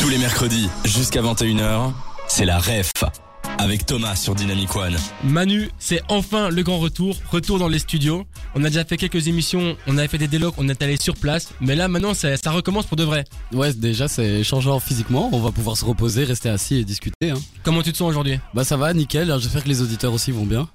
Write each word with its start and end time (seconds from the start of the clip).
Tous 0.00 0.08
les 0.08 0.18
mercredis, 0.18 0.68
jusqu'à 0.84 1.20
21h, 1.22 1.92
c'est 2.28 2.44
la 2.44 2.58
REF. 2.58 2.92
Avec 3.58 3.84
Thomas 3.84 4.14
sur 4.14 4.36
Dynamic 4.36 4.76
One. 4.76 4.96
Manu, 5.24 5.70
c'est 5.80 6.00
enfin 6.08 6.48
le 6.50 6.62
grand 6.62 6.78
retour, 6.78 7.16
retour 7.32 7.58
dans 7.58 7.66
les 7.66 7.80
studios. 7.80 8.24
On 8.54 8.62
a 8.62 8.68
déjà 8.68 8.84
fait 8.84 8.96
quelques 8.96 9.26
émissions, 9.26 9.76
on 9.88 9.98
avait 9.98 10.06
fait 10.06 10.18
des 10.18 10.28
délocs, 10.28 10.54
on 10.58 10.68
est 10.68 10.80
allé 10.80 10.96
sur 10.96 11.16
place, 11.16 11.52
mais 11.60 11.74
là 11.74 11.88
maintenant 11.88 12.14
ça, 12.14 12.36
ça 12.36 12.52
recommence 12.52 12.86
pour 12.86 12.96
de 12.96 13.02
vrai. 13.02 13.24
Ouais, 13.52 13.72
déjà 13.72 14.06
c'est 14.06 14.44
changeant 14.44 14.78
physiquement, 14.78 15.28
on 15.32 15.40
va 15.40 15.50
pouvoir 15.50 15.76
se 15.76 15.84
reposer, 15.84 16.22
rester 16.22 16.48
assis 16.48 16.76
et 16.76 16.84
discuter. 16.84 17.30
Hein. 17.30 17.38
Comment 17.64 17.82
tu 17.82 17.90
te 17.90 17.96
sens 17.96 18.08
aujourd'hui? 18.08 18.38
Bah 18.54 18.62
ça 18.62 18.76
va, 18.76 18.94
nickel, 18.94 19.34
j'espère 19.40 19.64
que 19.64 19.68
les 19.68 19.82
auditeurs 19.82 20.12
aussi 20.12 20.30
vont 20.30 20.46
bien. 20.46 20.68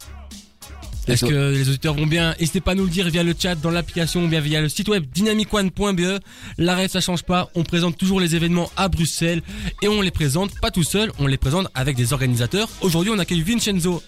Est-ce 1.07 1.25
que 1.25 1.51
les 1.53 1.67
auditeurs 1.67 1.93
vont 1.95 2.05
bien 2.07 2.33
N'hésitez 2.39 2.61
pas 2.61 2.71
à 2.71 2.75
nous 2.75 2.85
le 2.85 2.89
dire 2.89 3.09
via 3.09 3.23
le 3.23 3.35
chat, 3.37 3.55
dans 3.55 3.71
l'application, 3.71 4.23
ou 4.23 4.27
bien 4.27 4.39
via 4.39 4.61
le 4.61 4.69
site 4.69 4.87
web 4.87 5.05
dynamicone.be. 5.13 6.19
L'arrêt, 6.57 6.87
ça 6.87 7.01
change 7.01 7.23
pas. 7.23 7.49
On 7.55 7.63
présente 7.63 7.97
toujours 7.97 8.19
les 8.21 8.35
événements 8.35 8.71
à 8.77 8.87
Bruxelles 8.87 9.41
et 9.81 9.87
on 9.89 10.01
les 10.01 10.11
présente 10.11 10.51
pas 10.61 10.71
tout 10.71 10.83
seul, 10.83 11.11
on 11.19 11.27
les 11.27 11.37
présente 11.37 11.67
avec 11.75 11.95
des 11.97 12.13
organisateurs. 12.13 12.69
Aujourd'hui, 12.81 13.11
on 13.13 13.19
accueille 13.19 13.41
Vincenzo. 13.41 14.01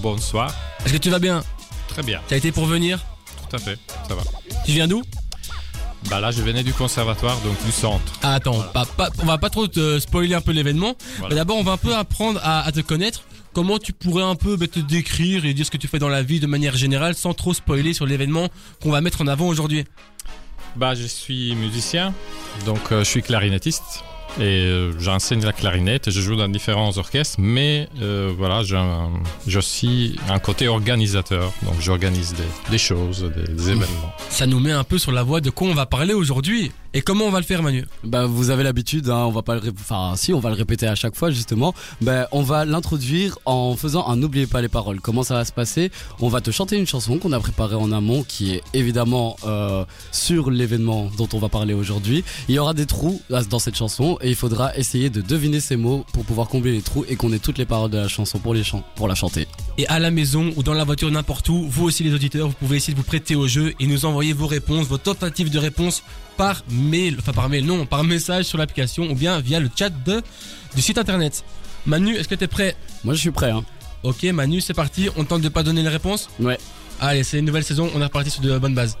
Bonsoir. 0.00 0.54
Est-ce 0.84 0.92
que 0.92 0.98
tu 0.98 1.10
vas 1.10 1.18
bien 1.18 1.42
Très 1.88 2.02
bien. 2.02 2.20
T'as 2.28 2.36
été 2.36 2.52
pour 2.52 2.66
venir 2.66 3.04
Tout 3.48 3.56
à 3.56 3.58
fait. 3.58 3.78
Ça 4.08 4.14
va. 4.14 4.22
Tu 4.64 4.72
viens 4.72 4.88
d'où 4.88 5.02
Bah 6.08 6.20
là, 6.20 6.30
je 6.30 6.42
venais 6.42 6.62
du 6.62 6.72
conservatoire, 6.72 7.38
donc 7.40 7.56
du 7.64 7.72
centre. 7.72 8.12
ah, 8.22 8.34
Attends, 8.34 8.60
pas, 8.72 8.84
pas- 8.84 9.10
on 9.18 9.26
va 9.26 9.38
pas 9.38 9.50
trop 9.50 9.66
te 9.68 9.98
spoiler 10.00 10.34
un 10.34 10.40
peu 10.40 10.52
l'événement. 10.52 10.94
Voilà. 11.18 11.28
Mais 11.30 11.36
D'abord, 11.36 11.56
on 11.56 11.62
va 11.62 11.72
un 11.72 11.76
peu 11.76 11.94
apprendre 11.94 12.40
à, 12.42 12.62
à 12.66 12.72
te 12.72 12.80
connaître. 12.80 13.22
Comment 13.54 13.78
tu 13.78 13.92
pourrais 13.92 14.24
un 14.24 14.34
peu 14.34 14.56
bah, 14.56 14.66
te 14.66 14.80
décrire 14.80 15.44
et 15.44 15.54
dire 15.54 15.64
ce 15.64 15.70
que 15.70 15.76
tu 15.76 15.86
fais 15.86 16.00
dans 16.00 16.08
la 16.08 16.24
vie 16.24 16.40
de 16.40 16.46
manière 16.48 16.76
générale 16.76 17.14
sans 17.14 17.34
trop 17.34 17.54
spoiler 17.54 17.94
sur 17.94 18.04
l'événement 18.04 18.48
qu'on 18.82 18.90
va 18.90 19.00
mettre 19.00 19.22
en 19.22 19.28
avant 19.28 19.46
aujourd'hui? 19.46 19.84
Bah, 20.74 20.96
je 20.96 21.06
suis 21.06 21.54
musicien, 21.54 22.12
donc 22.66 22.90
euh, 22.90 23.04
je 23.04 23.04
suis 23.04 23.22
clarinettiste. 23.22 24.02
Et 24.40 24.42
euh, 24.66 24.92
j'enseigne 24.98 25.44
la 25.44 25.52
clarinette 25.52 26.08
et 26.08 26.10
je 26.10 26.20
joue 26.20 26.34
dans 26.34 26.48
différents 26.48 26.96
orchestres, 26.98 27.36
mais 27.38 27.88
euh, 28.02 28.32
voilà, 28.36 28.62
j'ai 28.64 29.58
aussi 29.58 30.16
un 30.28 30.40
côté 30.40 30.66
organisateur. 30.66 31.52
Donc 31.62 31.74
j'organise 31.80 32.34
des, 32.34 32.70
des 32.72 32.78
choses, 32.78 33.30
des, 33.36 33.52
des 33.52 33.68
événements. 33.70 33.86
Ça 34.30 34.46
nous 34.46 34.58
met 34.58 34.72
un 34.72 34.82
peu 34.84 34.98
sur 34.98 35.12
la 35.12 35.22
voie 35.22 35.40
de 35.40 35.50
quoi 35.50 35.68
on 35.68 35.74
va 35.74 35.86
parler 35.86 36.14
aujourd'hui. 36.14 36.72
Et 36.96 37.02
comment 37.02 37.24
on 37.24 37.30
va 37.30 37.40
le 37.40 37.44
faire 37.44 37.60
Manu 37.60 37.84
Bah 38.04 38.26
vous 38.26 38.50
avez 38.50 38.62
l'habitude, 38.62 39.08
hein, 39.08 39.24
on 39.26 39.32
va 39.32 39.42
pas 39.42 39.56
le, 39.56 39.62
enfin 39.80 40.14
si 40.16 40.32
on 40.32 40.38
va 40.38 40.50
le 40.50 40.54
répéter 40.54 40.86
à 40.86 40.94
chaque 40.94 41.16
fois 41.16 41.32
justement. 41.32 41.74
Bah 42.00 42.28
on 42.30 42.42
va 42.42 42.64
l'introduire 42.64 43.36
en 43.46 43.74
faisant 43.74 44.06
un 44.06 44.14
n'oubliez 44.14 44.46
pas 44.46 44.62
les 44.62 44.68
paroles. 44.68 45.00
Comment 45.00 45.24
ça 45.24 45.34
va 45.34 45.44
se 45.44 45.50
passer? 45.50 45.90
On 46.20 46.28
va 46.28 46.40
te 46.40 46.52
chanter 46.52 46.76
une 46.76 46.86
chanson 46.86 47.18
qu'on 47.18 47.32
a 47.32 47.40
préparée 47.40 47.74
en 47.74 47.90
amont, 47.90 48.22
qui 48.22 48.54
est 48.54 48.62
évidemment 48.74 49.36
euh, 49.44 49.84
sur 50.12 50.52
l'événement 50.52 51.10
dont 51.18 51.28
on 51.32 51.38
va 51.38 51.48
parler 51.48 51.74
aujourd'hui. 51.74 52.22
Il 52.48 52.54
y 52.54 52.60
aura 52.60 52.74
des 52.74 52.86
trous 52.86 53.20
dans 53.50 53.58
cette 53.58 53.76
chanson 53.76 54.16
et 54.24 54.30
il 54.30 54.34
faudra 54.34 54.76
essayer 54.76 55.10
de 55.10 55.20
deviner 55.20 55.60
ces 55.60 55.76
mots 55.76 56.04
pour 56.12 56.24
pouvoir 56.24 56.48
combler 56.48 56.72
les 56.72 56.82
trous 56.82 57.04
et 57.08 57.14
qu'on 57.14 57.32
ait 57.32 57.38
toutes 57.38 57.58
les 57.58 57.66
paroles 57.66 57.90
de 57.90 57.98
la 57.98 58.08
chanson 58.08 58.38
pour 58.38 58.54
les 58.54 58.64
chan- 58.64 58.82
pour 58.96 59.06
la 59.06 59.14
chanter. 59.14 59.46
Et 59.78 59.86
à 59.86 59.98
la 59.98 60.10
maison 60.10 60.52
ou 60.56 60.62
dans 60.62 60.72
la 60.74 60.82
voiture 60.84 61.10
n'importe 61.10 61.48
où, 61.50 61.68
vous 61.68 61.84
aussi 61.84 62.02
les 62.02 62.14
auditeurs, 62.14 62.48
vous 62.48 62.54
pouvez 62.54 62.78
essayer 62.78 62.94
de 62.94 62.98
vous 62.98 63.04
prêter 63.04 63.36
au 63.36 63.46
jeu 63.46 63.74
et 63.78 63.86
nous 63.86 64.04
envoyer 64.06 64.32
vos 64.32 64.46
réponses, 64.46 64.86
vos 64.86 64.98
tentatives 64.98 65.50
de 65.50 65.58
réponse 65.58 66.02
par 66.36 66.62
mail, 66.70 67.16
enfin 67.20 67.32
par 67.32 67.48
mail 67.48 67.64
non, 67.66 67.86
par 67.86 68.02
message 68.02 68.46
sur 68.46 68.58
l'application 68.58 69.10
ou 69.10 69.14
bien 69.14 69.38
via 69.40 69.60
le 69.60 69.70
chat 69.78 69.90
de, 69.90 70.22
du 70.74 70.82
site 70.82 70.98
internet. 70.98 71.44
Manu, 71.86 72.16
est-ce 72.16 72.28
que 72.28 72.34
t'es 72.34 72.48
prêt? 72.48 72.74
Moi 73.04 73.14
je 73.14 73.20
suis 73.20 73.30
prêt. 73.30 73.50
Hein. 73.50 73.64
Ok 74.02 74.24
Manu, 74.24 74.60
c'est 74.60 74.74
parti, 74.74 75.08
on 75.16 75.24
tente 75.24 75.42
de 75.42 75.50
pas 75.50 75.62
donner 75.62 75.82
les 75.82 75.88
réponses? 75.90 76.30
Ouais. 76.40 76.58
Allez, 77.00 77.24
c'est 77.24 77.38
une 77.38 77.44
nouvelle 77.44 77.64
saison, 77.64 77.90
on 77.94 78.00
est 78.00 78.04
reparti 78.04 78.30
sur 78.30 78.40
de 78.40 78.56
bonnes 78.58 78.74
bases. 78.74 78.96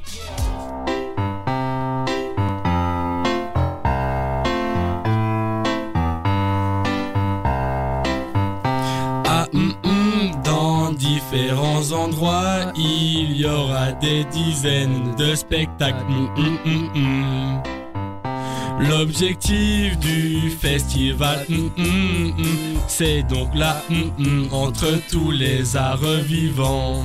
Différents 11.54 11.92
endroits, 11.92 12.72
il 12.76 13.36
y 13.36 13.46
aura 13.46 13.92
des 13.92 14.24
dizaines 14.24 15.14
de 15.16 15.34
spectacles. 15.34 16.04
Hum, 16.08 16.58
hum, 16.64 16.90
hum. 16.94 17.62
L'objectif 18.80 19.96
du 19.98 20.50
festival, 20.50 21.46
c'est 22.88 23.22
donc 23.22 23.54
là, 23.54 23.80
entre 24.50 24.88
tous 25.08 25.30
les 25.30 25.76
arts 25.76 25.98
vivants. 26.24 27.04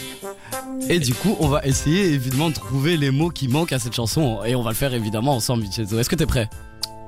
Et 0.89 0.99
du 0.99 1.13
coup, 1.13 1.35
on 1.39 1.47
va 1.47 1.65
essayer 1.65 2.11
évidemment 2.13 2.49
de 2.49 2.55
trouver 2.55 2.97
les 2.97 3.11
mots 3.11 3.29
qui 3.29 3.47
manquent 3.47 3.73
à 3.73 3.79
cette 3.79 3.95
chanson 3.95 4.43
et 4.43 4.55
on 4.55 4.61
va 4.63 4.71
le 4.71 4.75
faire 4.75 4.93
évidemment 4.93 5.35
ensemble, 5.35 5.63
Vincenzo. 5.63 5.99
Est-ce 5.99 6.09
que 6.09 6.15
t'es 6.15 6.25
prêt? 6.25 6.49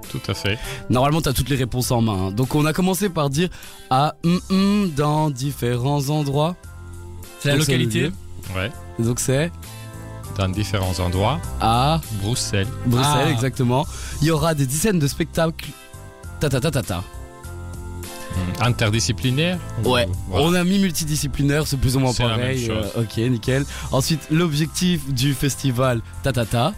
Tout 0.09 0.21
à 0.27 0.33
fait. 0.33 0.59
Normalement, 0.89 1.21
t'as 1.21 1.33
toutes 1.33 1.49
les 1.49 1.55
réponses 1.55 1.89
en 1.91 2.01
main. 2.01 2.27
hein. 2.27 2.31
Donc, 2.31 2.53
on 2.55 2.65
a 2.65 2.73
commencé 2.73 3.09
par 3.09 3.29
dire 3.29 3.49
ah 3.89 4.15
hum, 4.23 4.39
hum 4.49 4.91
dans 4.95 5.29
différents 5.29 6.09
endroits. 6.09 6.55
C'est 7.39 7.49
la 7.49 7.55
Donc, 7.57 7.67
localité. 7.67 8.11
Ouais. 8.55 8.71
Donc, 8.99 9.19
c'est 9.19 9.51
Dans 10.37 10.49
différents 10.49 10.99
endroits. 10.99 11.39
à 11.61 11.99
Bruxelles. 12.21 12.67
Bruxelles, 12.85 13.25
Ah. 13.27 13.31
exactement. 13.31 13.85
Il 14.21 14.27
y 14.27 14.31
aura 14.31 14.53
des 14.53 14.65
dizaines 14.65 14.99
de 14.99 15.07
spectacles. 15.07 15.69
Ta 16.39 16.49
ta 16.49 16.59
ta 16.59 16.69
ta 16.71 16.81
ta. 16.83 17.03
Hum, 18.35 18.67
Interdisciplinaire. 18.67 19.59
Ouais. 19.85 20.07
Voilà. 20.29 20.45
On 20.47 20.53
a 20.53 20.63
mis 20.63 20.79
multidisciplinaire, 20.79 21.67
c'est 21.67 21.77
plus 21.77 21.95
ou 21.95 21.99
moins 21.99 22.11
la 22.19 22.27
pareil. 22.29 22.67
même 22.67 22.77
chose. 22.83 22.91
euh, 22.97 23.01
ok, 23.03 23.17
nickel. 23.31 23.65
Ensuite, 23.91 24.27
l'objectif 24.31 25.11
du 25.13 25.33
festival 25.33 26.01
ta 26.23 26.31
ta 26.33 26.45
ta. 26.45 26.73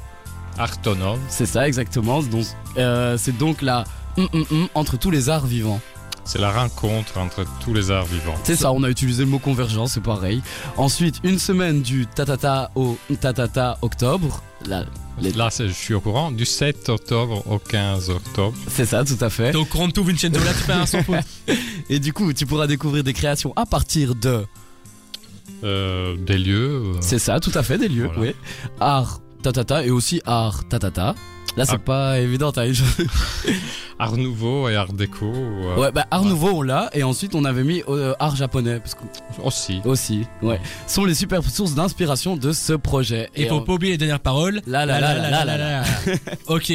Artonome. 0.57 1.19
C'est 1.29 1.45
ça, 1.45 1.67
exactement. 1.67 2.21
Donc, 2.23 2.45
euh, 2.77 3.17
c'est 3.17 3.37
donc 3.37 3.61
la 3.61 3.83
hum, 4.17 4.27
hum 4.33 4.67
entre 4.73 4.97
tous 4.97 5.11
les 5.11 5.29
arts 5.29 5.45
vivants. 5.45 5.81
C'est 6.27 6.39
la 6.39 6.51
rencontre 6.51 7.19
entre 7.19 7.45
tous 7.59 7.73
les 7.73 7.91
arts 7.91 8.05
vivants. 8.05 8.33
C'est 8.43 8.55
ça, 8.55 8.71
on 8.71 8.81
a 8.83 8.89
utilisé 8.89 9.23
le 9.23 9.29
mot 9.29 9.37
convergence, 9.37 9.91
c'est 9.93 10.01
pareil. 10.03 10.41
Ensuite, 10.75 11.19
une 11.23 11.37
semaine 11.37 11.81
du 11.83 12.07
tatata 12.07 12.71
au 12.73 12.97
tatata 13.21 13.77
octobre. 13.83 14.41
Les- 15.21 15.31
Là, 15.33 15.49
je 15.57 15.65
suis 15.67 15.93
au 15.93 16.01
courant. 16.01 16.31
Du 16.31 16.45
7 16.45 16.89
octobre 16.89 17.43
au 17.49 17.59
15 17.59 18.09
octobre. 18.09 18.55
c'est 18.67 18.85
ça, 18.85 19.03
tout 19.03 19.17
à 19.21 19.29
fait. 19.29 19.55
Au 19.55 19.65
courant 19.65 19.87
de 19.87 19.93
tout, 19.93 20.03
Vincenzo, 20.03 20.39
là 20.43 20.51
tu 20.53 20.63
fais 20.63 20.73
un 20.73 20.85
sans 20.85 21.03
faute. 21.03 21.17
Et 21.89 21.99
du 21.99 22.13
coup, 22.13 22.33
tu 22.33 22.45
pourras 22.45 22.67
découvrir 22.67 23.03
des 23.03 23.13
créations 23.13 23.53
à 23.55 23.65
partir 23.65 24.15
de. 24.15 24.45
Euh, 25.63 26.15
des 26.17 26.37
lieux. 26.37 26.81
euh, 26.95 26.97
C'est 27.01 27.19
ça, 27.19 27.39
tout 27.39 27.51
à 27.53 27.63
fait, 27.63 27.77
des 27.77 27.87
lieux, 27.87 28.05
Voilà. 28.13 28.19
oui. 28.21 28.35
Art 28.79 29.19
tatata 29.41 29.85
et 29.85 29.91
aussi 29.91 30.21
art 30.25 30.67
tatata. 30.67 31.15
Là, 31.57 31.65
c'est 31.65 31.75
Ah. 31.75 31.79
pas 31.79 32.19
évident, 32.19 32.51
t'as 32.51 32.65
Art 33.99 34.17
nouveau 34.17 34.67
et 34.67 34.75
art 34.75 34.91
déco. 34.91 35.25
euh, 35.33 35.77
Ouais, 35.77 35.91
bah, 35.91 36.05
art 36.11 36.23
Ouais. 36.23 36.29
nouveau, 36.29 36.49
on 36.49 36.61
l'a. 36.61 36.89
Et 36.93 37.03
ensuite, 37.03 37.33
on 37.33 37.45
avait 37.45 37.63
mis 37.63 37.81
euh, 37.87 38.13
art 38.19 38.35
japonais. 38.35 38.79
Parce 38.79 38.93
que, 38.95 39.01
Aussi. 39.41 39.79
aussi, 39.85 40.25
ouais. 40.41 40.59
Sont 40.85 41.05
les 41.05 41.13
superbes 41.13 41.45
sources 41.47 41.75
d'inspiration 41.75 42.35
de 42.35 42.51
ce 42.51 42.73
projet. 42.73 43.29
Et 43.35 43.47
faut 43.47 43.55
on- 43.55 43.61
pas 43.61 43.71
oublier 43.73 43.93
les 43.93 43.97
dernières 43.97 44.19
paroles. 44.19 44.61
Là, 44.67 44.85
là, 44.85 44.99
là, 44.99 45.13
là, 45.29 45.45
là, 45.45 45.57
là. 45.57 45.83
ok. 46.47 46.73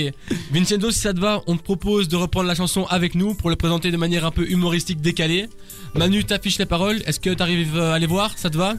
Vincenzo, 0.51 0.91
si 0.91 1.01
ça 1.01 1.13
te 1.13 1.21
va, 1.21 1.43
on 1.47 1.57
te 1.59 1.63
propose 1.63 2.09
de 2.09 2.17
reprendre 2.17 2.49
la 2.49 2.55
chanson 2.55 2.87
avec 2.89 3.15
nous 3.15 3.35
pour 3.35 3.51
le 3.51 3.57
présenter 3.57 3.91
de 3.91 3.97
manière 3.99 4.25
un 4.25 4.31
peu 4.31 4.49
humoristique 4.51 5.03
décalée. 5.03 5.49
Manu 5.95 6.25
t'affiche 6.25 6.59
les 6.59 6.67
paroles. 6.67 7.03
Est-ce 7.05 7.21
que 7.21 7.31
t'arrives 7.31 7.79
à 7.79 7.99
les 7.99 8.07
voir? 8.07 8.31
Ça 8.39 8.49
te 8.49 8.57
va? 8.57 8.75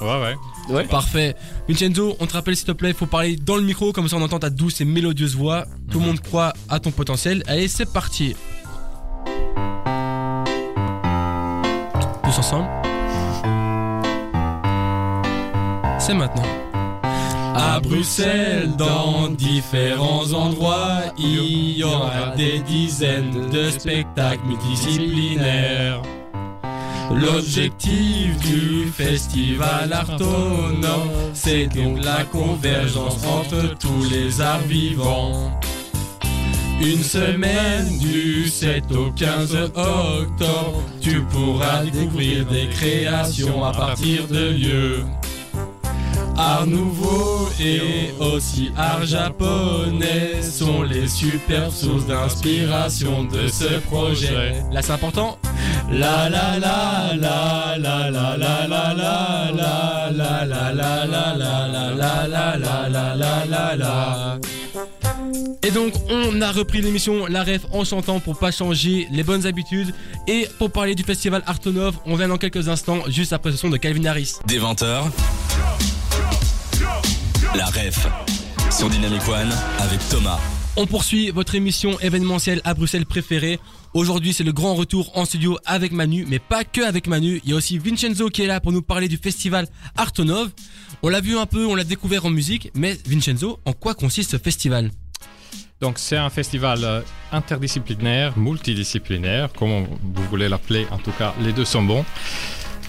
Ouais, 0.00 0.20
ouais. 0.20 0.74
Ouais. 0.74 0.84
Parfait. 0.84 1.34
Vincenzo, 1.68 2.16
on 2.20 2.26
te 2.26 2.32
rappelle 2.32 2.56
s'il 2.56 2.66
te 2.66 2.72
plaît, 2.72 2.90
il 2.90 2.94
faut 2.94 3.06
parler 3.06 3.36
dans 3.36 3.56
le 3.56 3.62
micro, 3.62 3.92
comme 3.92 4.08
ça 4.08 4.16
on 4.16 4.22
entend 4.22 4.38
ta 4.38 4.50
douce 4.50 4.80
et 4.80 4.84
mélodieuse 4.84 5.36
voix. 5.36 5.66
Tout 5.90 6.00
le 6.00 6.06
monde 6.06 6.20
croit 6.20 6.52
à 6.68 6.80
ton 6.80 6.90
potentiel. 6.90 7.42
Allez, 7.46 7.68
c'est 7.68 7.92
parti. 7.92 8.34
Tous 12.24 12.38
ensemble. 12.38 12.68
C'est 15.98 16.14
maintenant. 16.14 16.42
À 17.56 17.78
Bruxelles, 17.80 18.72
dans 18.76 19.28
différents 19.28 20.32
endroits, 20.32 21.02
il 21.16 21.78
y 21.78 21.84
aura 21.84 22.34
des 22.36 22.58
dizaines 22.58 23.48
de 23.50 23.70
spectacles 23.70 24.44
multidisciplinaires. 24.44 26.02
L'objectif 27.12 28.36
du 28.40 28.86
festival 28.86 29.92
Artonome, 29.92 31.10
c'est 31.32 31.66
donc 31.66 32.02
la 32.04 32.24
convergence 32.24 33.24
entre 33.26 33.76
tous 33.78 34.10
les 34.10 34.40
arts 34.40 34.62
vivants. 34.62 35.50
Une 36.80 37.02
semaine 37.02 37.98
du 37.98 38.48
7 38.48 38.84
au 38.92 39.10
15 39.12 39.54
octobre, 39.54 40.82
tu 41.00 41.20
pourras 41.22 41.84
découvrir 41.84 42.46
des 42.46 42.66
créations 42.68 43.64
à 43.64 43.72
partir 43.72 44.26
de 44.26 44.50
lieux. 44.50 45.04
Art 46.36 46.66
nouveau 46.66 47.48
et 47.60 48.12
aussi 48.20 48.72
art 48.76 49.06
japonais 49.06 50.42
sont 50.42 50.82
les 50.82 51.06
superbes 51.06 51.72
sources 51.72 52.06
d'inspiration 52.06 53.24
de 53.24 53.46
ce 53.46 53.78
projet. 53.80 54.54
Là 54.72 54.82
c'est 54.82 54.92
important. 54.92 55.38
La 55.90 56.28
la 56.28 56.58
la 56.58 57.14
la 57.16 57.76
la 57.78 58.10
la 58.10 58.36
la 58.36 58.66
la 58.66 58.66
la 58.66 58.94
la 58.94 59.54
la 60.12 60.44
la 60.44 60.74
la 60.74 61.06
la 61.06 61.36
la 61.36 62.58
la 62.58 62.88
la 62.88 63.14
la 63.14 63.46
la 63.46 63.76
la 63.76 64.38
et 65.62 65.70
donc 65.70 65.94
on 66.10 66.42
a 66.42 66.52
repris 66.52 66.82
l'émission 66.82 67.26
La 67.26 67.42
Ref 67.42 67.62
en 67.72 67.84
chantant 67.84 68.20
pour 68.20 68.38
pas 68.38 68.50
changer 68.50 69.08
les 69.10 69.22
bonnes 69.22 69.46
habitudes 69.46 69.94
et 70.26 70.46
pour 70.58 70.70
parler 70.70 70.94
du 70.94 71.02
festival 71.02 71.42
Artonov, 71.46 71.96
on 72.04 72.16
vient 72.16 72.28
dans 72.28 72.36
quelques 72.36 72.68
instants 72.68 72.98
juste 73.08 73.32
après 73.32 73.50
ce 73.50 73.56
son 73.56 73.70
de 73.70 73.78
Calvin 73.78 74.04
Harris. 74.04 74.34
Des 74.46 74.60
20h, 74.60 75.04
la 77.54 77.66
ref 77.66 78.08
sur 78.70 78.88
Dynamic 78.88 79.28
One 79.28 79.52
avec 79.78 80.00
Thomas. 80.08 80.40
On 80.76 80.86
poursuit 80.86 81.30
votre 81.30 81.54
émission 81.54 81.98
événementielle 82.00 82.60
à 82.64 82.74
Bruxelles 82.74 83.06
préférée. 83.06 83.60
Aujourd'hui, 83.92 84.32
c'est 84.32 84.42
le 84.42 84.52
grand 84.52 84.74
retour 84.74 85.16
en 85.16 85.24
studio 85.24 85.56
avec 85.64 85.92
Manu, 85.92 86.26
mais 86.28 86.40
pas 86.40 86.64
que 86.64 86.80
avec 86.80 87.06
Manu. 87.06 87.40
Il 87.44 87.50
y 87.50 87.52
a 87.52 87.56
aussi 87.56 87.78
Vincenzo 87.78 88.28
qui 88.28 88.42
est 88.42 88.46
là 88.48 88.60
pour 88.60 88.72
nous 88.72 88.82
parler 88.82 89.06
du 89.06 89.18
festival 89.18 89.68
Artonov. 89.96 90.50
On 91.02 91.08
l'a 91.08 91.20
vu 91.20 91.38
un 91.38 91.46
peu, 91.46 91.64
on 91.64 91.76
l'a 91.76 91.84
découvert 91.84 92.26
en 92.26 92.30
musique, 92.30 92.72
mais 92.74 92.98
Vincenzo, 93.06 93.60
en 93.64 93.72
quoi 93.72 93.94
consiste 93.94 94.32
ce 94.32 94.38
festival? 94.38 94.90
Donc 95.80 95.98
c'est 95.98 96.16
un 96.16 96.30
festival 96.30 96.80
euh, 96.82 97.02
interdisciplinaire, 97.30 98.36
multidisciplinaire, 98.36 99.52
comme 99.52 99.86
vous 100.02 100.24
voulez 100.28 100.48
l'appeler. 100.48 100.86
En 100.90 100.98
tout 100.98 101.12
cas, 101.12 101.34
les 101.40 101.52
deux 101.52 101.64
sont 101.64 101.82
bons. 101.82 102.04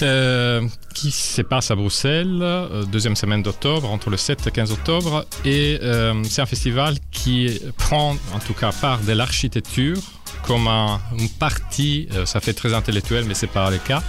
Euh, 0.02 0.68
qui 0.94 1.12
se 1.12 1.42
passe 1.42 1.72
à 1.72 1.76
Bruxelles, 1.76 2.40
euh, 2.42 2.84
deuxième 2.84 3.16
semaine 3.16 3.44
d'octobre, 3.44 3.90
entre 3.92 4.10
le 4.10 4.18
7 4.18 4.48
et 4.48 4.52
15 4.52 4.72
octobre. 4.72 5.26
Et 5.44 5.78
euh, 5.82 6.24
c'est 6.24 6.42
un 6.42 6.46
festival 6.46 6.96
qui 7.12 7.62
prend 7.78 8.16
en 8.34 8.40
tout 8.40 8.54
cas 8.54 8.72
part 8.72 9.00
de 9.02 9.12
l'architecture 9.12 9.98
comme 10.46 10.68
un, 10.68 11.00
une 11.18 11.30
partie, 11.30 12.08
euh, 12.14 12.26
ça 12.26 12.40
fait 12.40 12.54
très 12.54 12.74
intellectuel 12.74 13.26
mais 13.26 13.34
c'est 13.34 13.48
pas 13.48 13.70
le 13.70 13.78
cas. 13.78 14.02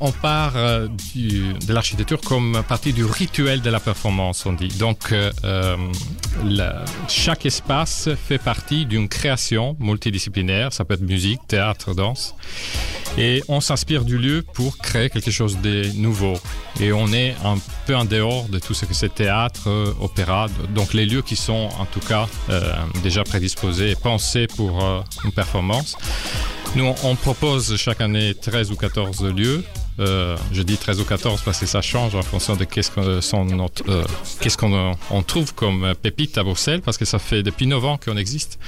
On 0.00 0.10
part 0.10 0.54
euh, 0.56 0.88
de 1.14 1.72
l'architecture 1.72 2.20
comme 2.20 2.62
partie 2.68 2.92
du 2.92 3.04
rituel 3.04 3.60
de 3.60 3.70
la 3.70 3.78
performance, 3.78 4.44
on 4.44 4.52
dit. 4.52 4.68
Donc 4.68 5.12
euh, 5.12 5.76
chaque 7.08 7.46
espace 7.46 8.08
fait 8.28 8.38
partie 8.38 8.84
d'une 8.84 9.08
création 9.08 9.76
multidisciplinaire, 9.78 10.72
ça 10.72 10.84
peut 10.84 10.94
être 10.94 11.02
musique, 11.02 11.40
théâtre, 11.46 11.94
danse. 11.94 12.34
Et 13.16 13.42
on 13.48 13.60
s'inspire 13.60 14.04
du 14.04 14.18
lieu 14.18 14.44
pour 14.54 14.78
créer 14.78 15.08
quelque 15.08 15.30
chose 15.30 15.58
de 15.60 15.84
nouveau. 15.94 16.34
Et 16.80 16.92
on 16.92 17.12
est 17.12 17.34
un 17.44 17.56
peu 17.86 17.96
en 17.96 18.04
dehors 18.04 18.48
de 18.48 18.58
tout 18.58 18.74
ce 18.74 18.86
que 18.86 18.94
c'est 18.94 19.14
théâtre, 19.14 19.68
opéra, 20.00 20.46
donc 20.74 20.94
les 20.94 21.06
lieux 21.06 21.22
qui 21.22 21.36
sont 21.36 21.68
en 21.78 21.86
tout 21.86 22.00
cas 22.00 22.26
déjà 23.02 23.22
prédisposés 23.24 23.90
et 23.90 23.96
pensés 23.96 24.46
pour 24.56 25.04
une 25.24 25.32
performance. 25.32 25.96
Nous, 26.76 26.84
on- 27.02 27.16
propose 27.16 27.76
chaque 27.76 28.00
année 28.00 28.34
13 28.34 28.70
ou 28.70 28.76
14 28.76 29.24
lieux. 29.24 29.64
Euh, 29.98 30.36
je 30.52 30.62
dis 30.62 30.76
13 30.76 31.00
ou 31.00 31.04
14 31.04 31.42
parce 31.44 31.58
que 31.58 31.66
ça 31.66 31.82
change 31.82 32.14
en 32.14 32.22
fonction 32.22 32.54
de 32.56 32.64
qu'est-ce 32.64 32.90
euh, 32.98 33.20
qu'on 34.56 34.72
euh, 34.72 34.92
on 35.10 35.22
trouve 35.22 35.52
comme 35.54 35.94
pépite 36.00 36.38
à 36.38 36.42
Bruxelles, 36.44 36.80
parce 36.80 36.96
que 36.96 37.04
ça 37.04 37.18
fait 37.18 37.42
depuis 37.42 37.66
9 37.66 37.84
ans 37.84 37.98
qu'on 38.02 38.16
existe. 38.16 38.58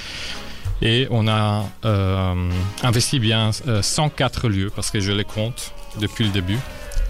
Et 0.83 1.07
on 1.11 1.29
a 1.29 1.65
euh, 1.85 2.51
investi 2.83 3.21
bien 3.21 3.51
euh, 3.69 3.83
104 3.83 4.49
lieux, 4.49 4.71
parce 4.75 4.91
que 4.91 4.99
je 5.01 5.13
les 5.13 5.25
compte 5.25 5.73
depuis 6.01 6.25
le 6.25 6.31
début. 6.31 6.59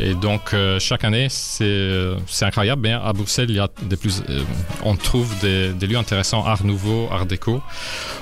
Et 0.00 0.14
donc 0.14 0.52
euh, 0.52 0.78
chaque 0.80 1.04
année, 1.04 1.28
c'est 1.30 1.64
euh, 1.64 2.16
incroyable. 2.40 2.82
Mais 2.82 2.92
à 2.92 3.12
Bruxelles, 3.12 3.50
il 3.50 3.56
y 3.56 3.60
a 3.60 3.68
des 3.82 3.96
plus, 3.96 4.22
euh, 4.28 4.42
on 4.84 4.96
trouve 4.96 5.28
des, 5.40 5.72
lieux 5.86 5.96
intéressants, 5.96 6.44
art 6.44 6.64
nouveau, 6.64 7.08
art 7.10 7.26
déco, 7.26 7.62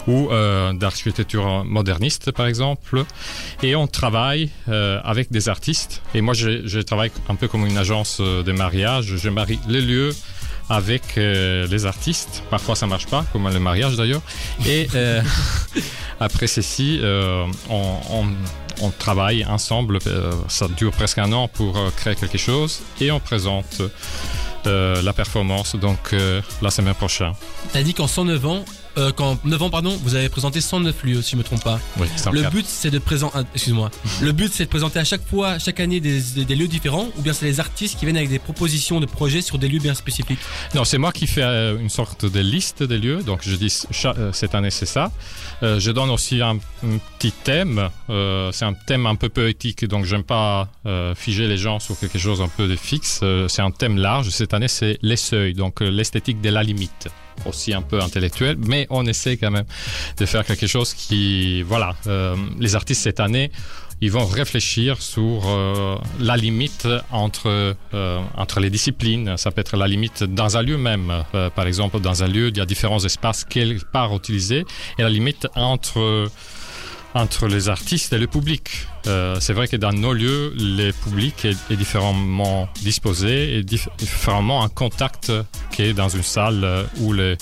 ou 0.07 0.29
d'architecture 0.75 1.65
moderniste, 1.65 2.33
par 2.33 2.47
exemple. 2.47 3.05
Et 3.63 3.77
on 3.77 3.87
travaille 3.87 4.51
avec 4.67 5.31
des 5.31 5.49
artistes. 5.49 6.03
Et 6.15 6.21
moi, 6.21 6.35
je, 6.35 6.81
travaille 6.81 7.11
un 7.29 7.35
peu 7.35 7.49
comme 7.49 7.67
une 7.67 7.79
agence 7.79 8.21
de 8.21 8.53
mariage. 8.53 9.17
Je 9.17 9.29
marie 9.29 9.59
les 9.69 9.81
lieux 9.81 10.13
avec 10.71 11.19
euh, 11.19 11.67
les 11.67 11.85
artistes. 11.85 12.45
Parfois, 12.49 12.77
ça 12.77 12.87
marche 12.87 13.07
pas, 13.07 13.27
comme 13.33 13.53
le 13.53 13.59
mariage 13.59 13.97
d'ailleurs. 13.97 14.23
Et 14.67 14.89
euh, 14.95 15.21
après 16.21 16.47
ceci, 16.47 17.01
euh, 17.03 17.45
on, 17.69 18.91
travaille 18.99 19.45
ensemble. 19.45 19.99
ça 20.49 20.69
dure 20.69 20.93
presque 20.93 21.19
un 21.19 21.33
an 21.33 21.49
pour 21.49 21.79
créer 21.97 22.15
quelque 22.15 22.39
chose 22.39 22.81
et 23.01 23.11
on 23.11 23.21
présente 23.21 23.83
la 24.65 25.13
performance 25.13 25.77
donc 25.77 26.15
la 26.63 26.71
semaine 26.71 26.95
prochaine. 26.95 27.33
T'as 27.73 27.83
dit 27.83 27.93
qu'en 27.93 28.07
109 28.07 28.47
ans, 28.47 28.65
euh, 28.99 29.13
qu'en 29.13 29.39
9 29.45 29.63
ans 29.63 29.71
pardon, 29.71 29.97
vous 30.03 30.15
avez 30.15 30.29
présenté 30.29 30.61
109 30.61 31.05
lieux 31.05 31.23
si 31.23 31.33
je 31.33 31.37
me 31.37 31.43
trompe 31.43 31.63
pas. 31.65 31.79
Oui, 31.99 32.07
Le 32.33 32.43
but 32.51 32.67
c'est 32.67 32.91
de 32.91 32.99
présenter, 32.99 33.39
excuse-moi, 33.55 33.91
le 34.21 34.33
but 34.33 34.53
c'est 34.53 34.65
de 34.65 34.69
présenter 34.71 34.99
à 34.99 35.05
chaque 35.05 35.27
fois, 35.27 35.59
chaque 35.59 35.81
année 35.81 36.01
des, 36.01 36.21
des- 36.21 36.45
des 36.45 36.55
lieux 36.57 36.69
différents 36.69 37.09
ou 37.17 37.23
bien 37.23 37.33
c'est 37.33 37.47
les 37.47 37.61
artistes 37.61 37.99
qui 37.99 38.05
viennent 38.05 38.17
avec 38.17 38.29
des 38.31 38.39
propositions 38.39 39.01
de 39.01 39.07
projets 39.07 39.41
sur 39.43 39.59
des 39.59 39.69
lieux 39.69 39.79
bien 39.81 39.95
spécifiques? 39.95 40.39
Non, 40.75 40.85
c'est 40.85 40.99
moi 40.99 41.13
qui 41.13 41.27
fais 41.27 41.43
euh, 41.43 41.79
une 41.79 41.89
sorte 41.91 42.25
de 42.25 42.41
liste 42.41 42.83
des 42.83 42.99
lieux. 42.99 43.23
Donc, 43.23 43.41
je 43.43 43.55
dis 43.57 43.73
euh, 44.05 44.33
cette 44.33 44.55
année, 44.55 44.71
c'est 44.71 44.87
ça. 44.87 45.11
Je 45.63 45.91
donne 45.91 46.11
aussi 46.11 46.41
un, 46.41 46.57
un 46.85 46.99
petit 47.19 47.33
thème. 47.33 47.89
C'est 48.09 48.65
un 48.65 48.73
thème 48.87 49.07
un 49.07 49.15
peu 49.15 49.29
poétique, 49.29 49.85
donc 49.85 50.05
j'aime 50.07 50.25
pas 50.25 50.69
figer 51.17 51.47
les 51.49 51.57
gens 51.59 51.79
sur 51.81 51.99
quelque 51.99 52.19
chose 52.19 52.41
un 52.41 52.49
peu 52.49 52.67
de 52.67 52.77
fixe. 52.77 53.21
C'est 53.49 53.63
un 53.63 53.71
thème 53.71 53.99
large. 53.99 54.31
Cette 54.31 54.55
année, 54.55 54.69
c'est 54.69 54.99
les 55.03 55.17
seuils, 55.17 55.53
donc 55.55 55.81
l'esthétique 55.81 56.41
de 56.41 56.49
la 56.51 56.63
limite. 56.63 57.09
Aussi 57.47 57.73
un 57.73 57.83
peu 57.83 58.01
intellectuel, 58.01 58.57
mais 58.59 58.87
on 58.91 59.07
essaie 59.07 59.37
quand 59.37 59.51
même 59.51 59.65
de 60.19 60.27
faire 60.27 60.45
quelque 60.45 60.67
chose 60.67 60.95
qui, 60.95 61.63
voilà, 61.63 61.95
euh, 62.07 62.37
les 62.59 62.75
artistes 62.75 63.03
cette 63.03 63.21
année 63.21 63.51
ils 64.03 64.11
vont 64.11 64.25
réfléchir 64.25 65.03
sur 65.03 65.43
euh, 65.47 65.97
la 66.19 66.37
limite 66.37 66.89
entre, 67.11 67.77
euh, 67.95 68.21
entre 68.37 68.61
les 68.61 68.71
disciplines. 68.71 69.37
Ça 69.37 69.51
peut 69.51 69.61
être 69.61 69.77
la 69.77 69.87
limite 69.87 70.25
dans 70.25 70.57
un 70.57 70.63
lieu 70.63 70.79
même. 70.79 71.13
Euh, 71.35 71.51
par 71.51 71.67
exemple, 71.67 72.01
dans 72.01 72.23
un 72.23 72.29
lieu, 72.29 72.49
il 72.49 72.57
y 72.57 72.61
a 72.61 72.67
différents 72.67 73.05
espaces 73.05 73.45
quelque 73.45 73.85
part 73.85 74.15
utilisés 74.17 74.65
et 74.99 75.03
la 75.03 75.11
limite 75.11 75.47
entre, 75.55 76.31
entre 77.15 77.49
les 77.49 77.69
artistes 77.69 78.13
et 78.13 78.19
le 78.19 78.27
public. 78.27 78.87
Euh, 79.07 79.39
c'est 79.41 79.53
vrai 79.53 79.67
que 79.69 79.77
dans 79.77 79.93
nos 79.93 80.13
lieux, 80.13 80.53
le 80.57 80.93
public 80.93 81.45
est, 81.45 81.77
différemment 81.77 82.69
disposé 82.83 83.57
et 83.59 83.63
dif- 83.63 83.89
différemment 83.99 84.61
en 84.61 84.69
contact 84.69 85.33
qu'est 85.73 85.93
dans 85.93 86.09
une 86.09 86.23
salle 86.23 86.63
euh, 86.63 86.85
où 86.99 87.13
les, 87.13 87.37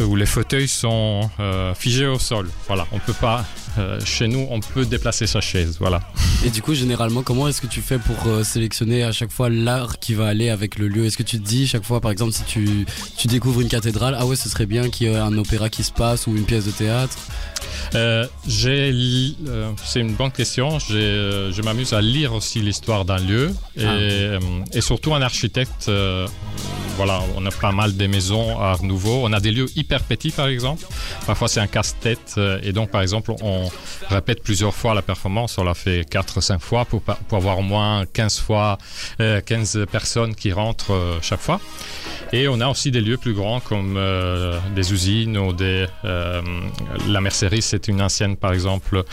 où 0.00 0.16
les 0.16 0.26
fauteuils 0.26 0.68
sont 0.68 1.30
euh, 1.40 1.74
figés 1.74 2.06
au 2.06 2.18
sol. 2.18 2.48
Voilà, 2.66 2.86
on 2.92 2.98
peut 2.98 3.14
pas. 3.14 3.44
Euh, 3.78 4.00
chez 4.04 4.28
nous, 4.28 4.46
on 4.50 4.60
peut 4.60 4.84
déplacer 4.84 5.26
sa 5.26 5.40
chaise. 5.40 5.76
Voilà. 5.80 6.00
Et 6.44 6.50
du 6.50 6.62
coup, 6.62 6.74
généralement, 6.74 7.22
comment 7.22 7.48
est-ce 7.48 7.60
que 7.60 7.66
tu 7.66 7.80
fais 7.80 7.98
pour 7.98 8.16
euh, 8.26 8.44
sélectionner 8.44 9.02
à 9.04 9.12
chaque 9.12 9.30
fois 9.32 9.48
l'art 9.50 9.98
qui 9.98 10.14
va 10.14 10.26
aller 10.28 10.50
avec 10.50 10.78
le 10.78 10.88
lieu? 10.88 11.04
Est-ce 11.06 11.16
que 11.16 11.22
tu 11.22 11.38
te 11.40 11.46
dis 11.46 11.66
chaque 11.66 11.84
fois, 11.84 12.00
par 12.00 12.10
exemple, 12.10 12.32
si 12.32 12.42
tu, 12.44 12.86
tu 13.16 13.26
découvres 13.28 13.60
une 13.60 13.68
cathédrale, 13.68 14.16
ah 14.18 14.26
ouais, 14.26 14.36
ce 14.36 14.48
serait 14.48 14.66
bien 14.66 14.88
qu'il 14.90 15.08
y 15.08 15.10
ait 15.10 15.16
un 15.16 15.36
opéra 15.38 15.68
qui 15.68 15.82
se 15.82 15.92
passe 15.92 16.26
ou 16.26 16.36
une 16.36 16.44
pièce 16.44 16.66
de 16.66 16.70
théâtre? 16.70 17.16
Euh, 17.94 18.26
euh, 18.66 19.70
c'est 19.84 20.00
une 20.00 20.14
bonne 20.14 20.32
question. 20.32 20.78
Je 20.78 21.62
m'amuse 21.62 21.92
à 21.92 22.00
lire 22.00 22.32
aussi 22.32 22.60
l'histoire 22.60 23.04
d'un 23.04 23.18
lieu 23.18 23.54
et, 23.76 23.84
Ah. 23.84 24.38
et 24.72 24.80
surtout 24.80 25.14
un 25.14 25.22
architecte. 25.22 25.90
Euh, 26.96 27.04
voilà, 27.06 27.20
on 27.36 27.44
a 27.46 27.50
pas 27.50 27.72
mal 27.72 27.96
des 27.96 28.08
maisons 28.08 28.58
art 28.60 28.82
nouveau. 28.82 29.20
On 29.24 29.32
a 29.32 29.40
des 29.40 29.50
lieux 29.50 29.66
hyper 29.76 30.02
petits, 30.02 30.30
par 30.30 30.48
exemple. 30.48 30.84
Parfois, 31.26 31.48
c'est 31.48 31.60
un 31.60 31.66
casse-tête 31.66 32.34
euh, 32.38 32.58
et 32.62 32.72
donc, 32.72 32.90
par 32.90 33.02
exemple, 33.02 33.32
on 33.42 33.68
répète 34.08 34.42
plusieurs 34.42 34.74
fois 34.74 34.94
la 34.94 35.02
performance. 35.02 35.58
On 35.58 35.64
l'a 35.64 35.74
fait 35.74 36.02
4-5 36.10 36.58
fois 36.58 36.84
pour, 36.84 37.02
pour 37.02 37.38
avoir 37.38 37.58
au 37.58 37.62
moins 37.62 38.04
15 38.12 38.40
fois, 38.40 38.78
euh, 39.20 39.40
15 39.40 39.86
personnes 39.90 40.34
qui 40.34 40.52
rentrent 40.52 40.92
euh, 40.92 41.18
chaque 41.22 41.40
fois. 41.40 41.60
Et 42.32 42.48
on 42.48 42.60
a 42.60 42.68
aussi 42.68 42.90
des 42.90 43.00
lieux 43.00 43.18
plus 43.18 43.34
grands 43.34 43.60
comme 43.60 43.96
euh, 43.96 44.58
des 44.74 44.92
usines 44.92 45.38
ou 45.38 45.52
des. 45.52 45.86
euh, 46.04 46.42
la 47.08 47.20
mercerie, 47.20 47.62
c'est 47.62 47.88
une 47.88 48.02
ancienne, 48.02 48.36
par 48.36 48.52
exemple, 48.52 49.04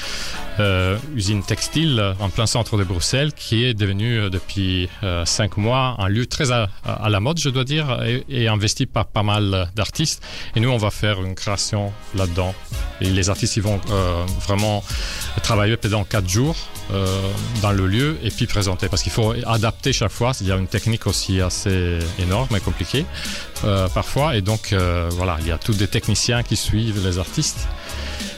euh, 0.59 0.97
usine 1.15 1.43
textile 1.43 2.13
en 2.19 2.29
plein 2.29 2.45
centre 2.47 2.77
de 2.77 2.83
Bruxelles 2.83 3.33
qui 3.33 3.65
est 3.65 3.73
devenue 3.73 4.17
euh, 4.19 4.29
depuis 4.29 4.89
euh, 5.03 5.25
cinq 5.25 5.57
mois 5.57 5.95
un 5.99 6.07
lieu 6.07 6.25
très 6.25 6.51
à, 6.51 6.69
à 6.85 7.09
la 7.09 7.19
mode, 7.19 7.39
je 7.39 7.49
dois 7.49 7.63
dire, 7.63 7.72
et, 7.79 8.23
et 8.29 8.47
investi 8.47 8.85
par 8.85 9.05
pas 9.05 9.23
mal 9.23 9.69
d'artistes. 9.75 10.23
Et 10.55 10.59
nous, 10.59 10.69
on 10.69 10.77
va 10.77 10.91
faire 10.91 11.21
une 11.21 11.35
création 11.35 11.91
là-dedans. 12.15 12.53
et 13.01 13.09
les 13.09 13.29
artistes 13.29 13.57
ils 13.57 13.63
vont 13.63 13.79
euh, 13.89 14.23
vraiment 14.45 14.83
travailler 15.41 15.77
pendant 15.77 16.03
quatre 16.03 16.29
jours 16.29 16.55
euh, 16.91 17.05
dans 17.61 17.71
le 17.71 17.87
lieu 17.87 18.17
et 18.23 18.29
puis 18.29 18.45
présenter 18.45 18.87
parce 18.87 19.03
qu'il 19.03 19.11
faut 19.11 19.33
adapter 19.45 19.93
chaque 19.93 20.11
fois. 20.11 20.31
Il 20.41 20.47
y 20.47 20.51
a 20.51 20.55
une 20.55 20.67
technique 20.67 21.07
aussi 21.07 21.41
assez 21.41 21.99
énorme 22.19 22.55
et 22.55 22.59
compliquée 22.59 23.05
euh, 23.63 23.87
parfois 23.89 24.35
et 24.35 24.41
donc 24.41 24.73
voilà, 25.11 25.37
il 25.41 25.47
y 25.47 25.51
a 25.51 25.57
tous 25.57 25.77
des 25.77 25.87
techniciens 25.87 26.43
qui 26.43 26.55
suivent 26.55 27.03
les 27.05 27.17
artistes. 27.19 27.67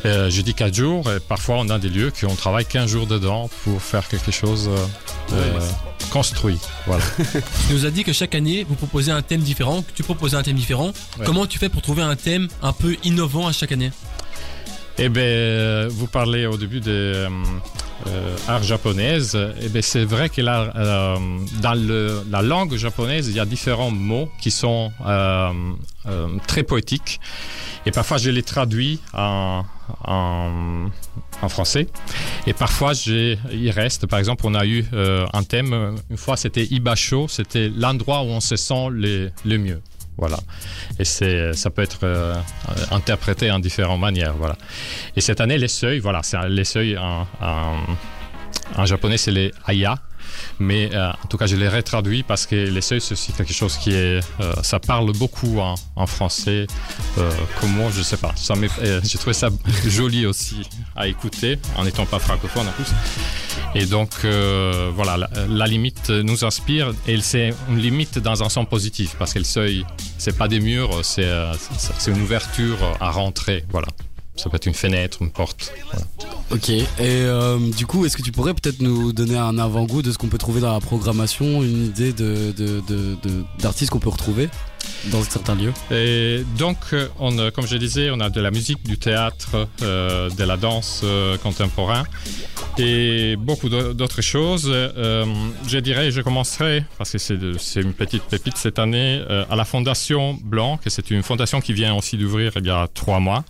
Euh, 0.05 0.29
je 0.29 0.41
dis 0.41 0.53
4 0.53 0.73
jours 0.73 1.11
et 1.11 1.19
parfois 1.19 1.55
on 1.59 1.69
a 1.69 1.79
des 1.79 1.89
lieux 1.89 2.11
qui 2.11 2.25
on 2.25 2.35
travaille 2.35 2.65
15 2.65 2.89
jours 2.89 3.07
dedans 3.07 3.49
pour 3.63 3.81
faire 3.81 4.07
quelque 4.07 4.31
chose 4.31 4.69
euh, 4.69 5.33
euh, 5.33 5.59
construit. 6.11 6.59
Voilà. 6.85 7.03
Tu 7.67 7.73
nous 7.73 7.85
as 7.85 7.89
dit 7.91 8.03
que 8.03 8.13
chaque 8.13 8.35
année, 8.35 8.65
vous 8.69 8.75
proposez 8.75 9.11
un 9.11 9.21
thème 9.23 9.41
différent, 9.41 9.81
que 9.81 9.91
tu 9.95 10.03
proposais 10.03 10.37
un 10.37 10.43
thème 10.43 10.55
différent. 10.57 10.91
Ouais. 11.17 11.25
Comment 11.25 11.47
tu 11.47 11.57
fais 11.57 11.69
pour 11.69 11.81
trouver 11.81 12.03
un 12.03 12.15
thème 12.15 12.47
un 12.61 12.71
peu 12.73 12.95
innovant 13.03 13.47
à 13.47 13.51
chaque 13.51 13.71
année? 13.71 13.91
Eh 14.97 15.09
bien, 15.09 15.23
euh, 15.23 15.89
vous 15.91 16.07
parlez 16.07 16.45
au 16.45 16.55
début 16.55 16.79
de 16.79 16.91
euh, 16.91 17.27
euh, 18.07 18.35
art 18.47 18.63
japonaise. 18.63 19.37
Eh 19.61 19.67
bien, 19.67 19.81
c'est 19.81 20.05
vrai 20.05 20.29
que 20.29 20.39
là, 20.41 20.71
euh, 20.77 21.17
dans 21.61 21.73
le- 21.73 22.23
la 22.31 22.41
langue 22.41 22.75
japonaise, 22.77 23.27
il 23.27 23.35
y 23.35 23.39
a 23.41 23.45
différents 23.45 23.91
mots 23.91 24.29
qui 24.39 24.51
sont 24.51 24.93
euh, 25.05 25.49
très 26.47 26.63
poétiques. 26.63 27.19
Et 27.85 27.91
parfois, 27.91 28.17
je 28.17 28.29
les 28.29 28.43
traduis 28.43 28.99
en, 29.13 29.63
français. 31.49 31.87
Et 32.47 32.53
parfois, 32.53 32.93
il 33.05 33.69
reste. 33.69 34.07
Par 34.07 34.17
exemple, 34.19 34.45
on 34.47 34.55
a 34.55 34.65
eu 34.65 34.83
euh, 34.93 35.27
un 35.33 35.43
thème, 35.43 35.73
euh, 35.73 35.91
une 36.09 36.17
fois, 36.17 36.37
c'était 36.37 36.65
Ibasho, 36.65 37.27
c'était 37.27 37.69
l'endroit 37.69 38.23
où 38.23 38.27
on 38.27 38.39
se 38.39 38.55
sent 38.55 38.87
le, 38.89 39.31
mieux. 39.57 39.81
Voilà. 40.17 40.37
Et 40.97 41.05
ça 41.05 41.69
peut 41.69 41.83
être 41.83 41.99
euh, 42.03 42.35
interprété 42.89 43.51
en 43.51 43.59
différentes 43.59 43.99
manières. 43.99 44.33
Voilà. 44.33 44.57
Et 45.15 45.21
cette 45.21 45.39
année, 45.39 45.59
les 45.59 45.67
seuils, 45.67 45.99
voilà, 45.99 46.21
les 46.47 46.63
seuils 46.63 46.97
en, 46.97 47.27
en 48.75 48.85
japonais, 48.85 49.17
c'est 49.17 49.31
les 49.31 49.51
aya. 49.65 49.99
Mais 50.59 50.89
euh, 50.93 51.11
en 51.11 51.27
tout 51.27 51.37
cas, 51.37 51.47
je 51.47 51.55
les 51.55 51.67
retraduis 51.67 52.23
parce 52.23 52.45
que 52.45 52.55
les 52.55 52.81
seuils, 52.81 53.01
c'est 53.01 53.13
aussi 53.13 53.31
quelque 53.33 53.53
chose 53.53 53.77
qui 53.77 53.91
est. 53.91 54.19
euh, 54.39 54.53
ça 54.61 54.79
parle 54.79 55.11
beaucoup 55.13 55.59
en, 55.59 56.07
français. 56.07 56.67
Euh, 57.17 57.31
comment, 57.59 57.89
je 57.89 58.01
sais 58.01 58.17
pas. 58.17 58.33
Ça 58.35 58.53
euh, 58.53 59.01
J'ai 59.03 59.17
trouvé 59.17 59.33
ça 59.33 59.49
joli 59.85 60.25
aussi 60.25 60.67
à 60.95 61.07
écouter, 61.07 61.59
en 61.77 61.83
n'étant 61.83 62.05
pas 62.05 62.19
francophone 62.19 62.67
en 62.67 62.71
plus. 62.71 62.91
Et 63.73 63.85
donc, 63.85 64.11
voilà, 64.95 65.29
la, 65.49 65.67
limite 65.67 66.09
nous 66.09 66.45
inspire 66.45 66.93
et 67.07 67.19
c'est 67.19 67.53
une 67.69 67.79
limite 67.79 68.19
dans 68.19 68.43
un 68.43 68.49
sens 68.49 68.67
positif 68.69 69.15
parce 69.17 69.33
que 69.33 69.39
le 69.39 69.45
seuil, 69.45 69.85
c'est 70.17 70.37
pas 70.37 70.47
des 70.47 70.59
murs, 70.59 71.03
c'est 71.03 71.27
une 72.07 72.21
ouverture 72.21 72.77
à 72.99 73.11
rentrer. 73.11 73.65
Voilà. 73.69 73.87
Ça 74.35 74.49
peut 74.49 74.57
être 74.57 74.65
une 74.65 74.73
fenêtre, 74.73 75.19
une 75.21 75.31
porte. 75.31 75.71
Ok. 76.51 76.69
Et 76.69 76.85
euh, 76.99 77.57
du 77.71 77.85
coup, 77.85 78.05
est-ce 78.05 78.17
que 78.17 78.21
tu 78.21 78.31
pourrais 78.31 78.53
peut-être 78.53 78.81
nous 78.81 79.13
donner 79.13 79.37
un 79.37 79.57
avant-goût 79.57 80.01
de 80.01 80.11
ce 80.11 80.17
qu'on 80.17 80.27
peut 80.27 80.37
trouver 80.37 80.59
dans 80.61 80.73
la 80.73 80.79
programmation, 80.81 81.63
une 81.63 81.85
idée 81.85 82.11
de- 82.13 82.53
d'artistes 83.59 83.91
qu'on 83.91 83.99
peut 83.99 84.09
retrouver? 84.09 84.49
Dans 85.11 85.21
certains 85.23 85.55
lieux 85.55 85.73
Et 85.91 86.43
donc, 86.57 86.77
euh, 86.93 87.07
a- 87.39 87.51
comme 87.51 87.67
je 87.67 87.77
disais, 87.77 88.09
on 88.11 88.19
a 88.19 88.29
de 88.29 88.41
la 88.41 88.51
musique, 88.51 88.83
du 88.83 88.97
théâtre, 88.97 89.67
euh, 89.81 90.29
de 90.29 90.43
la 90.43 90.57
danse 90.57 91.01
euh, 91.03 91.37
contemporain 91.37 92.03
et 92.77 93.35
beaucoup 93.37 93.69
d'au- 93.69 93.93
d'autres 93.93 94.21
choses. 94.21 94.69
Euh, 94.69 95.25
je 95.67 95.77
dirais, 95.77 96.11
je 96.11 96.21
commencerai, 96.21 96.83
parce 96.97 97.11
que 97.11 97.17
c'est 97.17 97.37
de- 97.37 97.57
une 97.81 97.93
petite 97.93 98.23
pépite 98.23 98.57
cette 98.57 98.79
année, 98.79 99.21
euh, 99.29 99.45
à 99.49 99.55
la 99.55 99.65
Fondation 99.65 100.37
Blanc, 100.43 100.77
que 100.77 100.89
c'est 100.89 101.09
une 101.11 101.23
fondation 101.23 101.61
qui 101.61 101.73
vient 101.73 101.93
aussi 101.95 102.17
d'ouvrir 102.17 102.51
il 102.55 102.65
y 102.65 102.69
a 102.69 102.87
trois 102.93 103.19
mois. 103.19 103.43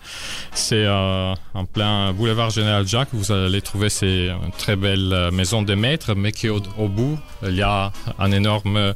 C'est 0.52 0.84
euh, 0.84 1.34
en 1.54 1.64
plein 1.64 2.12
boulevard 2.12 2.50
Général 2.50 2.86
Jacques. 2.86 3.08
Vous 3.12 3.32
allez 3.32 3.62
trouver 3.62 3.88
une 4.02 4.52
très 4.58 4.76
belle 4.76 5.10
euh, 5.12 5.30
maison 5.30 5.62
des 5.62 5.76
maîtres, 5.76 6.14
mais 6.14 6.32
qui 6.32 6.48
au, 6.48 6.60
au 6.78 6.88
bout, 6.88 7.18
il 7.42 7.54
y 7.56 7.62
a 7.62 7.92
un 8.18 8.30
énorme, 8.32 8.94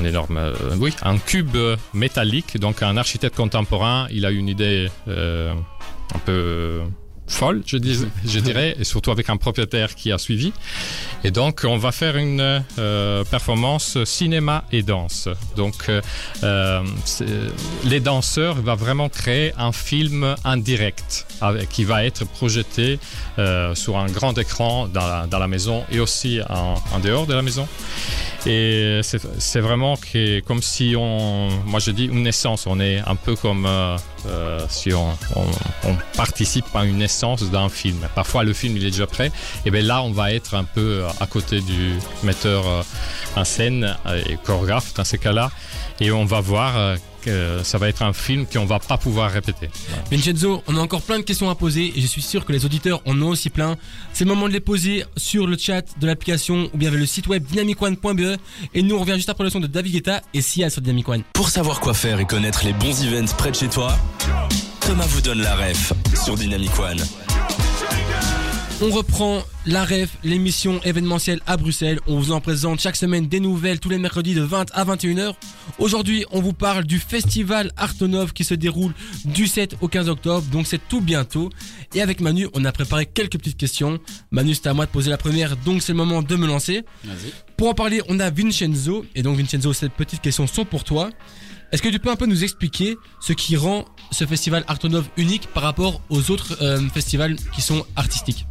un 0.00 0.04
énorme, 0.04 0.36
euh, 0.38 0.52
oui, 0.78 0.92
un 1.02 1.18
cube 1.18 1.56
métallique. 1.94 2.58
Donc 2.58 2.82
un 2.82 2.96
architecte 2.96 3.36
contemporain, 3.36 4.06
il 4.10 4.26
a 4.26 4.30
une 4.30 4.48
idée 4.48 4.88
euh, 5.08 5.54
un 6.14 6.18
peu 6.20 6.82
folle, 7.30 7.62
je, 7.64 7.76
dirais, 7.76 8.76
et 8.78 8.84
surtout 8.84 9.10
avec 9.10 9.30
un 9.30 9.36
propriétaire 9.36 9.94
qui 9.94 10.12
a 10.12 10.18
suivi. 10.18 10.52
Et 11.24 11.30
donc, 11.30 11.62
on 11.64 11.78
va 11.78 11.92
faire 11.92 12.16
une 12.16 12.62
euh, 12.78 13.24
performance 13.24 14.02
cinéma 14.04 14.64
et 14.72 14.82
danse. 14.82 15.28
Donc, 15.56 15.74
euh, 15.88 16.00
euh, 16.42 16.82
les 17.84 18.00
danseurs 18.00 18.56
vont 18.56 18.74
vraiment 18.74 19.08
créer 19.08 19.52
un 19.56 19.72
film 19.72 20.34
en 20.44 20.56
direct 20.56 21.26
avec, 21.40 21.68
qui 21.68 21.84
va 21.84 22.04
être 22.04 22.26
projeté 22.26 22.98
sur 23.74 23.96
un 23.96 24.06
grand 24.06 24.36
écran 24.36 24.88
dans 24.88 25.38
la, 25.38 25.48
maison 25.48 25.84
et 25.90 26.00
aussi 26.00 26.40
en, 26.48 27.00
dehors 27.00 27.26
de 27.26 27.34
la 27.34 27.42
maison. 27.42 27.66
Et 28.46 29.00
c'est 29.02 29.60
vraiment 29.60 29.98
comme 30.46 30.62
si 30.62 30.94
on, 30.96 31.48
moi 31.66 31.80
je 31.80 31.90
dis 31.90 32.06
une 32.06 32.22
naissance, 32.22 32.66
on 32.66 32.80
est 32.80 32.98
un 32.98 33.16
peu 33.16 33.36
comme 33.36 33.66
euh, 34.26 34.50
euh, 34.50 34.66
si 34.68 34.92
on, 34.92 35.16
participe 36.16 36.66
à 36.74 36.84
une 36.84 36.98
naissance 36.98 37.42
d'un 37.50 37.68
film. 37.68 37.98
Parfois 38.14 38.44
le 38.44 38.52
film 38.52 38.76
il 38.76 38.84
est 38.84 38.90
déjà 38.90 39.06
prêt, 39.06 39.30
et 39.64 39.70
bien 39.70 39.82
là 39.82 40.02
on 40.02 40.10
va 40.10 40.32
être 40.32 40.54
un 40.54 40.64
peu 40.64 41.04
à 41.20 41.26
côté 41.26 41.60
du 41.60 41.94
metteur 42.22 42.66
euh, 42.66 42.82
en 43.36 43.44
scène 43.44 43.96
euh, 44.06 44.22
et 44.28 44.36
chorégraphe 44.36 44.94
dans 44.94 45.04
ces 45.04 45.18
cas-là, 45.18 45.50
et 46.00 46.10
on 46.10 46.24
va 46.24 46.40
voir 46.40 46.96
euh, 47.26 47.58
que 47.60 47.64
ça 47.64 47.78
va 47.78 47.88
être 47.88 48.02
un 48.02 48.12
film 48.12 48.46
qu'on 48.46 48.64
va 48.64 48.78
pas 48.78 48.98
pouvoir 48.98 49.30
répéter. 49.30 49.68
Voilà. 49.88 50.04
Vincenzo, 50.10 50.62
on 50.66 50.76
a 50.76 50.80
encore 50.80 51.02
plein 51.02 51.18
de 51.18 51.24
questions 51.24 51.50
à 51.50 51.54
poser 51.54 51.92
et 51.96 52.00
je 52.00 52.06
suis 52.06 52.22
sûr 52.22 52.44
que 52.44 52.52
les 52.52 52.64
auditeurs 52.64 53.02
en 53.06 53.20
ont 53.22 53.28
aussi 53.28 53.50
plein. 53.50 53.76
C'est 54.12 54.24
le 54.24 54.30
moment 54.30 54.48
de 54.48 54.52
les 54.52 54.60
poser 54.60 55.04
sur 55.16 55.46
le 55.46 55.56
chat 55.56 55.82
de 55.98 56.06
l'application 56.06 56.70
ou 56.72 56.76
bien 56.76 56.90
vers 56.90 56.98
le 56.98 57.06
site 57.06 57.26
web 57.26 57.44
dynamicone.be 57.44 58.38
et 58.74 58.82
nous 58.82 58.96
on 58.96 59.00
revient 59.00 59.16
juste 59.16 59.30
après 59.30 59.44
le 59.44 59.50
son 59.50 59.60
de 59.60 59.66
David 59.66 59.92
Guetta 59.92 60.22
et 60.34 60.40
Sia 60.40 60.70
sur 60.70 60.82
Dynamic 60.82 61.08
One. 61.08 61.22
Pour 61.32 61.48
savoir 61.48 61.80
quoi 61.80 61.94
faire 61.94 62.20
et 62.20 62.26
connaître 62.26 62.64
les 62.64 62.72
bons 62.72 63.04
events 63.04 63.34
près 63.36 63.50
de 63.50 63.56
chez 63.56 63.68
toi, 63.68 63.96
Thomas 64.80 65.06
vous 65.06 65.20
donne 65.20 65.42
la 65.42 65.56
ref 65.56 65.92
sur 66.24 66.36
Dynamic 66.36 66.78
One. 66.78 67.00
On 68.82 68.88
reprend 68.88 69.42
la 69.66 69.84
REF, 69.84 70.16
l'émission 70.24 70.80
événementielle 70.84 71.40
à 71.46 71.58
Bruxelles. 71.58 72.00
On 72.06 72.18
vous 72.18 72.32
en 72.32 72.40
présente 72.40 72.80
chaque 72.80 72.96
semaine 72.96 73.28
des 73.28 73.38
nouvelles 73.38 73.78
tous 73.78 73.90
les 73.90 73.98
mercredis 73.98 74.34
de 74.34 74.40
20 74.40 74.70
à 74.72 74.84
21h. 74.86 75.34
Aujourd'hui, 75.78 76.24
on 76.30 76.40
vous 76.40 76.54
parle 76.54 76.84
du 76.84 76.98
festival 76.98 77.72
Artonov 77.76 78.32
qui 78.32 78.42
se 78.42 78.54
déroule 78.54 78.94
du 79.26 79.46
7 79.46 79.76
au 79.82 79.88
15 79.88 80.08
octobre, 80.08 80.46
donc 80.50 80.66
c'est 80.66 80.80
tout 80.88 81.02
bientôt. 81.02 81.50
Et 81.94 82.00
avec 82.00 82.22
Manu, 82.22 82.48
on 82.54 82.64
a 82.64 82.72
préparé 82.72 83.04
quelques 83.04 83.36
petites 83.36 83.58
questions. 83.58 83.98
Manu, 84.30 84.54
c'est 84.54 84.66
à 84.66 84.72
moi 84.72 84.86
de 84.86 84.90
poser 84.90 85.10
la 85.10 85.18
première, 85.18 85.58
donc 85.58 85.82
c'est 85.82 85.92
le 85.92 85.98
moment 85.98 86.22
de 86.22 86.36
me 86.36 86.46
lancer. 86.46 86.82
Pour 87.58 87.68
en 87.68 87.74
parler, 87.74 88.00
on 88.08 88.18
a 88.18 88.30
Vincenzo. 88.30 89.04
Et 89.14 89.22
donc 89.22 89.36
Vincenzo, 89.36 89.74
ces 89.74 89.90
petites 89.90 90.22
questions 90.22 90.46
sont 90.46 90.64
pour 90.64 90.84
toi. 90.84 91.10
Est-ce 91.70 91.82
que 91.82 91.88
tu 91.90 91.98
peux 91.98 92.10
un 92.10 92.16
peu 92.16 92.26
nous 92.26 92.44
expliquer 92.44 92.96
ce 93.20 93.34
qui 93.34 93.56
rend 93.56 93.84
ce 94.10 94.24
festival 94.24 94.64
Artonov 94.68 95.04
unique 95.18 95.48
par 95.48 95.64
rapport 95.64 96.00
aux 96.08 96.30
autres 96.30 96.56
euh, 96.62 96.80
festivals 96.88 97.36
qui 97.54 97.60
sont 97.60 97.84
artistiques? 97.94 98.46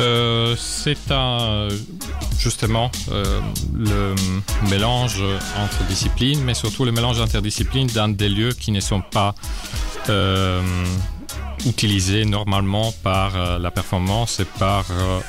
Euh, 0.00 0.54
c'est 0.56 0.96
justement 2.38 2.90
euh, 3.10 3.40
le 3.74 4.14
mélange 4.70 5.22
entre 5.58 5.84
disciplines, 5.88 6.42
mais 6.44 6.54
surtout 6.54 6.84
le 6.84 6.92
mélange 6.92 7.20
interdisciplines 7.20 7.88
dans 7.88 8.08
des 8.08 8.28
lieux 8.28 8.52
qui 8.52 8.72
ne 8.72 8.80
sont 8.80 9.02
pas 9.02 9.34
euh, 10.08 10.62
utilisés 11.66 12.24
normalement 12.24 12.92
par 13.02 13.36
euh, 13.36 13.58
la 13.58 13.70
performance 13.70 14.40
et 14.40 14.44
par 14.44 14.84
euh, 14.90 15.20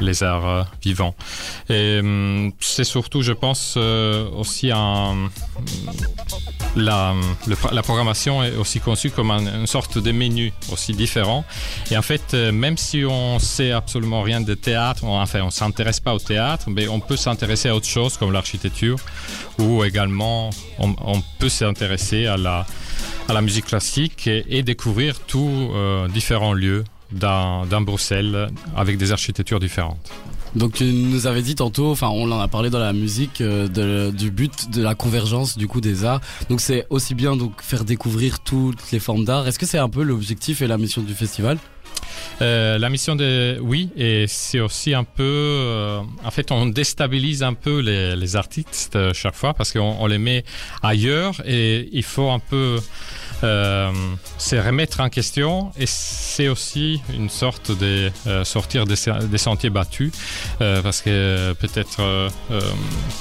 les, 0.00 0.22
arts 0.22 0.46
euh, 0.48 0.62
vivants. 0.82 1.14
Et 1.68 1.98
hum, 2.00 2.52
c'est 2.60 2.84
surtout, 2.84 3.22
je 3.22 3.32
pense, 3.32 3.76
aussi 3.76 4.70
un 4.72 5.28
la, 6.76 7.14
la 7.72 7.82
programmation 7.82 8.42
est 8.44 8.54
aussi 8.56 8.78
conçue 8.80 9.10
comme 9.10 9.30
un- 9.30 9.60
une 9.60 9.66
sorte 9.66 9.98
de 9.98 10.12
menu 10.12 10.52
aussi 10.70 10.92
différent. 10.92 11.44
Et 11.90 11.96
en 11.96 12.02
fait, 12.02 12.34
même 12.34 12.76
si 12.76 13.04
on 13.04 13.38
sait 13.38 13.72
absolument 13.72 14.22
rien 14.22 14.40
de 14.40 14.54
théâtre, 14.54 15.04
enfin, 15.04 15.42
on 15.42 15.50
s'intéresse 15.50 16.00
pas 16.00 16.14
au 16.14 16.18
théâtre, 16.18 16.66
mais 16.68 16.86
on 16.88 17.00
peut 17.00 17.16
s'intéresser 17.16 17.68
à 17.68 17.74
autre 17.74 17.86
chose 17.86 18.16
comme 18.16 18.32
l'architecture, 18.32 18.98
ou 19.58 19.82
également 19.84 20.50
on 20.78 21.22
peut 21.38 21.48
s'intéresser 21.48 22.26
à 22.26 22.36
la, 22.36 22.66
à 23.28 23.34
la 23.34 23.42
musique 23.42 23.66
classique 23.66 24.26
et, 24.26 24.62
découvrir 24.62 25.20
tous 25.20 25.70
euh, 25.74 26.08
différents 26.08 26.54
lieux 26.54 26.84
dans, 27.12 27.66
dans 27.66 27.80
Bruxelles 27.80 28.48
avec 28.76 28.98
des 28.98 29.12
architectures 29.12 29.60
différentes. 29.60 30.10
Donc 30.54 30.72
tu 30.72 30.84
nous 30.84 31.26
avais 31.26 31.42
dit 31.42 31.54
tantôt, 31.54 31.90
enfin 31.90 32.08
on 32.08 32.30
en 32.32 32.40
a 32.40 32.48
parlé 32.48 32.70
dans 32.70 32.78
la 32.78 32.92
musique, 32.92 33.40
euh, 33.40 34.10
du 34.10 34.30
but 34.30 34.70
de 34.70 34.82
la 34.82 34.94
convergence 34.94 35.58
du 35.58 35.68
coup 35.68 35.80
des 35.80 36.04
arts. 36.04 36.20
Donc 36.48 36.60
c'est 36.60 36.86
aussi 36.90 37.14
bien 37.14 37.36
donc 37.36 37.62
faire 37.62 37.84
découvrir 37.84 38.40
toutes 38.40 38.90
les 38.90 38.98
formes 38.98 39.24
d'art. 39.24 39.46
Est-ce 39.46 39.58
que 39.58 39.66
c'est 39.66 39.78
un 39.78 39.90
peu 39.90 40.02
l'objectif 40.02 40.62
et 40.62 40.66
la 40.66 40.78
mission 40.78 41.02
du 41.02 41.14
festival? 41.14 41.58
Euh, 42.40 42.78
la 42.78 42.88
mission 42.88 43.16
de 43.16 43.58
oui 43.60 43.90
et 43.96 44.26
c'est 44.28 44.60
aussi 44.60 44.94
un 44.94 45.02
peu 45.02 45.22
euh, 45.24 46.00
en 46.24 46.30
fait 46.30 46.52
on 46.52 46.66
déstabilise 46.66 47.42
un 47.42 47.54
peu 47.54 47.80
les, 47.80 48.36
artistes 48.36 48.94
euh, 48.94 49.12
chaque 49.12 49.34
fois 49.34 49.54
parce 49.54 49.72
qu'on 49.72 49.96
on 49.98 50.06
les 50.06 50.18
met 50.18 50.44
ailleurs 50.82 51.40
et 51.44 51.88
il 51.92 52.04
faut 52.04 52.30
un 52.30 52.38
peu 52.38 52.78
se 53.40 54.56
remettre 54.56 55.00
en 55.00 55.08
question 55.08 55.70
et 55.78 55.86
c'est 55.86 56.48
aussi 56.48 57.00
une 57.14 57.30
sorte 57.30 57.70
de 57.70 58.10
sortir 58.42 58.84
des, 58.84 58.96
sentiers 58.96 59.70
battus 59.70 60.10
parce 60.58 61.02
que 61.02 61.52
peut-être 61.52 62.30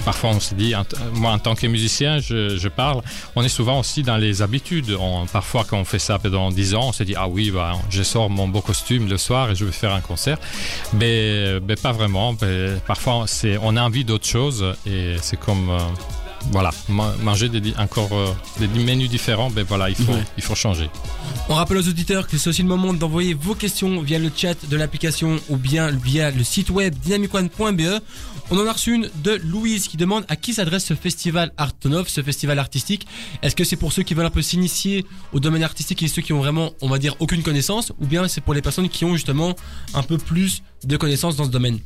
parfois 0.05 0.31
on 0.31 0.39
se 0.39 0.55
dit 0.55 0.73
moi 1.13 1.33
en 1.33 1.39
tant 1.39 1.53
que 1.53 1.67
musicien 1.67 2.19
je, 2.19 2.67
parle 2.67 3.01
on 3.35 3.43
est 3.43 3.49
souvent 3.49 3.79
aussi 3.79 4.01
dans 4.01 4.17
les 4.17 4.41
habitudes. 4.41 4.97
Parfois 5.31 5.65
quand 5.69 5.77
on 5.77 5.85
fait 5.85 5.99
ça 5.99 6.17
pendant 6.17 6.49
10 6.49 6.73
ans 6.73 6.87
on 6.87 6.93
se 6.93 7.03
dit 7.03 7.13
ah 7.15 7.27
oui 7.27 7.51
bah, 7.51 7.73
je 7.91 8.01
sors 8.01 8.29
mon 8.29 8.47
beau 8.47 8.61
costume 8.67 9.07
le 9.07 9.17
soir 9.17 9.49
et 9.51 9.55
je 9.55 9.65
vais 9.65 9.71
faire 9.71 9.93
un 9.93 10.01
concert. 10.01 10.37
Mais, 10.93 11.59
mais 11.67 11.75
pas 11.75 11.93
vraiment. 11.93 12.35
Mais 12.41 12.75
parfois 12.85 13.25
on 13.61 13.77
a 13.77 13.81
envie 13.81 14.05
d'autre 14.05 14.27
chose 14.27 14.75
et 14.85 15.15
c'est 15.21 15.39
comme 15.39 15.69
euh, 15.69 15.79
voilà, 16.51 16.71
ma- 16.89 17.13
manger 17.21 17.49
des, 17.49 17.73
encore 17.77 18.09
euh, 18.13 18.33
des 18.59 18.67
menus 18.67 19.09
différents, 19.09 19.49
ben 19.49 19.65
voilà, 19.67 19.89
il 19.89 19.95
faut, 19.95 20.11
Ouais. 20.13 20.23
il 20.37 20.43
faut 20.43 20.55
changer. 20.55 20.89
On 21.49 21.55
rappelle 21.55 21.77
aux 21.77 21.87
auditeurs 21.87 22.27
que 22.27 22.37
c'est 22.37 22.49
aussi 22.49 22.61
le 22.61 22.67
moment 22.67 22.93
d'envoyer 22.93 23.33
vos 23.33 23.55
questions 23.55 24.01
via 24.01 24.19
le 24.19 24.31
chat 24.35 24.55
de 24.69 24.77
l'application 24.77 25.39
ou 25.49 25.57
bien 25.57 25.91
via 25.91 26.31
le 26.31 26.43
site 26.43 26.69
web 26.69 26.95
dynamicone.be. 27.03 28.01
On 28.49 28.57
en 28.57 28.65
a 28.65 28.71
reçu 28.71 28.93
une 28.95 29.09
de 29.23 29.41
Louise 29.43 29.89
qui 29.89 29.97
demande 29.97 30.23
à 30.29 30.37
qui 30.37 30.53
s'adresse 30.53 30.85
ce 30.85 30.93
festival 30.93 31.51
Artonov, 31.57 32.07
ce 32.07 32.23
festival 32.23 32.59
artistique. 32.59 33.05
Est-ce 33.41 33.55
que 33.57 33.65
c'est 33.65 33.75
pour 33.75 33.91
ceux 33.91 34.03
qui 34.03 34.13
veulent 34.13 34.25
un 34.25 34.29
peu 34.29 34.41
s'initier 34.41 35.05
au 35.33 35.41
domaine 35.41 35.63
artistique 35.63 36.01
et 36.03 36.07
ceux 36.07 36.21
qui 36.21 36.31
ont 36.31 36.39
vraiment, 36.39 36.71
on 36.81 36.87
va 36.87 36.97
dire, 36.97 37.15
aucune 37.19 37.43
connaissance 37.43 37.91
ou 37.99 38.05
bien 38.07 38.25
c'est 38.29 38.39
pour 38.39 38.53
les 38.53 38.61
personnes 38.61 38.87
qui 38.87 39.03
ont 39.03 39.13
justement 39.15 39.53
un 39.93 40.03
peu 40.03 40.17
plus 40.17 40.63
de 40.85 40.95
connaissances 40.95 41.35
dans 41.35 41.43
ce 41.43 41.49
domaine? 41.49 41.79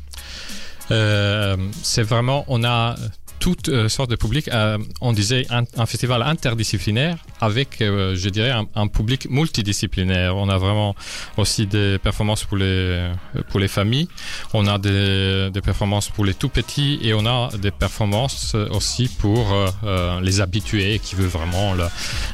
Euh, 0.92 1.58
c'est 1.82 2.04
vraiment, 2.04 2.44
on 2.48 2.64
a 2.64 2.96
toutes 3.42 3.70
euh, 3.70 3.90
sortes 3.90 4.12
de 4.12 4.16
publics. 4.16 4.48
Euh, 4.50 4.78
on 5.02 5.12
disait 5.12 5.46
un, 5.50 5.64
un 5.76 5.86
festival 5.86 6.22
interdisciplinaire 6.22 7.18
avec, 7.42 7.82
euh, 7.82 8.16
je 8.16 8.30
dirais, 8.30 8.52
un, 8.52 8.66
un 8.76 8.88
public 8.88 9.28
multidisciplinaire. 9.30 10.38
On 10.38 10.48
a 10.48 10.58
vraiment 10.58 10.96
aussi 11.38 11.66
des 11.66 11.98
performances 11.98 12.46
pour 12.46 12.58
les, 12.58 13.12
pour 13.50 13.60
les 13.60 13.68
familles. 13.68 14.08
On 14.54 14.68
a 14.68 14.78
des, 14.78 15.50
des 15.52 15.62
performances 15.62 16.10
pour 16.10 16.24
les 16.24 16.36
tout 16.36 16.50
petits 16.50 17.00
et 17.02 17.14
on 17.16 17.26
a 17.26 17.50
des 17.58 17.72
performances 17.72 18.54
euh, 18.54 18.70
aussi 18.70 19.10
pour 19.20 19.52
euh, 19.52 19.68
euh, 19.84 20.22
les 20.22 20.40
habitués 20.40 21.00
qui 21.04 21.16
veulent 21.16 21.26
vraiment 21.42 21.74
la, 21.74 21.90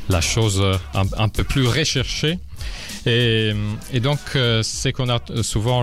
la 0.10 0.22
chose 0.22 0.60
euh, 0.62 0.76
un 1.18 1.30
peu 1.30 1.46
plus 1.46 1.66
recherchée. 1.68 2.38
Et, 3.06 3.54
donc, 4.02 4.20
euh, 4.36 4.62
c'est 4.64 4.92
qu'on 4.92 5.10
a 5.10 5.20
souvent 5.42 5.82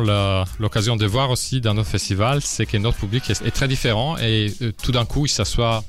l'occasion 0.58 0.96
de 0.96 1.06
voir 1.06 1.30
aussi 1.30 1.60
dans 1.60 1.74
nos 1.74 1.84
festivals, 1.84 2.42
c'est 2.42 2.66
que 2.66 2.76
notre 2.76 2.98
public 2.98 3.30
est, 3.30 3.50
très 3.50 3.68
différent 3.68 4.16
et 4.18 4.52
euh, 4.62 4.72
tout 4.82 4.92
d'un 4.92 5.04
coup, 5.04 5.26
il 5.26 5.30
s'assoit 5.30 5.84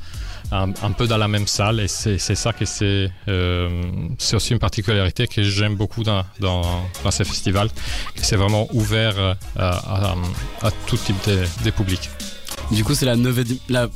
un, 0.51 0.72
peu 0.92 1.08
dans 1.08 1.18
la 1.18 1.27
même 1.27 1.48
salle 1.48 1.80
et 1.80 1.88
c'est 1.88 2.20
ça 2.20 2.54
que 2.54 2.65
c'est 2.65 3.10
euh, 3.27 3.82
c'est 4.20 4.36
aussi 4.36 4.54
une 4.54 4.60
particularité 4.60 5.25
que 5.27 5.42
j'aime 5.42 5.75
beaucoup 5.75 6.04
dans, 6.04 6.24
dans, 6.39 6.62
dans 7.04 7.12
ces 7.12 7.25
festivals, 7.25 7.70
c'est 8.15 8.36
vraiment 8.36 8.68
ouvert 8.74 9.36
à 9.58 10.15
tout 10.86 10.98
type 10.98 11.18
de, 11.27 11.44
de 11.65 11.72
public. 11.72 12.10
Du 12.72 12.84
coup, 12.84 12.95
c'est 12.95 13.05
la 13.05 13.15
neuvième, 13.15 13.57
la, 13.69 13.88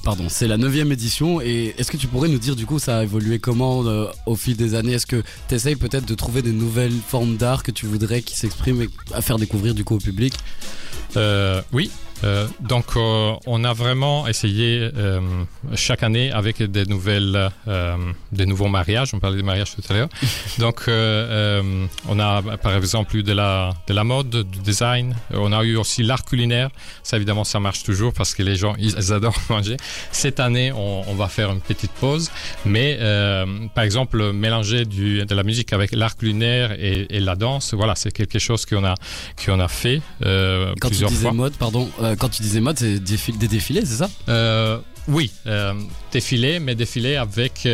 édition. 0.91 1.41
Et 1.41 1.73
est-ce 1.77 1.91
que 1.91 1.97
tu 1.97 2.07
pourrais 2.07 2.29
nous 2.29 2.37
dire, 2.37 2.55
du 2.55 2.65
coup, 2.65 2.77
ça 2.77 2.99
a 2.99 3.03
évolué 3.03 3.39
comment 3.39 3.83
euh, 3.85 4.05
au 4.25 4.35
fil 4.35 4.55
des 4.55 4.75
années? 4.75 4.93
Est-ce 4.93 5.07
que 5.07 5.23
tu 5.47 5.75
peut-être 5.75 6.05
de 6.05 6.15
trouver 6.15 6.41
des 6.41 6.51
nouvelles 6.51 6.93
formes 6.93 7.35
d'art 7.35 7.63
que 7.63 7.71
tu 7.71 7.87
voudrais 7.87 8.21
qui 8.21 8.35
s'expriment 8.35 8.83
et 8.83 8.89
à 9.13 9.21
faire 9.21 9.37
découvrir 9.37 9.73
du 9.73 9.83
coup 9.83 9.95
au 9.95 9.99
public? 9.99 10.35
Euh, 11.17 11.61
oui. 11.73 11.89
Euh, 12.23 12.47
donc, 12.59 12.85
euh, 12.95 13.33
on 13.45 13.63
a 13.63 13.73
vraiment 13.73 14.27
essayé 14.27 14.89
euh, 14.97 15.21
chaque 15.75 16.03
année 16.03 16.31
avec 16.31 16.61
des 16.61 16.85
nouvelles, 16.85 17.49
euh, 17.67 17.95
des 18.31 18.45
nouveaux 18.45 18.67
mariages. 18.67 19.13
On 19.13 19.19
parlait 19.19 19.37
des 19.37 19.43
mariages 19.43 19.75
tout 19.75 19.81
à 19.89 19.93
l'heure. 19.93 20.09
donc, 20.59 20.81
euh, 20.87 21.61
euh, 21.61 21.85
on 22.07 22.19
a 22.19 22.41
par 22.57 22.75
exemple 22.75 23.15
eu 23.15 23.23
de 23.23 23.33
la, 23.33 23.71
de 23.87 23.93
la 23.93 24.03
mode, 24.03 24.29
du 24.29 24.59
design. 24.59 25.15
On 25.31 25.51
a 25.51 25.63
eu 25.63 25.75
aussi 25.75 26.03
l'art 26.03 26.25
culinaire. 26.25 26.69
Ça, 27.03 27.17
évidemment, 27.17 27.43
ça 27.43 27.59
marche 27.59 27.83
toujours 27.83 28.13
parce 28.13 28.33
que 28.33 28.43
les 28.43 28.55
gens, 28.55 28.75
ils, 28.77 29.13
adorent 29.13 29.39
manger. 29.49 29.77
Cette 30.11 30.39
année, 30.39 30.71
on, 30.71 31.09
on 31.09 31.15
va 31.15 31.27
faire 31.27 31.51
une 31.51 31.61
petite 31.61 31.91
pause. 31.91 32.31
Mais, 32.65 32.97
euh, 32.99 33.45
par 33.73 33.83
exemple, 33.83 34.31
mélanger 34.33 34.85
du, 34.85 35.25
de 35.25 35.35
la 35.35 35.43
musique 35.43 35.73
avec 35.73 35.91
l'art 35.93 36.15
culinaire 36.17 36.73
et, 36.73 37.07
et 37.09 37.19
la 37.19 37.35
danse, 37.35 37.73
voilà, 37.73 37.95
c'est 37.95 38.11
quelque 38.11 38.39
chose 38.39 38.65
qu'on 38.65 38.83
a, 38.83 38.95
qu'on 39.45 39.59
a 39.59 39.67
fait 39.67 40.01
euh, 40.25 40.73
Quand 40.79 40.89
tu 40.89 40.91
plusieurs 40.91 41.09
disais 41.09 41.23
fois. 41.23 41.33
mode, 41.33 41.53
pardon, 41.53 41.89
euh, 42.09 42.15
quand 42.15 42.29
tu 42.29 42.41
disais 42.41 42.59
mode, 42.59 42.77
c'est 42.77 42.99
des 42.99 43.47
défilés, 43.47 43.85
c'est 43.85 43.97
ça? 43.97 44.09
Euh, 44.27 44.79
oui, 45.07 45.31
euh, 45.47 45.73
défilé, 46.11 46.59
mais 46.59 46.75
défilé 46.75 47.15
avec 47.15 47.67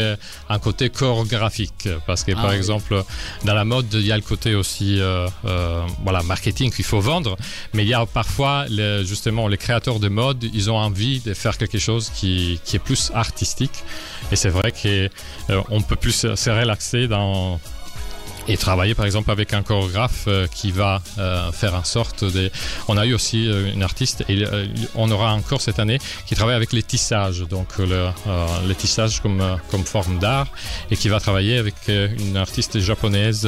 un 0.50 0.60
côté 0.60 0.90
chorégraphique. 0.90 1.90
Parce 2.08 2.24
que, 2.24 2.32
Ah 2.32 2.42
par 2.42 2.52
oui. 2.52 2.56
exemple, 2.56 3.04
dans 3.44 3.54
la 3.54 3.66
mode, 3.66 3.88
il 3.94 4.06
y 4.06 4.12
a 4.12 4.16
le 4.16 4.22
côté 4.22 4.56
aussi 4.56 5.02
voilà, 5.44 6.24
marketing 6.24 6.72
qu'il 6.72 6.86
faut 6.86 7.02
vendre. 7.02 7.36
Mais 7.74 7.84
il 7.84 7.90
y 7.90 7.94
a 7.94 8.06
parfois, 8.06 8.66
justement, 9.04 9.50
les 9.50 9.58
créateurs 9.58 10.00
de 10.00 10.08
mode, 10.08 10.46
ils 10.54 10.72
ont 10.72 10.78
envie 10.78 11.20
de 11.20 11.34
faire 11.34 11.58
quelque 11.58 11.80
chose 11.80 12.10
qui, 12.16 12.60
qui 12.64 12.78
est 12.78 12.80
plus 12.80 13.12
artistique. 13.14 13.84
Et 14.32 14.38
c'est 14.38 14.50
vrai 14.50 14.72
qu'on 14.72 15.82
peut 15.82 15.98
plus 15.98 16.26
se 16.36 16.50
relaxer 16.50 17.10
dans 17.10 17.60
et 18.48 18.58
travailler 18.58 18.96
par 18.96 19.06
exemple 19.06 19.32
avec 19.32 19.54
un 19.54 19.64
chorégraphe 19.64 20.26
euh, 20.28 20.48
qui 20.48 20.72
va 20.72 21.02
euh, 21.18 21.52
faire 21.52 21.74
en 21.74 21.84
sorte 21.84 22.24
de... 22.24 22.52
On 22.88 22.98
a 22.98 23.06
eu 23.06 23.14
aussi 23.14 23.48
euh, 23.48 23.74
une 23.74 23.84
artiste 23.84 24.24
et 24.30 24.46
euh, 24.46 24.68
on 24.96 25.10
aura 25.12 25.34
encore 25.34 25.62
cette 25.62 25.80
année 25.80 26.00
qui 26.26 26.36
travaille 26.36 26.56
avec 26.56 26.72
les 26.74 26.84
tissages, 26.84 27.42
donc 27.42 27.68
euh, 27.80 27.86
le, 27.86 28.30
euh, 28.32 28.48
les 28.68 28.76
tissages 28.76 29.22
comme, 29.22 29.42
euh, 29.42 29.56
comme 29.72 29.84
forme 29.84 30.20
d'art 30.20 30.48
et 30.92 30.98
qui 30.98 31.10
va 31.10 31.20
travailler 31.20 31.58
avec 31.58 31.76
euh, 31.90 32.08
une 32.20 32.38
artiste 32.38 32.80
japonaise, 32.80 33.48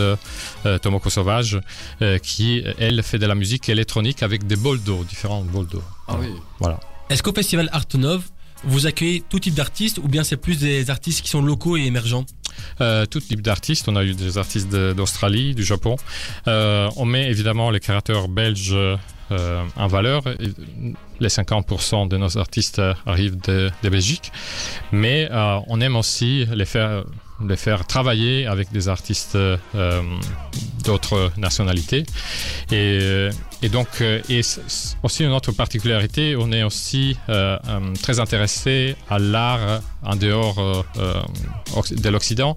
Tomoko 0.82 1.10
Sauvage, 1.10 1.60
euh, 2.02 2.18
qui 2.18 2.64
elle 2.80 3.02
fait 3.04 3.20
de 3.20 3.26
la 3.26 3.36
musique 3.36 3.70
électronique 3.70 4.24
avec 4.24 4.48
des 4.48 4.56
bols 4.56 4.82
d'eau, 4.82 5.04
différents 5.04 5.42
bols 5.42 5.68
d'eau. 5.68 5.84
oui. 6.20 6.28
Voilà. 6.60 6.80
Est-ce 7.10 7.24
qu'au 7.24 7.34
festival 7.34 7.70
Artonov, 7.72 8.24
vous 8.64 8.86
accueillez 8.88 9.24
tout 9.30 9.40
type 9.40 9.54
d'artistes 9.54 10.00
ou 10.00 10.08
bien 10.08 10.24
c'est 10.24 10.38
plus 10.38 10.60
des 10.60 10.90
artistes 10.90 11.22
qui 11.22 11.30
sont 11.30 11.42
locaux 11.42 11.78
et 11.78 11.82
émergents? 11.82 12.26
Euh, 12.82 13.06
tout 13.06 13.20
type 13.20 13.42
d'artistes. 13.42 13.88
On 13.88 13.96
a 13.96 14.04
eu 14.04 14.14
des 14.14 14.38
artistes 14.38 14.70
d'Australie, 14.70 15.56
du 15.56 15.64
Japon. 15.64 15.96
Euh, 16.48 16.90
on 16.96 17.06
met 17.06 17.30
évidemment 17.30 17.70
les 17.70 17.80
créateurs 17.80 18.28
belges 18.28 18.76
euh, 18.76 19.64
en 19.76 19.88
valeur. 19.88 20.24
Les 21.20 21.30
50% 21.30 22.08
de 22.08 22.18
nos 22.18 22.38
artistes 22.38 22.82
arrivent 23.06 23.40
de, 23.42 23.72
de 23.84 23.90
Belgique. 23.90 24.32
Mais 24.92 25.30
on 25.32 25.82
aime 25.82 25.96
aussi 25.96 26.46
les 26.52 26.66
faire, 26.66 27.04
les 27.46 27.58
faire 27.58 27.86
travailler 27.86 28.46
avec 28.46 28.72
des 28.72 28.88
artistes 28.90 29.38
d'autres 30.84 31.32
nationalités. 31.38 32.06
Et, 32.72 33.30
et 33.64 33.70
donc, 33.70 33.88
euh, 34.02 34.22
et 34.30 34.42
aussi 35.02 35.24
une 35.24 35.32
autre 35.32 35.52
particularité, 35.52 36.36
on 36.38 36.52
est 36.52 36.62
aussi 36.64 37.18
euh, 37.30 37.58
euh, 37.68 37.94
très 38.02 38.20
intéressé 38.20 38.96
à 39.10 39.18
l'art 39.18 39.82
en 40.04 40.16
dehors 40.16 40.86
de 41.92 42.10
l'Occident. 42.10 42.56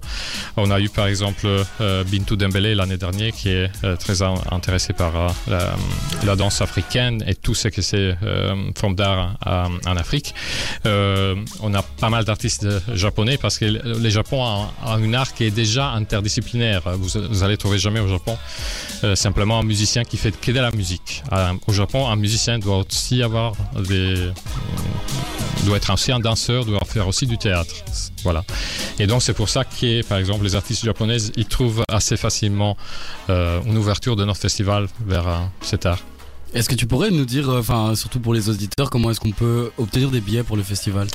On 0.57 0.69
a 0.69 0.79
eu 0.79 0.89
par 0.89 1.07
exemple 1.07 1.47
euh, 1.81 2.03
Bintou 2.03 2.35
Dembélé 2.35 2.75
l'année 2.75 2.97
dernière 2.97 3.31
qui 3.33 3.49
est 3.49 3.69
très 3.99 4.21
in- 4.21 4.35
intéressé 4.51 4.93
par 4.93 5.35
la, 5.47 6.35
danse 6.35 6.61
africaine 6.61 7.23
et 7.27 7.35
tout 7.35 7.55
ce 7.55 7.67
que 7.67 7.81
c'est 7.81 8.15
forme 8.77 8.95
d'art 8.95 9.37
en, 9.45 9.97
Afrique. 9.97 10.33
On 10.85 11.73
a 11.73 11.81
pas 11.81 12.09
mal 12.09 12.25
d'artistes 12.25 12.67
japonais 12.93 13.37
parce 13.37 13.57
que 13.57 13.65
le 13.65 14.09
Japon 14.09 14.43
a, 14.43 14.71
a 14.83 14.95
un 14.95 15.13
art 15.13 15.33
qui 15.33 15.45
est 15.45 15.51
déjà 15.51 15.89
interdisciplinaire. 15.91 16.83
Vous, 16.97 17.19
vous 17.29 17.43
allez 17.43 17.57
trouver 17.57 17.79
jamais 17.79 17.99
au 17.99 18.07
Japon 18.07 18.37
simplement 19.15 19.59
un 19.59 19.63
musicien 19.63 20.03
qui 20.03 20.17
fait 20.17 20.39
que 20.39 20.51
de 20.51 20.59
la 20.59 20.71
musique. 20.71 20.90
Euh, 21.31 21.53
au 21.67 21.73
Japon, 21.73 22.07
un 22.07 22.15
musicien 22.15 22.59
doit 22.59 22.77
aussi 22.77 23.21
avoir 23.23 23.53
des 23.87 24.31
doit 25.65 25.77
être 25.77 25.93
aussi 25.93 26.11
un 26.11 26.19
danseur, 26.19 26.65
doit 26.65 26.79
faire 26.85 27.07
aussi 27.07 27.27
du 27.27 27.37
théâtre. 27.37 27.73
Voilà. 28.23 28.43
Et 28.99 29.07
donc 29.07 29.21
c'est 29.21 29.33
pour 29.33 29.49
ça 29.49 29.63
que, 29.63 30.03
par 30.03 30.17
exemple, 30.17 30.43
les 30.43 30.55
artistes 30.55 30.83
japonaises, 30.83 31.31
ils 31.35 31.45
trouvent 31.45 31.83
assez 31.87 32.17
facilement 32.17 32.77
euh, 33.29 33.61
une 33.65 33.77
ouverture 33.77 34.15
de 34.15 34.25
notre 34.25 34.39
festival 34.39 34.87
vers 35.05 35.27
euh, 35.27 35.37
cet 35.61 35.85
art. 35.85 35.99
Est-ce 36.53 36.67
que 36.67 36.75
tu 36.75 36.85
pourrais 36.85 37.11
nous 37.11 37.23
dire, 37.23 37.49
euh, 37.49 37.59
enfin 37.59 37.95
surtout 37.95 38.19
pour 38.19 38.33
les 38.33 38.49
auditeurs, 38.49 38.89
comment 38.89 39.09
est-ce 39.11 39.21
qu'on 39.21 39.31
peut 39.31 39.71
obtenir 39.77 40.11
des 40.11 40.19
billets 40.19 40.43
pour 40.43 40.57
le 40.57 40.63
festival 40.63 41.07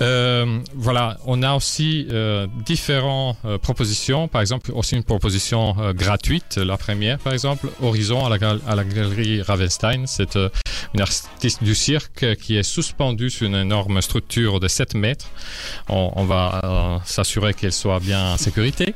Euh, 0.00 0.58
voilà, 0.74 1.18
on 1.26 1.44
a 1.44 1.54
aussi 1.54 2.08
euh, 2.10 2.48
différentes 2.64 3.36
propositions. 3.62 4.26
Par 4.26 4.40
exemple, 4.40 4.72
aussi 4.74 4.96
une 4.96 5.04
proposition 5.04 5.76
gratuite, 5.94 6.56
la 6.56 6.76
première, 6.76 7.18
par 7.18 7.32
exemple, 7.32 7.68
Horizon 7.80 8.26
à 8.26 8.28
la, 8.74 8.84
galerie 8.84 9.42
Ravenstein. 9.42 10.06
C'est 10.06 10.36
une 10.94 11.00
artiste 11.00 11.62
du 11.62 11.74
cirque 11.74 12.34
qui 12.36 12.56
est 12.56 12.62
suspendue 12.64 13.30
sur 13.30 13.46
une 13.46 13.54
énorme 13.54 14.02
structure 14.02 14.58
de 14.58 14.66
7 14.66 14.94
mètres. 14.94 15.26
On, 15.88 16.24
va 16.24 17.00
s'assurer 17.04 17.54
qu'elle 17.54 17.72
soit 17.72 18.00
bien 18.00 18.34
en 18.34 18.36
sécurité. 18.36 18.94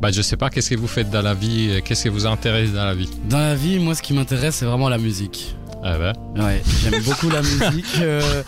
Bah 0.00 0.10
je 0.10 0.22
sais 0.22 0.36
pas, 0.36 0.48
qu'est-ce 0.50 0.70
que 0.70 0.76
vous 0.76 0.86
faites 0.88 1.10
dans 1.10 1.22
la 1.22 1.34
vie, 1.34 1.68
euh, 1.70 1.80
qu'est-ce 1.84 2.04
que 2.04 2.08
vous 2.08 2.26
intéresse 2.26 2.72
dans 2.72 2.84
la 2.84 2.94
vie? 2.94 3.08
Dans 3.28 3.38
la 3.38 3.54
vie, 3.54 3.78
moi, 3.78 3.94
ce 3.94 4.02
qui 4.02 4.14
m'intéresse, 4.14 4.56
c'est 4.56 4.64
vraiment 4.64 4.88
la 4.88 4.98
musique. 4.98 5.54
Ah 5.84 5.96
ben, 5.98 6.12
Ouais, 6.42 6.62
j'aime 6.82 7.02
beaucoup 7.02 7.28
la 7.30 7.42
musique. 7.42 7.86
Euh... 8.00 8.42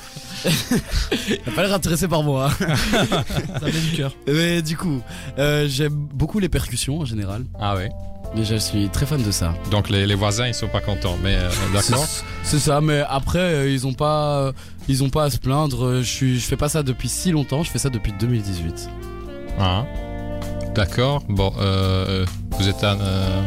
T'as 1.45 1.53
pas 1.55 1.63
l'air 1.63 1.75
intéressé 1.75 2.09
par 2.09 2.23
moi. 2.23 2.51
hein. 2.61 2.75
Ça 3.61 3.67
vient 3.69 3.81
du 3.81 3.97
cœur. 3.97 4.13
Mais 4.27 4.61
du 4.63 4.77
coup, 4.77 5.01
euh, 5.39 5.67
j'aime 5.69 5.95
beaucoup 5.95 6.39
les 6.39 6.49
percussions 6.49 7.01
en 7.01 7.05
général. 7.05 7.45
ah 7.61 7.77
ouais? 7.77 7.91
Et 8.35 8.45
je 8.45 8.55
suis 8.57 8.89
très 8.89 9.05
fan 9.05 9.23
de 9.23 9.31
ça. 9.31 9.53
Donc 9.71 9.91
les, 9.91 10.07
les 10.07 10.15
voisins 10.15 10.47
ils 10.47 10.55
sont 10.55 10.69
pas 10.69 10.81
contents, 10.81 11.19
mais 11.23 11.35
euh, 11.37 11.51
d'accord. 11.75 12.07
C'est- 12.45 12.59
ça, 12.59 12.81
mais 12.81 13.03
après, 13.09 13.39
euh, 13.39 13.71
ils 13.71 13.87
ont 13.87 13.93
pas, 13.93 14.39
euh, 14.39 14.53
ils 14.89 15.05
ont 15.05 15.11
pas 15.11 15.25
à 15.25 15.31
se 15.31 15.37
plaindre. 15.37 15.99
Je 15.99 16.03
suis, 16.09 16.41
je 16.41 16.47
fais 16.47 16.57
pas 16.57 16.71
ça 16.71 16.83
depuis 16.83 17.11
si 17.11 17.31
longtemps. 17.31 17.63
Je 17.63 17.71
fais 17.71 17.79
ça 17.79 17.91
depuis 17.91 18.13
2018. 18.19 18.89
Ah, 19.61 19.85
D'accord. 20.75 21.23
Bon, 21.29 21.53
euh, 21.59 22.25
vous 22.59 22.69
êtes 22.69 22.83
un, 22.83 22.99
euh, 22.99 23.43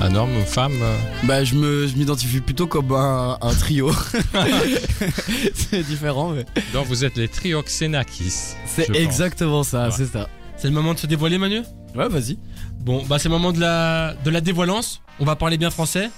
un 0.00 0.14
homme, 0.14 0.30
une 0.32 0.44
femme 0.46 0.78
euh? 0.80 0.96
Bah, 1.24 1.42
je 1.42 1.54
me, 1.56 1.86
je 1.86 1.96
m'identifie 1.96 2.40
plutôt 2.40 2.66
comme 2.66 2.92
un, 2.92 3.36
un 3.40 3.54
trio. 3.54 3.90
c'est 5.54 5.82
différent, 5.84 6.30
mais 6.30 6.44
Donc 6.72 6.86
vous 6.86 7.04
êtes 7.04 7.16
les 7.16 7.28
Trioxénakis. 7.28 8.54
c'est 8.66 8.86
pense. 8.86 8.96
exactement 8.96 9.62
ça. 9.64 9.86
Ouais. 9.88 9.94
C'est 9.96 10.06
ça. 10.06 10.28
C'est 10.56 10.68
le 10.68 10.74
moment 10.74 10.94
de 10.94 10.98
se 11.00 11.06
dévoiler, 11.06 11.36
Manu? 11.38 11.62
Ouais, 11.94 12.08
vas-y. 12.08 12.38
Bon, 12.80 13.02
bah 13.08 13.18
c'est 13.18 13.28
le 13.28 13.34
moment 13.34 13.52
de 13.52 13.60
la, 13.60 14.14
de 14.24 14.30
la 14.30 14.40
dévoilance. 14.40 15.02
On 15.18 15.24
va 15.24 15.34
parler 15.36 15.58
bien 15.58 15.70
français. 15.70 16.10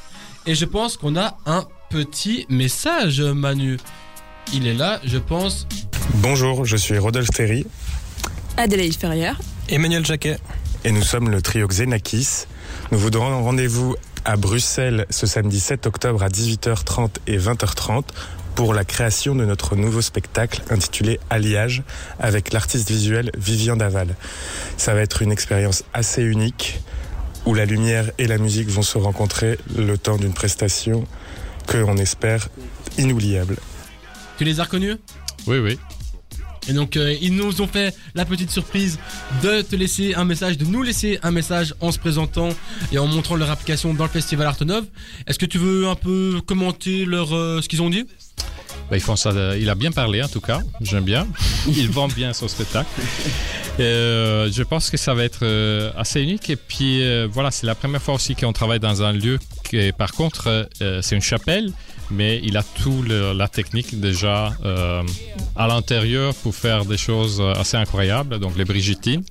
Et 0.47 0.55
je 0.55 0.65
pense 0.65 0.97
qu'on 0.97 1.17
a 1.17 1.39
un 1.47 1.65
petit 1.91 2.47
message, 2.49 3.21
Manu. 3.21 3.79
Il 4.55 4.67
est 4.67 4.75
là, 4.75 5.01
je 5.05 5.19
pense. 5.19 5.67
Bonjour, 6.17 6.65
je 6.65 6.77
suis 6.77 6.99
Rodolphe 6.99 7.31
Ferry 7.35 7.67
Adélaïde 8.57 8.97
Ferrière. 8.97 9.39
Emmanuel 9.69 10.05
Jacquet. 10.05 10.39
et 10.85 10.93
nous 10.93 11.03
sommes 11.03 11.31
le 11.31 11.43
trio 11.43 11.67
Xenakis. 11.67 12.47
Nous 12.91 12.99
vous 12.99 13.11
donnons 13.11 13.43
rendez-vous 13.43 13.97
à 14.25 14.37
Bruxelles 14.37 15.07
ce 15.11 15.27
samedi 15.27 15.61
7 15.61 15.87
octobre 15.87 16.23
à 16.23 16.29
18h30 16.29 17.11
et 17.27 17.39
20h30 17.39 18.05
pour 18.55 18.75
la 18.75 18.85
création 18.85 19.35
de 19.35 19.45
notre 19.45 19.77
nouveau 19.77 20.01
spectacle 20.01 20.63
intitulé 20.71 21.21
Alliage 21.31 21.83
avec 22.19 22.53
l'artiste 22.53 22.89
visuel 22.89 23.31
Vivian 23.37 23.77
Daval. 23.77 24.17
Ça 24.77 24.95
va 24.95 25.01
être 25.01 25.23
une 25.23 25.33
expérience 25.33 25.85
assez 25.93 26.23
unique 26.23 26.81
où 27.45 27.55
la 27.55 27.67
lumière 27.67 28.11
et 28.19 28.27
la 28.27 28.39
musique 28.39 28.69
vont 28.69 28.83
se 28.83 28.99
rencontrer 28.99 29.59
le 29.77 29.97
temps 29.99 30.17
d'une 30.17 30.35
prestation 30.35 31.07
que 31.67 31.79
on 31.79 31.97
espère 31.97 32.49
inoubliable. 32.97 33.57
Tu 34.39 34.45
les 34.45 34.61
as 34.61 34.65
reconnus? 34.65 34.97
Oui, 35.47 35.59
oui. 35.59 35.79
Et 36.69 36.73
donc 36.73 36.97
euh, 36.97 37.15
ils 37.21 37.35
nous 37.35 37.61
ont 37.61 37.67
fait 37.67 37.95
la 38.15 38.25
petite 38.25 38.51
surprise 38.51 38.99
de 39.43 39.63
te 39.63 39.75
laisser 39.77 40.15
un 40.15 40.25
message, 40.25 40.59
de 40.59 40.65
nous 40.65 40.83
laisser 40.83 41.19
un 41.23 41.31
message 41.31 41.75
en 41.81 41.91
se 41.93 41.99
présentant 41.99 42.51
et 42.93 42.99
en 42.99 43.07
montrant 43.07 43.37
leur 43.37 43.51
application 43.51 43.95
dans 43.95 44.05
le 44.05 44.11
festival 44.11 44.47
Artenov. 44.47 44.85
Est-ce 45.27 45.39
que 45.39 45.47
tu 45.47 45.59
veux 45.59 45.89
un 45.89 45.95
peu 45.95 46.41
commenter 46.47 47.05
leur 47.05 47.35
euh, 47.35 47.61
ce 47.63 47.69
qu'ils 47.69 47.83
ont 47.83 47.91
dit? 47.91 48.05
Bah, 48.91 48.97
ils 48.97 49.03
font 49.03 49.17
ça. 49.17 49.33
de- 49.33 49.59
Il 49.61 49.69
a 49.69 49.75
bien 49.75 49.91
parlé 49.93 50.23
en 50.23 50.29
tout 50.29 50.41
cas. 50.41 50.61
J'aime 50.81 51.05
bien. 51.05 51.27
Il 51.69 51.91
vend 51.91 52.09
bien 52.09 52.33
son 52.33 52.49
spectacle. 52.49 52.89
Euh, 53.81 54.51
je 54.53 54.63
pense 54.63 54.91
que 54.91 54.97
ça 54.97 55.15
va 55.15 55.25
être 55.25 55.41
euh, 55.43 55.91
assez 55.97 56.21
unique. 56.23 56.51
Et 56.51 56.57
puis 56.57 57.03
euh, 57.03 57.29
voilà, 57.31 57.51
c'est 57.51 57.67
la 57.67 57.75
première 57.75 58.03
fois 58.03 58.15
aussi 58.15 58.35
qu'on 58.35 58.53
travaille 58.53 58.81
dans 58.81 59.03
un 59.03 59.13
lieu 59.13 59.39
qui, 59.65 59.93
par 59.93 60.13
contre, 60.13 60.67
euh, 60.83 61.01
c'est 61.03 61.15
une 61.17 61.23
chapelle, 61.23 61.73
mais 62.11 62.41
il 62.43 62.57
a 62.57 62.63
tout 62.63 63.03
la 63.03 63.49
technique 63.49 64.01
déjà 64.01 64.53
euh, 64.65 65.03
à 65.57 65.67
l'intérieur 65.67 66.35
pour 66.35 66.55
faire 66.55 66.85
des 66.85 66.97
choses 66.97 67.41
assez 67.41 67.77
incroyables. 67.77 68.39
Donc 68.39 68.57
les 68.57 68.65
Brigittines. 68.65 69.25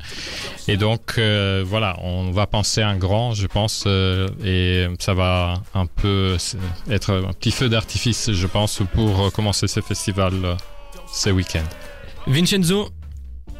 Et 0.67 0.77
donc 0.77 1.15
euh, 1.17 1.63
voilà, 1.65 1.97
on 2.01 2.31
va 2.31 2.45
penser 2.45 2.81
un 2.81 2.97
grand, 2.97 3.33
je 3.33 3.47
pense, 3.47 3.85
euh, 3.87 4.27
et 4.43 4.87
ça 4.99 5.13
va 5.13 5.61
un 5.73 5.85
peu 5.85 6.35
euh, 6.35 6.37
être 6.89 7.13
un 7.13 7.33
petit 7.33 7.51
feu 7.51 7.69
d'artifice, 7.69 8.31
je 8.31 8.47
pense, 8.47 8.81
pour 8.93 9.21
euh, 9.21 9.29
commencer 9.29 9.67
ce 9.67 9.79
festival 9.79 10.33
euh, 10.43 10.55
ce 11.11 11.29
week-end. 11.29 11.63
Vincenzo, 12.27 12.89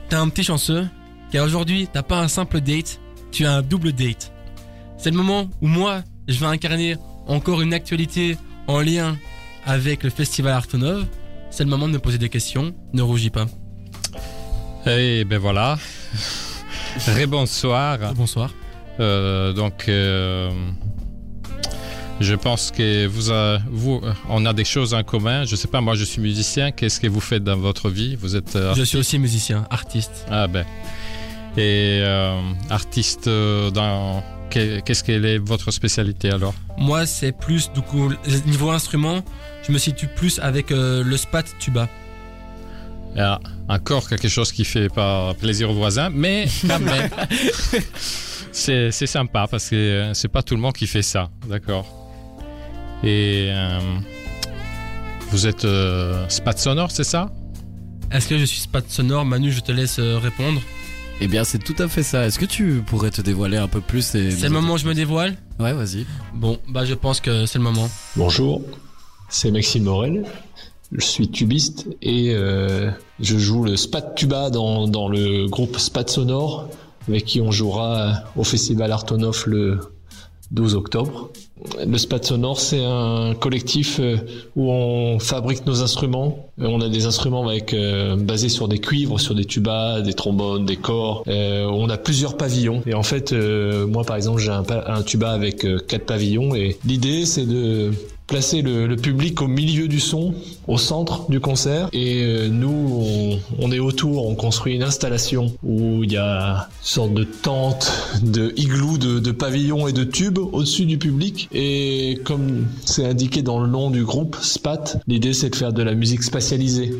t'es 0.09 0.17
un 0.17 0.27
petit 0.27 0.43
chanceux, 0.43 0.85
car 1.31 1.45
aujourd'hui 1.45 1.87
t'as 1.91 2.03
pas 2.03 2.19
un 2.19 2.27
simple 2.27 2.59
date, 2.59 2.99
tu 3.31 3.45
as 3.45 3.53
un 3.53 3.61
double 3.61 3.93
date. 3.93 4.33
C'est 4.97 5.11
le 5.11 5.17
moment 5.17 5.49
où 5.61 5.67
moi, 5.67 6.03
je 6.27 6.37
vais 6.39 6.47
incarner 6.47 6.97
encore 7.27 7.61
une 7.61 7.73
actualité 7.73 8.35
en 8.67 8.81
lien 8.81 9.17
avec 9.65 10.03
le 10.03 10.09
festival 10.09 10.53
Artonov. 10.53 11.05
C'est 11.49 11.63
le 11.63 11.69
moment 11.69 11.87
de 11.87 11.93
me 11.93 11.99
poser 11.99 12.17
des 12.17 12.29
questions, 12.29 12.75
ne 12.93 13.01
rougis 13.01 13.29
pas. 13.29 13.45
Et 14.85 15.25
ben 15.25 15.37
voilà. 15.37 15.77
Rebonsoir. 17.07 18.13
Bonsoir. 18.15 18.51
Euh, 18.99 19.53
donc, 19.53 19.85
euh, 19.87 20.49
je 22.19 22.35
pense 22.35 22.71
que 22.71 23.05
vous, 23.07 23.31
euh, 23.31 23.59
on 24.29 24.45
a 24.45 24.53
des 24.53 24.65
choses 24.65 24.93
en 24.93 25.03
commun. 25.03 25.45
Je 25.45 25.55
sais 25.55 25.67
pas, 25.67 25.81
moi, 25.81 25.95
je 25.95 26.03
suis 26.03 26.21
musicien. 26.21 26.71
Qu'est-ce 26.71 26.99
que 26.99 27.07
vous 27.07 27.19
faites 27.19 27.43
dans 27.43 27.57
votre 27.57 27.89
vie? 27.89 28.15
Vous 28.15 28.35
êtes 28.35 28.57
Je 28.75 28.83
suis 28.83 28.97
aussi 28.97 29.19
musicien, 29.19 29.65
artiste. 29.69 30.25
Ah 30.29 30.47
ben. 30.47 30.65
Et 31.57 32.03
artiste 32.69 33.27
dans 33.27 34.23
qu'est-ce 34.49 35.03
qu'elle 35.03 35.25
est 35.25 35.37
votre 35.37 35.71
spécialité 35.71 36.31
alors 36.31 36.53
Moi, 36.77 37.05
c'est 37.05 37.31
plus, 37.31 37.71
du 37.71 37.81
coup, 37.81 38.11
niveau 38.45 38.71
instrument, 38.71 39.23
je 39.65 39.71
me 39.71 39.77
situe 39.77 40.07
plus 40.07 40.39
avec 40.39 40.71
euh, 40.71 41.03
le 41.03 41.17
spat 41.17 41.45
tuba. 41.59 41.87
Il 43.17 43.19
y 43.19 43.23
a 43.23 43.39
encore 43.67 44.07
quelque 44.07 44.27
chose 44.27 44.51
qui 44.51 44.63
fait 44.63 44.89
pas 44.89 45.33
plaisir 45.33 45.71
aux 45.71 45.73
voisins, 45.73 46.09
mais 46.11 46.45
quand 46.67 46.79
même, 46.79 47.09
c'est 48.51 48.91
sympa 48.91 49.47
parce 49.49 49.69
que 49.69 49.75
euh, 49.75 50.13
c'est 50.13 50.27
pas 50.27 50.43
tout 50.43 50.55
le 50.55 50.61
monde 50.61 50.73
qui 50.73 50.85
fait 50.87 51.01
ça, 51.01 51.29
d'accord. 51.47 51.87
Et 53.03 53.47
euh, 53.49 53.79
vous 55.31 55.47
êtes 55.47 55.65
euh, 55.65 56.27
spat 56.29 56.57
sonore, 56.59 56.91
c'est 56.91 57.03
ça? 57.03 57.31
Est-ce 58.11 58.27
que 58.27 58.37
je 58.37 58.45
suis 58.45 58.59
spat 58.59 58.87
sonore? 58.87 59.25
Manu, 59.25 59.51
je 59.51 59.61
te 59.61 59.71
laisse 59.71 59.99
répondre. 59.99 60.61
Eh 61.19 61.27
bien, 61.27 61.43
c'est 61.43 61.57
tout 61.57 61.75
à 61.79 61.87
fait 61.87 62.03
ça. 62.03 62.25
Est-ce 62.25 62.37
que 62.37 62.45
tu 62.45 62.83
pourrais 62.85 63.09
te 63.09 63.21
dévoiler 63.21 63.57
un 63.57 63.67
peu 63.67 63.81
plus 63.81 64.13
et 64.15 64.29
C'est 64.31 64.43
le 64.43 64.49
moment 64.51 64.73
où 64.73 64.77
je 64.77 64.85
me 64.85 64.93
dévoile 64.93 65.35
Ouais, 65.59 65.73
vas-y. 65.73 66.05
Bon, 66.35 66.59
bah 66.69 66.85
je 66.85 66.93
pense 66.93 67.21
que 67.21 67.45
c'est 67.47 67.57
le 67.57 67.63
moment. 67.63 67.89
Bonjour, 68.15 68.61
c'est 69.29 69.49
Maxime 69.49 69.85
Morel. 69.85 70.25
Je 70.91 71.03
suis 71.03 71.27
tubiste 71.29 71.87
et 72.01 72.33
euh, 72.33 72.91
je 73.19 73.37
joue 73.37 73.63
le 73.63 73.75
spat 73.75 74.13
tuba 74.15 74.49
dans, 74.51 74.87
dans 74.87 75.09
le 75.09 75.47
groupe 75.47 75.77
Spat 75.79 76.09
Sonore 76.09 76.69
avec 77.09 77.25
qui 77.25 77.41
on 77.41 77.51
jouera 77.51 78.23
au 78.35 78.43
festival 78.43 78.91
Artonov 78.91 79.43
le 79.47 79.79
12 80.51 80.75
octobre. 80.75 81.29
Le 81.85 81.97
Spat 81.97 82.23
Sonore, 82.23 82.59
c'est 82.59 82.83
un 82.83 83.33
collectif 83.33 83.99
euh, 83.99 84.17
où 84.55 84.71
on 84.71 85.19
fabrique 85.19 85.65
nos 85.65 85.81
instruments. 85.81 86.51
Euh, 86.61 86.67
On 86.67 86.81
a 86.81 86.89
des 86.89 87.05
instruments 87.05 87.47
avec 87.47 87.73
euh, 87.73 88.15
basés 88.15 88.49
sur 88.49 88.67
des 88.67 88.79
cuivres, 88.79 89.19
sur 89.19 89.35
des 89.35 89.45
tubas, 89.45 90.01
des 90.01 90.13
trombones, 90.13 90.65
des 90.65 90.77
corps. 90.77 91.23
Euh, 91.27 91.65
on 91.65 91.89
a 91.89 91.97
plusieurs 91.97 92.37
pavillons. 92.37 92.81
Et 92.85 92.93
en 92.93 93.03
fait, 93.03 93.33
moi 93.33 94.03
par 94.03 94.15
exemple, 94.15 94.39
j'ai 94.39 94.51
un, 94.51 95.01
tuba 95.03 95.31
avec 95.31 95.65
quatre 95.87 96.05
pavillons. 96.05 96.55
Et 96.55 96.77
l'idée, 96.85 97.25
c'est 97.25 97.45
de 97.45 97.91
placer 98.27 98.61
le, 98.61 98.95
public 98.95 99.41
au 99.41 99.47
milieu 99.47 99.87
du 99.87 99.99
son, 99.99 100.35
au 100.67 100.77
centre 100.77 101.29
du 101.29 101.39
concert. 101.39 101.89
Et 101.93 102.23
euh, 102.23 102.49
nous, 102.49 103.39
on, 103.57 103.71
est 103.71 103.79
autour, 103.79 104.27
on 104.27 104.35
construit 104.35 104.75
une 104.75 104.83
installation 104.83 105.55
où 105.63 106.03
il 106.03 106.11
y 106.11 106.17
a 106.17 106.67
une 106.67 106.85
sorte 106.85 107.13
de 107.13 107.23
tente, 107.23 107.91
de 108.21 108.53
igloo, 108.57 108.97
de, 108.97 109.19
de 109.19 109.31
pavillons 109.31 109.87
et 109.87 109.93
de 109.93 110.03
tubes 110.03 110.39
au-dessus 110.39 110.85
du 110.85 110.97
public. 110.97 111.47
Et 111.53 112.19
comme 112.25 112.67
c'est 112.85 113.05
indiqué 113.05 113.41
dans 113.41 113.59
le 113.59 113.67
nom 113.67 113.89
du 113.89 114.03
groupe, 114.03 114.37
SPAT, 114.41 114.99
l'idée 115.07 115.33
c'est 115.33 115.49
de 115.49 115.55
faire 115.55 115.73
de 115.73 115.83
la 115.83 115.93
musique 115.93 116.23
spatialisée. 116.23 116.93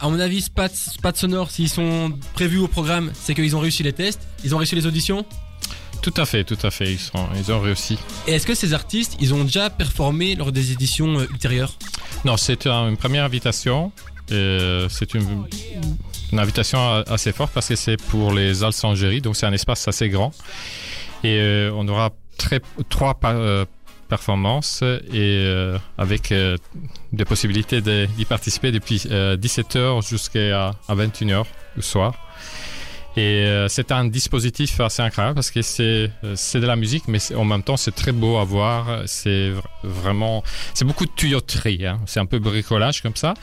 À 0.00 0.08
mon 0.08 0.20
avis, 0.20 0.42
spat, 0.42 0.72
spat 0.72 1.16
sonore, 1.16 1.50
s'ils 1.50 1.68
sont 1.68 2.12
prévus 2.32 2.58
au 2.58 2.68
programme, 2.68 3.10
c'est 3.14 3.34
qu'ils 3.34 3.56
ont 3.56 3.60
réussi 3.60 3.82
les 3.82 3.92
tests, 3.92 4.20
ils 4.44 4.54
ont 4.54 4.58
réussi 4.58 4.76
les 4.76 4.86
auditions. 4.86 5.24
Tout 6.10 6.20
à 6.22 6.24
fait, 6.24 6.44
tout 6.44 6.58
à 6.62 6.70
fait. 6.70 6.92
Ils, 6.92 6.98
sont, 6.98 7.28
ils 7.36 7.52
ont 7.52 7.60
réussi. 7.60 7.98
Et 8.26 8.32
est-ce 8.32 8.46
que 8.46 8.54
ces 8.54 8.72
artistes, 8.72 9.16
ils 9.20 9.34
ont 9.34 9.44
déjà 9.44 9.68
performé 9.68 10.34
lors 10.36 10.52
des 10.52 10.72
éditions 10.72 11.18
euh, 11.18 11.26
ultérieures? 11.30 11.72
Non, 12.24 12.36
c'est 12.38 12.66
un- 12.66 12.88
une 12.88 12.96
première 12.96 13.24
invitation. 13.24 13.92
Euh, 14.32 14.88
c'est 14.90 15.12
une, 15.14 15.44
une 16.32 16.38
invitation 16.38 16.78
assez 17.06 17.32
forte 17.32 17.52
parce 17.52 17.68
que 17.68 17.76
c'est 17.76 17.96
pour 18.08 18.32
les 18.32 18.62
Alsangeries, 18.64 19.20
donc 19.20 19.36
c'est 19.36 19.46
un 19.46 19.52
espace 19.52 19.86
assez 19.86 20.08
grand. 20.08 20.32
Et 21.24 21.38
euh, 21.40 21.70
on 21.74 21.86
aura 21.88 22.10
très, 22.38 22.60
trois 22.88 23.18
euh, 23.24 23.64
performances 24.08 24.82
et 24.82 25.42
euh, 25.44 25.78
avec 25.98 26.32
des 27.12 27.24
possibilités 27.26 27.80
de- 27.82 28.06
d'y 28.16 28.24
participer 28.24 28.72
depuis 28.72 28.96
17h 28.96 30.06
jusqu'à 30.08 30.72
à 30.88 30.94
21h 30.94 31.44
le 31.76 31.82
soir. 31.82 32.14
Et 33.18 33.44
euh, 33.46 33.66
c'est 33.66 33.90
un 33.90 34.04
dispositif 34.04 34.78
assez 34.78 35.02
incroyable 35.02 35.34
parce 35.34 35.50
que 35.50 35.60
c'est 35.60 36.08
euh, 36.22 36.34
c'est 36.36 36.60
de 36.60 36.66
la 36.66 36.76
musique, 36.76 37.08
mais 37.08 37.18
en 37.34 37.44
même 37.44 37.64
temps 37.64 37.76
c'est 37.76 37.90
très 37.94 38.12
beau 38.12 38.36
à 38.36 38.44
voir. 38.44 39.02
C'est 39.06 39.50
vr- 39.50 39.62
vraiment 39.82 40.44
c'est 40.72 40.84
beaucoup 40.84 41.04
de 41.04 41.10
tuyauterie. 41.10 41.84
hein. 41.84 41.98
C'est 42.06 42.20
un 42.20 42.26
peu 42.26 42.38
bricolage 42.38 43.02
comme 43.02 43.16
ça. 43.16 43.34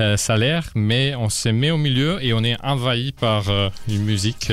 Euh, 0.00 0.16
ça 0.16 0.34
a 0.34 0.36
l'air, 0.36 0.70
mais 0.74 1.14
on 1.14 1.28
se 1.28 1.48
met 1.48 1.70
au 1.70 1.76
milieu 1.76 2.18
et 2.24 2.32
on 2.32 2.42
est 2.42 2.56
envahi 2.64 3.12
par 3.12 3.48
euh, 3.50 3.68
une 3.88 4.02
musique 4.02 4.52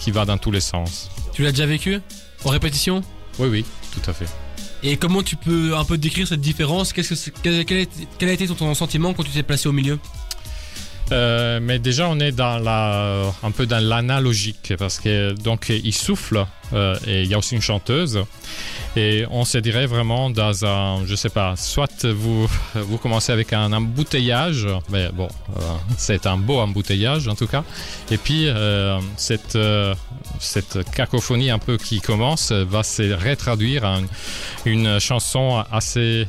qui 0.00 0.10
va 0.10 0.24
dans 0.24 0.38
tous 0.38 0.50
les 0.50 0.60
sens. 0.60 1.08
Tu 1.32 1.42
l'as 1.44 1.52
déjà 1.52 1.66
vécu? 1.66 2.00
En 2.44 2.50
répétition? 2.50 3.02
Oui, 3.38 3.46
oui, 3.48 3.64
tout 3.94 4.10
à 4.10 4.12
fait. 4.12 4.26
Et 4.82 4.96
comment 4.96 5.22
tu 5.22 5.36
peux 5.36 5.76
un 5.76 5.84
peu 5.84 5.96
décrire 5.96 6.26
cette 6.26 6.40
différence? 6.40 6.92
Qu'est-ce 6.92 7.30
que 7.30 7.40
quel, 7.64 7.86
quel 8.18 8.28
a 8.28 8.32
été- 8.32 8.48
ton 8.48 8.74
sentiment 8.74 9.14
quand 9.14 9.22
tu 9.22 9.30
t'es 9.30 9.42
placé 9.44 9.68
au 9.68 9.72
milieu? 9.72 9.98
Euh, 11.12 11.60
mais 11.62 11.78
déjà, 11.78 12.08
on 12.08 12.18
est 12.18 12.32
dans 12.32 12.58
la, 12.58 13.32
un 13.42 13.50
peu 13.50 13.66
dans 13.66 13.82
l'analogique 13.82 14.74
parce 14.78 14.98
que 14.98 15.32
donc 15.32 15.68
il 15.68 15.92
souffle 15.92 16.46
euh, 16.72 16.96
et 17.06 17.22
il 17.22 17.28
y 17.28 17.34
a 17.34 17.38
aussi 17.38 17.54
une 17.54 17.62
chanteuse. 17.62 18.20
Et 18.96 19.24
on 19.30 19.44
se 19.44 19.58
dirait 19.58 19.86
vraiment 19.86 20.30
dans 20.30 20.64
un, 20.64 21.04
je 21.06 21.14
sais 21.14 21.28
pas, 21.28 21.54
soit 21.56 22.06
vous 22.06 22.48
vous 22.74 22.98
commencez 22.98 23.30
avec 23.30 23.52
un 23.52 23.72
embouteillage, 23.72 24.66
mais 24.90 25.10
bon, 25.12 25.28
euh, 25.58 25.60
c'est 25.96 26.26
un 26.26 26.38
beau 26.38 26.58
embouteillage 26.58 27.28
en 27.28 27.34
tout 27.34 27.46
cas, 27.46 27.62
et 28.10 28.16
puis 28.16 28.48
cette 29.16 29.58
cette 30.40 30.90
cacophonie 30.90 31.50
un 31.50 31.58
peu 31.58 31.76
qui 31.76 32.00
commence 32.00 32.52
va 32.52 32.82
se 32.82 33.12
retraduire 33.12 33.84
en 33.84 34.02
une 34.64 34.98
chanson 34.98 35.62
assez 35.70 36.26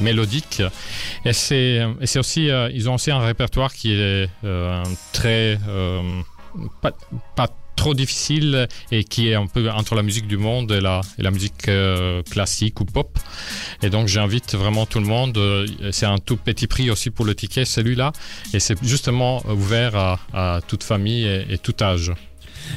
mélodique 0.00 0.62
et 1.24 1.32
c'est 1.32 2.18
aussi 2.18 2.50
euh, 2.50 2.70
ils 2.72 2.88
ont 2.88 2.94
aussi 2.94 3.10
un 3.10 3.20
répertoire 3.20 3.72
qui 3.72 3.92
est 3.92 4.28
euh, 4.44 4.84
très 5.12 5.58
euh, 5.68 6.00
pas, 6.80 6.92
pas 7.36 7.48
trop 7.76 7.94
difficile 7.94 8.68
et 8.90 9.04
qui 9.04 9.28
est 9.28 9.34
un 9.34 9.46
peu 9.46 9.70
entre 9.70 9.94
la 9.94 10.02
musique 10.02 10.26
du 10.26 10.36
monde 10.36 10.70
et 10.72 10.80
la, 10.80 11.00
et 11.18 11.22
la 11.22 11.30
musique 11.30 11.68
classique 12.30 12.80
ou 12.80 12.84
pop. 12.84 13.18
Et 13.82 13.88
donc 13.88 14.08
j'invite 14.08 14.54
vraiment 14.54 14.84
tout 14.84 15.00
le 15.00 15.06
monde. 15.06 15.40
C'est 15.90 16.06
un 16.06 16.18
tout 16.18 16.36
petit 16.36 16.66
prix 16.66 16.90
aussi 16.90 17.10
pour 17.10 17.24
le 17.24 17.34
ticket, 17.34 17.64
celui-là. 17.64 18.12
Et 18.52 18.60
c'est 18.60 18.76
justement 18.84 19.42
ouvert 19.48 19.96
à, 19.96 20.20
à 20.34 20.60
toute 20.60 20.84
famille 20.84 21.24
et, 21.26 21.54
et 21.54 21.58
tout 21.58 21.74
âge. 21.80 22.12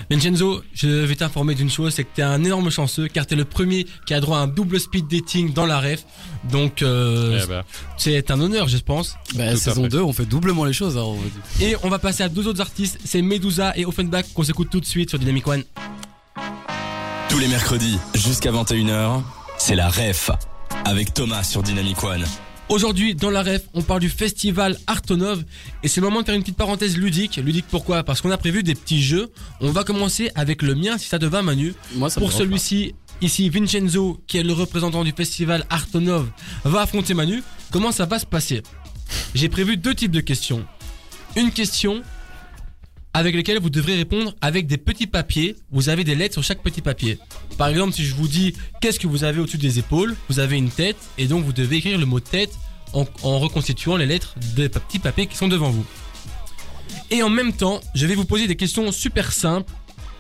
Vincenzo, 0.09 0.61
je 0.73 0.87
vais 0.87 1.15
t'informer 1.15 1.55
d'une 1.55 1.69
chose, 1.69 1.93
c'est 1.93 2.03
que 2.03 2.09
t'es 2.15 2.21
un 2.21 2.43
énorme 2.43 2.69
chanceux 2.69 3.07
car 3.07 3.25
t'es 3.25 3.35
le 3.35 3.45
premier 3.45 3.85
qui 4.05 4.13
a 4.13 4.19
droit 4.19 4.37
à 4.37 4.41
un 4.41 4.47
double 4.47 4.79
speed 4.79 5.07
dating 5.07 5.53
dans 5.53 5.65
la 5.65 5.79
ref. 5.79 6.03
Donc 6.51 6.81
euh, 6.81 7.39
Eh 7.43 7.47
ben, 7.47 7.63
c'est 7.97 8.31
un 8.31 8.39
honneur, 8.39 8.67
je 8.67 8.77
pense. 8.77 9.15
Bah, 9.35 9.55
saison 9.55 9.83
fait. 9.83 9.89
2, 9.89 10.01
on 10.01 10.13
fait 10.13 10.25
doublement 10.25 10.65
les 10.65 10.73
choses. 10.73 10.97
alors, 10.97 11.09
on 11.09 11.15
va 11.15 11.27
dire. 11.59 11.67
Et 11.67 11.75
on 11.83 11.89
va 11.89 11.99
passer 11.99 12.23
à 12.23 12.29
deux 12.29 12.47
autres 12.47 12.61
artistes, 12.61 12.99
c'est 13.03 13.21
Medusa 13.21 13.73
et 13.77 13.85
Offenbach 13.85 14.25
qu'on 14.33 14.43
s'écoute 14.43 14.69
tout 14.69 14.79
de 14.79 14.85
suite 14.85 15.09
sur 15.09 15.19
Dynamic 15.19 15.47
One. 15.47 15.63
Tous 17.29 17.39
les 17.39 17.47
mercredis 17.47 17.97
jusqu'à 18.13 18.51
21h, 18.51 19.21
c'est 19.57 19.75
la 19.75 19.89
REF 19.89 20.31
avec 20.85 21.13
Thomas 21.13 21.43
sur 21.43 21.63
Dynamic 21.63 22.01
One. 22.03 22.23
Aujourd'hui, 22.67 23.13
dans 23.13 23.30
la 23.30 23.43
ref, 23.43 23.62
on 23.75 23.84
parle 23.84 23.99
du 23.99 24.10
festival 24.10 24.75
Artonov 24.88 25.43
et 25.84 25.88
c'est 25.88 26.01
le 26.01 26.08
moment 26.08 26.21
de 26.21 26.25
faire 26.25 26.34
une 26.34 26.41
petite 26.41 26.58
parenthèse 26.58 26.97
ludique. 26.97 27.36
Ludique 27.38 27.65
pourquoi? 27.69 28.04
Parce 28.04 28.21
qu'on 28.21 28.32
a 28.32 28.38
prévu 28.38 28.63
des 28.63 28.73
petits 28.73 29.04
jeux. 29.04 29.32
On 29.62 29.71
va 29.71 29.84
commencer 29.84 30.32
avec 30.34 30.63
le 30.63 30.73
mien 30.73 30.97
si 30.97 31.08
ça 31.08 31.19
te 31.19 31.25
va 31.25 31.43
Manu. 31.43 31.75
Moi, 31.93 32.10
ça 32.10 32.19
me 32.19 32.25
Pour 32.25 32.34
celui-ci, 32.34 32.95
ici 33.21 33.49
Vincenzo, 33.49 34.19
qui 34.25 34.39
est 34.39 34.43
le 34.43 34.54
représentant 34.54 35.04
du 35.04 35.12
festival 35.12 35.63
Artonov, 35.69 36.28
va 36.63 36.82
affronter 36.82 37.13
Manu. 37.13 37.43
Comment 37.71 37.91
ça 37.91 38.08
va 38.08 38.17
se 38.17 38.25
passer? 38.25 38.63
J'ai 39.36 39.47
prévu 39.47 39.78
deux 39.78 39.93
types 39.93 40.12
de 40.12 40.21
questions. 40.21 40.65
Une 41.36 41.51
question 41.51 42.01
avec 43.15 43.34
lesquelles 43.34 43.60
vous 43.60 43.69
devrez 43.69 43.95
répondre 43.95 44.36
avec 44.41 44.67
des 44.67 44.78
petits 44.78 45.08
papiers. 45.08 45.56
Vous 45.71 45.88
avez 45.88 46.04
des 46.04 46.15
lettres 46.15 46.34
sur 46.34 46.43
chaque 46.43 46.62
petit 46.62 46.82
papier. 46.82 47.17
Par 47.58 47.69
exemple, 47.69 47.93
si 47.93 48.04
je 48.04 48.13
vous 48.13 48.28
dis 48.28 48.54
qu'est-ce 48.82 48.99
que 48.99 49.08
vous 49.08 49.23
avez 49.23 49.39
au-dessus 49.39 49.58
des 49.58 49.80
épaules, 49.80 50.17
vous 50.28 50.39
avez 50.39 50.58
une 50.58 50.69
tête 50.69 50.97
et 51.17 51.25
donc 51.25 51.45
vous 51.45 51.54
devez 51.54 51.78
écrire 51.78 51.97
le 51.97 52.06
mot 52.06 52.19
tête 52.19 52.51
en, 52.91 53.06
en 53.23 53.39
reconstituant 53.39 53.95
les 53.95 54.06
lettres 54.06 54.36
des 54.58 54.67
petits 54.67 54.99
papiers 54.99 55.28
qui 55.28 55.38
sont 55.38 55.47
devant 55.47 55.69
vous. 55.69 55.86
Et 57.10 57.23
en 57.23 57.30
même 57.30 57.54
temps, 57.54 57.80
je 57.93 58.06
vais 58.06 58.15
vous 58.15 58.25
poser 58.25 58.47
des 58.47 58.58
questions 58.58 58.91
super 58.91 59.32
simples 59.32 59.71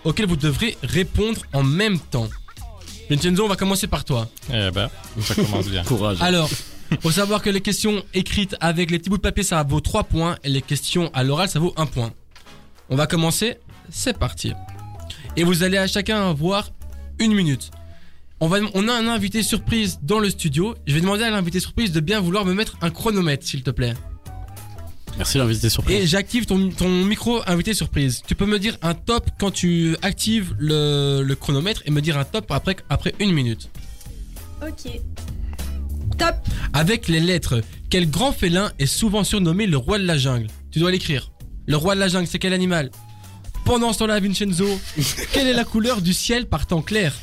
auxquelles 0.05 0.27
vous 0.27 0.37
devrez 0.37 0.77
répondre 0.81 1.41
en 1.51 1.63
même 1.63 1.99
temps. 1.99 2.29
Vincenzo, 3.09 3.43
on 3.43 3.49
va 3.49 3.57
commencer 3.57 3.87
par 3.87 4.05
toi. 4.05 4.29
eh 4.53 4.71
ben, 4.71 4.89
ça 5.19 5.35
commence 5.35 5.67
bien. 5.67 5.83
Courage. 5.85 6.21
Alors, 6.21 6.49
faut 7.01 7.11
savoir 7.11 7.41
que 7.41 7.49
les 7.49 7.61
questions 7.61 8.01
écrites 8.13 8.55
avec 8.61 8.89
les 8.89 8.99
petits 8.99 9.09
bouts 9.09 9.17
de 9.17 9.21
papier, 9.21 9.43
ça 9.43 9.61
vaut 9.63 9.81
3 9.81 10.05
points, 10.05 10.37
et 10.45 10.49
les 10.49 10.61
questions 10.61 11.11
à 11.13 11.25
l'oral, 11.25 11.49
ça 11.49 11.59
vaut 11.59 11.73
1 11.75 11.87
point. 11.87 12.13
On 12.89 12.95
va 12.95 13.07
commencer, 13.07 13.57
c'est 13.89 14.17
parti. 14.17 14.53
Et 15.37 15.43
vous 15.43 15.63
allez 15.63 15.77
à 15.77 15.87
chacun 15.87 16.29
avoir 16.29 16.69
une 17.19 17.33
minute. 17.33 17.71
On, 18.39 18.47
va, 18.47 18.57
on 18.73 18.87
a 18.87 18.93
un 18.93 19.07
invité 19.07 19.43
surprise 19.43 19.99
dans 20.03 20.19
le 20.19 20.29
studio. 20.29 20.75
Je 20.85 20.93
vais 20.93 21.01
demander 21.01 21.23
à 21.23 21.29
l'invité 21.31 21.59
surprise 21.59 21.91
de 21.91 21.99
bien 21.99 22.19
vouloir 22.19 22.45
me 22.45 22.53
mettre 22.53 22.77
un 22.81 22.89
chronomètre, 22.89 23.45
s'il 23.45 23.63
te 23.63 23.71
plaît. 23.71 23.93
Merci 25.17 25.37
l'invité 25.37 25.67
Et 25.67 25.69
surprise. 25.69 26.09
j'active 26.09 26.45
ton, 26.45 26.69
ton 26.69 26.89
micro 26.89 27.41
invité 27.47 27.73
surprise. 27.73 28.21
Tu 28.27 28.35
peux 28.35 28.45
me 28.45 28.59
dire 28.59 28.77
un 28.81 28.93
top 28.93 29.29
quand 29.39 29.51
tu 29.51 29.95
actives 30.01 30.53
le, 30.59 31.21
le 31.23 31.35
chronomètre 31.35 31.81
et 31.85 31.91
me 31.91 32.01
dire 32.01 32.17
un 32.17 32.25
top 32.25 32.51
après, 32.51 32.75
après 32.89 33.15
une 33.19 33.31
minute. 33.31 33.69
Ok. 34.61 34.91
Top. 36.17 36.35
Avec 36.73 37.07
les 37.07 37.21
lettres, 37.21 37.61
quel 37.89 38.09
grand 38.09 38.33
félin 38.33 38.71
est 38.79 38.85
souvent 38.85 39.23
surnommé 39.23 39.67
le 39.67 39.77
roi 39.77 39.97
de 39.97 40.03
la 40.05 40.17
jungle? 40.17 40.47
Tu 40.71 40.79
dois 40.79 40.91
l'écrire. 40.91 41.31
Le 41.67 41.77
roi 41.77 41.95
de 41.95 41.99
la 41.99 42.07
jungle, 42.07 42.27
c'est 42.27 42.39
quel 42.39 42.53
animal 42.53 42.91
Pendant 43.65 43.91
ce 43.93 43.99
temps-là, 43.99 44.19
Vincenzo, 44.19 44.67
quelle 45.33 45.47
est 45.47 45.53
la 45.53 45.63
couleur 45.65 46.01
du 46.01 46.13
ciel 46.13 46.45
par 46.47 46.65
temps 46.67 46.81
clair 46.81 47.13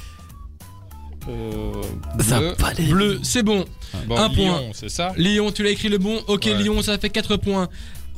Euh, 1.28 1.72
Ça 2.20 2.38
bleu. 2.38 2.48
va 2.48 2.54
pas 2.56 2.68
aller. 2.68 2.84
Bleu, 2.86 3.20
c'est 3.22 3.42
bon. 3.42 3.64
Bon, 4.06 4.16
un 4.16 4.28
Lyon, 4.28 4.34
point. 4.34 4.62
c'est 4.72 4.88
ça 4.88 5.12
Lyon, 5.16 5.52
tu 5.52 5.62
l'as 5.62 5.70
écrit 5.70 5.88
le 5.88 5.98
bon 5.98 6.20
Ok, 6.26 6.44
Ouais. 6.46 6.54
Lyon, 6.54 6.82
ça 6.82 6.98
fait 6.98 7.10
4 7.10 7.36
points. 7.36 7.68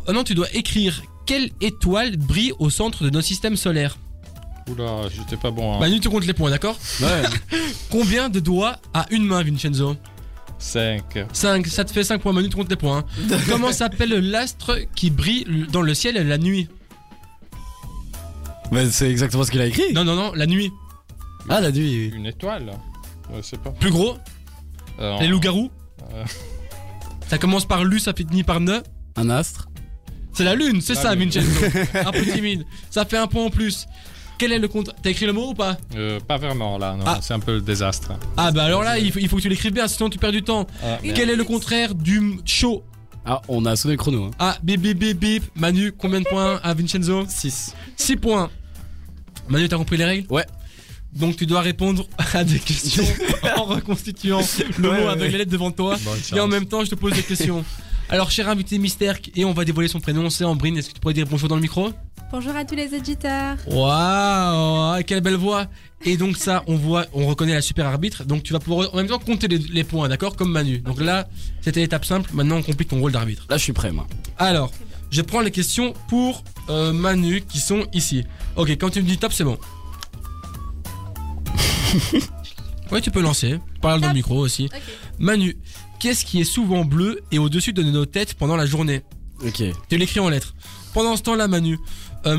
Oh 0.06 0.12
non, 0.12 0.24
tu 0.24 0.34
dois 0.34 0.46
écrire 0.54 1.02
quelle 1.26 1.50
étoile 1.60 2.16
brille 2.16 2.52
au 2.58 2.70
centre 2.70 3.02
de 3.04 3.10
notre 3.10 3.26
système 3.26 3.56
solaire. 3.56 3.98
Oula, 4.70 5.08
j'étais 5.14 5.36
pas 5.36 5.50
bon. 5.50 5.74
Hein. 5.74 5.78
Manu, 5.80 6.00
tu 6.00 6.08
comptes 6.08 6.26
les 6.26 6.32
points, 6.32 6.50
d'accord 6.50 6.78
Ouais. 7.02 7.58
Combien 7.90 8.30
de 8.30 8.40
doigts 8.40 8.76
a 8.94 9.04
une 9.10 9.24
main, 9.24 9.42
Vincenzo 9.42 9.96
5. 10.58 11.26
5, 11.32 11.66
ça 11.66 11.84
te 11.84 11.92
fait 11.92 12.04
5 12.04 12.20
points, 12.22 12.32
Manu, 12.32 12.48
tu 12.48 12.56
comptes 12.56 12.70
les 12.70 12.76
points. 12.76 12.98
hein. 13.30 13.36
Comment 13.48 13.72
s'appelle 13.72 14.10
l'astre 14.30 14.78
qui 14.94 15.10
brille 15.10 15.66
dans 15.70 15.82
le 15.82 15.94
ciel 15.94 16.16
la 16.26 16.38
nuit? 16.38 16.68
Mais 18.72 18.88
c'est 18.90 19.10
exactement 19.10 19.44
ce 19.44 19.50
qu'il 19.50 19.60
a 19.60 19.66
écrit. 19.66 19.92
Non, 19.92 20.04
non, 20.04 20.16
non, 20.16 20.32
la 20.34 20.46
nuit. 20.46 20.70
Ah, 21.48 21.60
la 21.60 21.70
nuit. 21.70 22.10
oui. 22.10 22.16
Une 22.16 22.26
étoile 22.26 22.72
Je 23.36 23.42
sais 23.42 23.58
pas. 23.58 23.70
Plus 23.70 23.90
gros 23.90 24.16
Euh, 25.00 25.18
Les 25.20 25.28
loups-garous 25.28 25.70
euh, 26.14 26.24
Ça 27.28 27.36
commence 27.38 27.66
par 27.66 27.84
lu, 27.84 27.98
ça 28.00 28.12
finit 28.14 28.42
par 28.42 28.60
ne. 28.60 28.78
Un 29.16 29.30
astre. 29.30 29.68
C'est 30.32 30.44
la 30.44 30.54
lune, 30.54 30.80
c'est 30.80 30.94
ça. 30.94 31.14
Vincenzo. 31.14 31.48
un 32.06 32.10
peu 32.10 32.24
timide. 32.24 32.64
Ça 32.90 33.04
fait 33.04 33.18
un 33.18 33.26
point 33.26 33.44
en 33.44 33.50
plus. 33.50 33.86
Quel 34.38 34.52
est 34.52 34.58
le 34.58 34.68
compte 34.68 34.90
T'as 35.02 35.10
écrit 35.10 35.26
le 35.26 35.32
mot 35.32 35.50
ou 35.50 35.54
pas 35.54 35.76
euh, 35.96 36.18
pas 36.20 36.36
vraiment 36.38 36.76
là, 36.78 36.96
non. 36.96 37.04
Ah. 37.06 37.18
C'est 37.22 37.34
un 37.34 37.38
peu 37.40 37.54
le 37.54 37.60
désastre. 37.60 38.12
Ah 38.36 38.50
bah 38.50 38.64
alors 38.64 38.82
là, 38.82 38.98
il 38.98 39.12
faut, 39.12 39.18
il 39.20 39.28
faut 39.28 39.36
que 39.36 39.42
tu 39.42 39.48
l'écrives 39.48 39.72
bien, 39.72 39.86
sinon 39.88 40.10
tu 40.10 40.18
perds 40.18 40.32
du 40.32 40.42
temps. 40.42 40.66
Ah. 40.82 40.98
Quel 41.14 41.30
est 41.30 41.36
le 41.36 41.44
contraire 41.44 41.94
du 41.94 42.18
m- 42.18 42.38
chaud 42.44 42.82
Ah, 43.24 43.40
on 43.48 43.64
a 43.64 43.76
sonné 43.76 43.94
le 43.94 43.98
chrono. 43.98 44.24
Hein. 44.24 44.30
Ah, 44.38 44.58
bip 44.62 44.80
bip 44.80 44.98
bip 44.98 45.18
bip. 45.18 45.44
Manu, 45.54 45.92
combien 45.92 46.20
de 46.20 46.26
points 46.28 46.58
à 46.62 46.74
Vincenzo 46.74 47.24
6. 47.28 47.74
6 47.96 48.16
points. 48.16 48.50
Manu, 49.48 49.68
t'as 49.68 49.76
compris 49.76 49.96
les 49.96 50.04
règles 50.04 50.26
Ouais. 50.32 50.46
Donc 51.12 51.36
tu 51.36 51.46
dois 51.46 51.60
répondre 51.60 52.06
à 52.32 52.42
des 52.42 52.58
questions 52.58 53.04
en 53.56 53.64
reconstituant 53.64 54.40
le 54.78 54.88
Ouais, 54.90 54.96
mot 54.98 55.04
ouais, 55.04 55.10
avec 55.12 55.22
ouais. 55.22 55.28
les 55.30 55.38
lettres 55.38 55.52
devant 55.52 55.70
toi. 55.70 55.96
Bonne 56.04 56.18
Et 56.36 56.40
en 56.40 56.48
même 56.48 56.66
temps, 56.66 56.84
je 56.84 56.90
te 56.90 56.96
pose 56.96 57.12
des 57.12 57.22
questions. 57.22 57.64
Alors, 58.08 58.30
cher 58.32 58.48
invité 58.48 58.78
mystère, 58.78 59.16
et 59.36 59.44
on 59.44 59.52
va 59.52 59.64
dévoiler 59.64 59.88
son 59.88 60.00
prénom, 60.00 60.28
c'est 60.28 60.44
Ambrine. 60.44 60.76
Est-ce 60.76 60.88
que 60.88 60.94
tu 60.94 61.00
pourrais 61.00 61.14
dire 61.14 61.26
bonjour 61.30 61.48
dans 61.48 61.54
le 61.54 61.62
micro? 61.62 61.90
Bonjour 62.36 62.56
à 62.56 62.64
tous 62.64 62.74
les 62.74 62.92
auditeurs. 62.92 63.56
Waouh, 63.68 65.00
quelle 65.04 65.20
belle 65.20 65.36
voix 65.36 65.66
Et 66.04 66.16
donc 66.16 66.36
ça, 66.36 66.64
on 66.66 66.74
voit, 66.74 67.06
on 67.12 67.26
reconnaît 67.26 67.54
la 67.54 67.62
super 67.62 67.86
arbitre. 67.86 68.24
Donc 68.24 68.42
tu 68.42 68.52
vas 68.52 68.58
pouvoir 68.58 68.92
en 68.92 68.96
même 68.96 69.06
temps 69.06 69.20
compter 69.20 69.46
les, 69.46 69.58
les 69.58 69.84
points, 69.84 70.08
d'accord 70.08 70.34
Comme 70.34 70.50
Manu. 70.50 70.80
Donc 70.80 71.00
là, 71.00 71.28
c'était 71.60 71.78
l'étape 71.78 72.04
simple. 72.04 72.28
Maintenant, 72.34 72.56
on 72.56 72.62
complique 72.64 72.88
ton 72.88 72.98
rôle 72.98 73.12
d'arbitre. 73.12 73.46
Là, 73.48 73.56
je 73.56 73.62
suis 73.62 73.72
prêt, 73.72 73.92
moi. 73.92 74.08
Alors, 74.36 74.72
je 75.12 75.22
prends 75.22 75.42
les 75.42 75.52
questions 75.52 75.94
pour 76.08 76.42
euh, 76.70 76.92
Manu 76.92 77.40
qui 77.42 77.60
sont 77.60 77.86
ici. 77.92 78.24
Ok, 78.56 78.70
quand 78.70 78.90
tu 78.90 79.00
me 79.00 79.06
dis 79.06 79.16
top, 79.16 79.32
c'est 79.32 79.44
bon. 79.44 79.56
ouais, 82.90 83.00
tu 83.00 83.12
peux 83.12 83.22
lancer. 83.22 83.60
Parle 83.80 84.00
dans 84.00 84.08
le 84.08 84.14
micro 84.14 84.40
aussi. 84.40 84.68
Manu, 85.20 85.56
qu'est-ce 86.00 86.24
qui 86.24 86.40
est 86.40 86.44
souvent 86.44 86.84
bleu 86.84 87.20
et 87.30 87.38
au-dessus 87.38 87.72
de 87.72 87.84
nos 87.84 88.06
têtes 88.06 88.34
pendant 88.34 88.56
la 88.56 88.66
journée? 88.66 89.02
Ok. 89.46 89.62
Tu 89.88 89.96
l'écris 89.96 90.18
en 90.18 90.28
lettres. 90.28 90.56
Pendant 90.94 91.16
ce 91.16 91.22
temps-là, 91.22 91.48
Manu, 91.48 91.78
euh, 92.26 92.38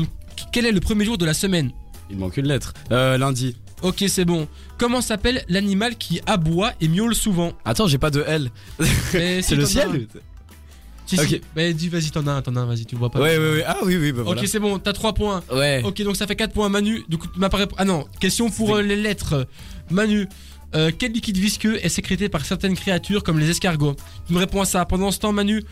quel 0.52 0.66
est 0.66 0.72
le 0.72 0.80
premier 0.80 1.04
jour 1.04 1.18
de 1.18 1.24
la 1.24 1.34
semaine 1.34 1.70
Il 2.10 2.18
manque 2.18 2.36
une 2.36 2.46
lettre. 2.46 2.72
Euh, 2.92 3.18
lundi. 3.18 3.56
Ok, 3.82 4.04
c'est 4.08 4.24
bon. 4.24 4.48
Comment 4.78 5.00
s'appelle 5.00 5.44
l'animal 5.48 5.96
qui 5.96 6.20
aboie 6.26 6.72
et 6.80 6.88
miaule 6.88 7.14
souvent 7.14 7.52
Attends, 7.64 7.86
j'ai 7.86 7.98
pas 7.98 8.10
de 8.10 8.22
L. 8.26 8.50
Mais 8.78 8.86
si, 9.42 9.48
C'est 9.48 9.56
le 9.56 9.66
ciel 9.66 10.06
Si, 11.06 11.16
si. 11.16 11.22
Ok. 11.22 11.40
Mais 11.54 11.74
dis, 11.74 11.88
vas-y, 11.88 12.10
t'en 12.10 12.26
as 12.26 12.32
un, 12.32 12.42
t'en 12.42 12.56
as 12.56 12.60
un, 12.60 12.66
vas-y, 12.66 12.86
tu 12.86 12.94
le 12.94 12.98
vois 12.98 13.10
pas. 13.10 13.20
Ouais, 13.20 13.36
ouais, 13.38 13.50
ouais. 13.52 13.64
Ah, 13.66 13.76
oui, 13.84 13.96
oui, 13.96 14.12
bah 14.12 14.22
voilà. 14.22 14.40
Ok, 14.40 14.48
c'est 14.48 14.58
bon, 14.58 14.78
t'as 14.78 14.92
3 14.92 15.12
points. 15.12 15.42
Ouais. 15.52 15.82
Ok, 15.84 16.02
donc 16.02 16.16
ça 16.16 16.26
fait 16.26 16.36
4 16.36 16.52
points. 16.52 16.68
Manu, 16.68 17.04
du 17.08 17.18
coup, 17.18 17.28
répondu. 17.38 17.74
Ah 17.76 17.84
non, 17.84 18.06
question 18.18 18.50
pour 18.50 18.76
euh, 18.76 18.82
les 18.82 18.96
lettres. 18.96 19.46
Manu, 19.90 20.26
euh, 20.74 20.90
quel 20.96 21.12
liquide 21.12 21.36
visqueux 21.36 21.78
est 21.84 21.88
sécrété 21.88 22.28
par 22.28 22.44
certaines 22.44 22.74
créatures 22.74 23.22
comme 23.22 23.38
les 23.38 23.50
escargots? 23.50 23.94
Tu 24.26 24.32
me 24.32 24.38
réponds 24.38 24.62
à 24.62 24.64
ça. 24.64 24.84
Pendant 24.84 25.10
ce 25.10 25.18
temps, 25.18 25.32
Manu, 25.32 25.62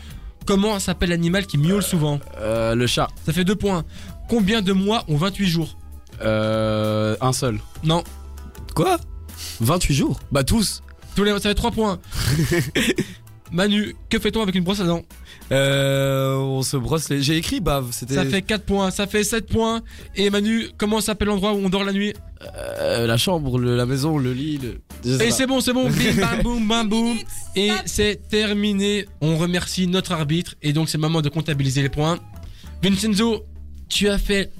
comment 0.45 0.79
s'appelle 0.79 1.09
l'animal 1.09 1.45
qui 1.45 1.57
miaule 1.57 1.83
souvent 1.83 2.19
Euh, 2.37 2.75
le 2.75 2.87
chat. 2.87 3.07
Ça 3.25 3.33
fait 3.33 3.43
2 3.43 3.55
points. 3.55 3.83
Combien 4.29 4.61
de 4.61 4.73
mois 4.73 5.03
ont 5.07 5.17
28 5.17 5.47
jours 5.47 5.77
Euh, 6.21 7.15
un 7.21 7.33
seul. 7.33 7.59
Non, 7.83 8.03
Quoi? 8.75 8.97
28 9.61 9.93
jours? 9.93 10.19
Bah, 10.31 10.43
tous. 10.43 10.81
tous 11.15 11.23
les... 11.23 11.31
ça 11.33 11.39
fait 11.41 11.55
3 11.55 11.71
points. 11.71 11.99
Manu, 13.51 13.95
que 14.09 14.19
fait-on 14.19 14.41
avec 14.41 14.55
une 14.55 14.63
brosse 14.63 14.79
à 14.81 14.85
dents? 14.85 15.03
Euh, 15.51 16.35
on 16.35 16.61
se 16.63 16.75
brosse 16.77 17.09
les. 17.09 17.21
J'ai 17.21 17.37
écrit 17.37 17.59
bave. 17.59 17.89
C'était. 17.91 18.15
Ça 18.15 18.25
fait 18.25 18.41
4 18.41 18.63
points, 18.63 18.91
ça 18.91 19.05
fait 19.07 19.23
7 19.23 19.47
points. 19.47 19.81
Et 20.15 20.29
Manu, 20.29 20.67
comment 20.77 21.01
s'appelle 21.01 21.27
l'endroit 21.27 21.53
où 21.53 21.57
on 21.63 21.69
dort 21.69 21.83
la 21.83 21.93
nuit 21.93 22.13
Euh, 22.57 23.05
la 23.07 23.17
chambre, 23.17 23.57
le- 23.59 23.75
la 23.75 23.85
maison, 23.85 24.17
le 24.17 24.33
lit. 24.33 24.59
Le... 25.03 25.21
Et 25.21 25.31
c'est 25.31 25.45
bon, 25.47 25.61
c'est 25.61 25.73
bon, 25.73 25.89
bim 25.89 26.13
bam 26.19 26.41
boum 26.43 26.67
bam 26.67 26.89
boum. 26.89 27.17
Et 27.55 27.69
c'est 27.85 28.27
terminé. 28.27 29.05
On 29.21 29.37
remercie 29.37 29.87
notre 29.87 30.11
arbitre. 30.11 30.55
Et 30.61 30.73
donc 30.73 30.89
c'est 30.89 30.97
le 30.97 31.01
moment 31.03 31.21
de 31.21 31.29
comptabiliser 31.29 31.81
les 31.81 31.89
points. 31.89 32.17
Vincenzo, 32.83 33.45
tu 33.89 34.09
as 34.09 34.17
fait 34.17 34.51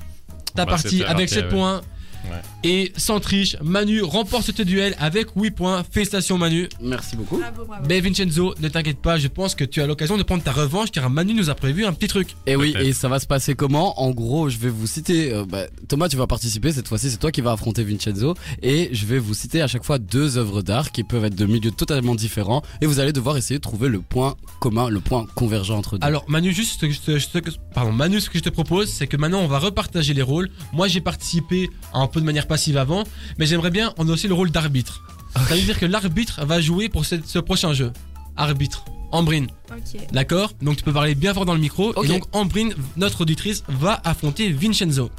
ta 0.55 0.65
Bah, 0.65 0.71
partie 0.71 1.03
avec 1.03 1.07
raté, 1.13 1.27
7 1.27 1.43
ouais. 1.45 1.49
points. 1.49 1.81
Ouais. 2.29 2.41
Et 2.63 2.91
sans 2.97 3.19
triche, 3.19 3.55
Manu 3.63 4.01
remporte 4.01 4.43
ce 4.45 4.61
duel 4.63 4.95
avec 4.99 5.27
8 5.35 5.51
points. 5.51 5.83
Félicitations 5.89 6.37
Manu. 6.37 6.67
Merci 6.81 7.15
beaucoup. 7.15 7.37
Bravo, 7.37 7.65
bravo. 7.65 7.85
Mais 7.87 7.99
Vincenzo, 8.01 8.55
ne 8.59 8.67
t'inquiète 8.69 8.99
pas, 8.99 9.17
je 9.17 9.27
pense 9.27 9.55
que 9.55 9.63
tu 9.63 9.81
as 9.81 9.87
l'occasion 9.87 10.17
de 10.17 10.23
prendre 10.23 10.43
ta 10.43 10.51
revanche 10.51 10.91
car 10.91 11.09
Manu 11.09 11.33
nous 11.33 11.49
a 11.49 11.55
prévu 11.55 11.85
un 11.85 11.93
petit 11.93 12.07
truc. 12.07 12.35
Et 12.47 12.55
oui, 12.55 12.73
Peut-être. 12.73 12.87
et 12.87 12.93
ça 12.93 13.07
va 13.09 13.19
se 13.19 13.27
passer 13.27 13.55
comment? 13.55 13.99
En 14.01 14.11
gros, 14.11 14.49
je 14.49 14.57
vais 14.57 14.69
vous 14.69 14.87
citer. 14.87 15.31
euh, 15.33 15.45
bah, 15.47 15.65
Thomas, 15.87 16.09
tu 16.09 16.17
vas 16.17 16.27
participer 16.27 16.71
cette 16.71 16.87
fois-ci. 16.87 17.09
C'est 17.11 17.17
toi 17.17 17.31
qui 17.31 17.41
vas 17.41 17.51
affronter 17.51 17.83
Vincenzo, 17.83 18.35
et 18.61 18.89
je 18.91 19.05
vais 19.05 19.19
vous 19.19 19.33
citer 19.33 19.61
à 19.61 19.67
chaque 19.67 19.83
fois 19.83 19.97
deux 19.99 20.37
œuvres 20.37 20.61
d'art 20.61 20.91
qui 20.91 21.03
peuvent 21.03 21.25
être 21.25 21.35
de 21.35 21.45
milieux 21.45 21.71
totalement 21.71 22.15
différents, 22.15 22.61
et 22.81 22.85
vous 22.85 22.99
allez 22.99 23.13
devoir 23.13 23.37
essayer 23.37 23.57
de 23.57 23.61
trouver 23.63 23.89
le 23.89 23.99
point 24.01 24.35
commun, 24.59 24.89
le 24.89 24.99
point 24.99 25.25
convergent 25.35 25.77
entre 25.77 25.97
deux. 25.97 26.05
Alors 26.05 26.25
Manu, 26.27 26.53
juste 26.53 26.79
ce 26.81 26.85
que 26.85 27.17
je 27.19 27.27
te, 27.27 27.39
pardon, 27.73 27.91
Manu, 27.91 28.19
ce 28.21 28.29
que 28.29 28.37
je 28.37 28.43
te 28.43 28.49
propose, 28.49 28.89
c'est 28.89 29.07
que 29.07 29.17
maintenant 29.17 29.41
on 29.41 29.47
va 29.47 29.59
repartager 29.59 30.13
les 30.13 30.21
rôles. 30.21 30.49
Moi 30.73 30.87
j'ai 30.87 31.01
participé 31.01 31.69
un 31.93 32.07
peu 32.15 32.21
de 32.21 32.25
manière 32.25 32.47
passive 32.47 32.77
avant, 32.77 33.03
mais 33.37 33.45
j'aimerais 33.45 33.69
bien 33.71 33.93
en 33.99 34.07
aussi 34.09 34.27
le 34.27 34.33
rôle 34.33 34.49
d'arbitre. 34.49 35.03
Ça 35.35 35.41
veut 35.55 35.61
dire 35.61 35.77
que 35.77 35.85
l'arbitre 35.85 36.43
va 36.45 36.59
jouer 36.61 36.89
pour 36.89 37.05
ce, 37.05 37.15
ce 37.23 37.37
prochain 37.39 37.73
jeu. 37.73 37.91
Arbitre. 38.37 38.85
Ambrine, 39.11 39.47
Ok. 39.71 40.01
d'accord 40.11 40.51
Donc 40.61 40.77
tu 40.77 40.83
peux 40.83 40.91
parler 40.91 41.13
bien 41.15 41.33
fort 41.33 41.45
dans 41.45 41.53
le 41.53 41.59
micro. 41.59 41.89
Ok. 41.95 42.03
Et 42.05 42.07
donc 42.07 42.23
Ambrine, 42.33 42.73
notre 42.97 43.21
auditrice, 43.21 43.63
va 43.69 44.01
affronter 44.03 44.51
Vincenzo. 44.51 45.09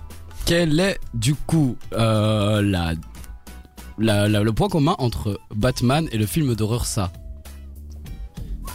Quel 0.45 0.79
est 0.81 0.99
du 1.15 1.35
coup 1.35 1.77
euh, 1.95 2.61
la, 2.63 2.95
la- 3.99 4.29
la- 4.29 4.43
le 4.43 4.53
point 4.53 4.69
commun 4.69 4.97
entre 4.99 5.39
Batman 5.55 6.09
et 6.13 6.19
le 6.19 6.27
film 6.27 6.55
d'horreur 6.55 6.85
ça 6.87 7.11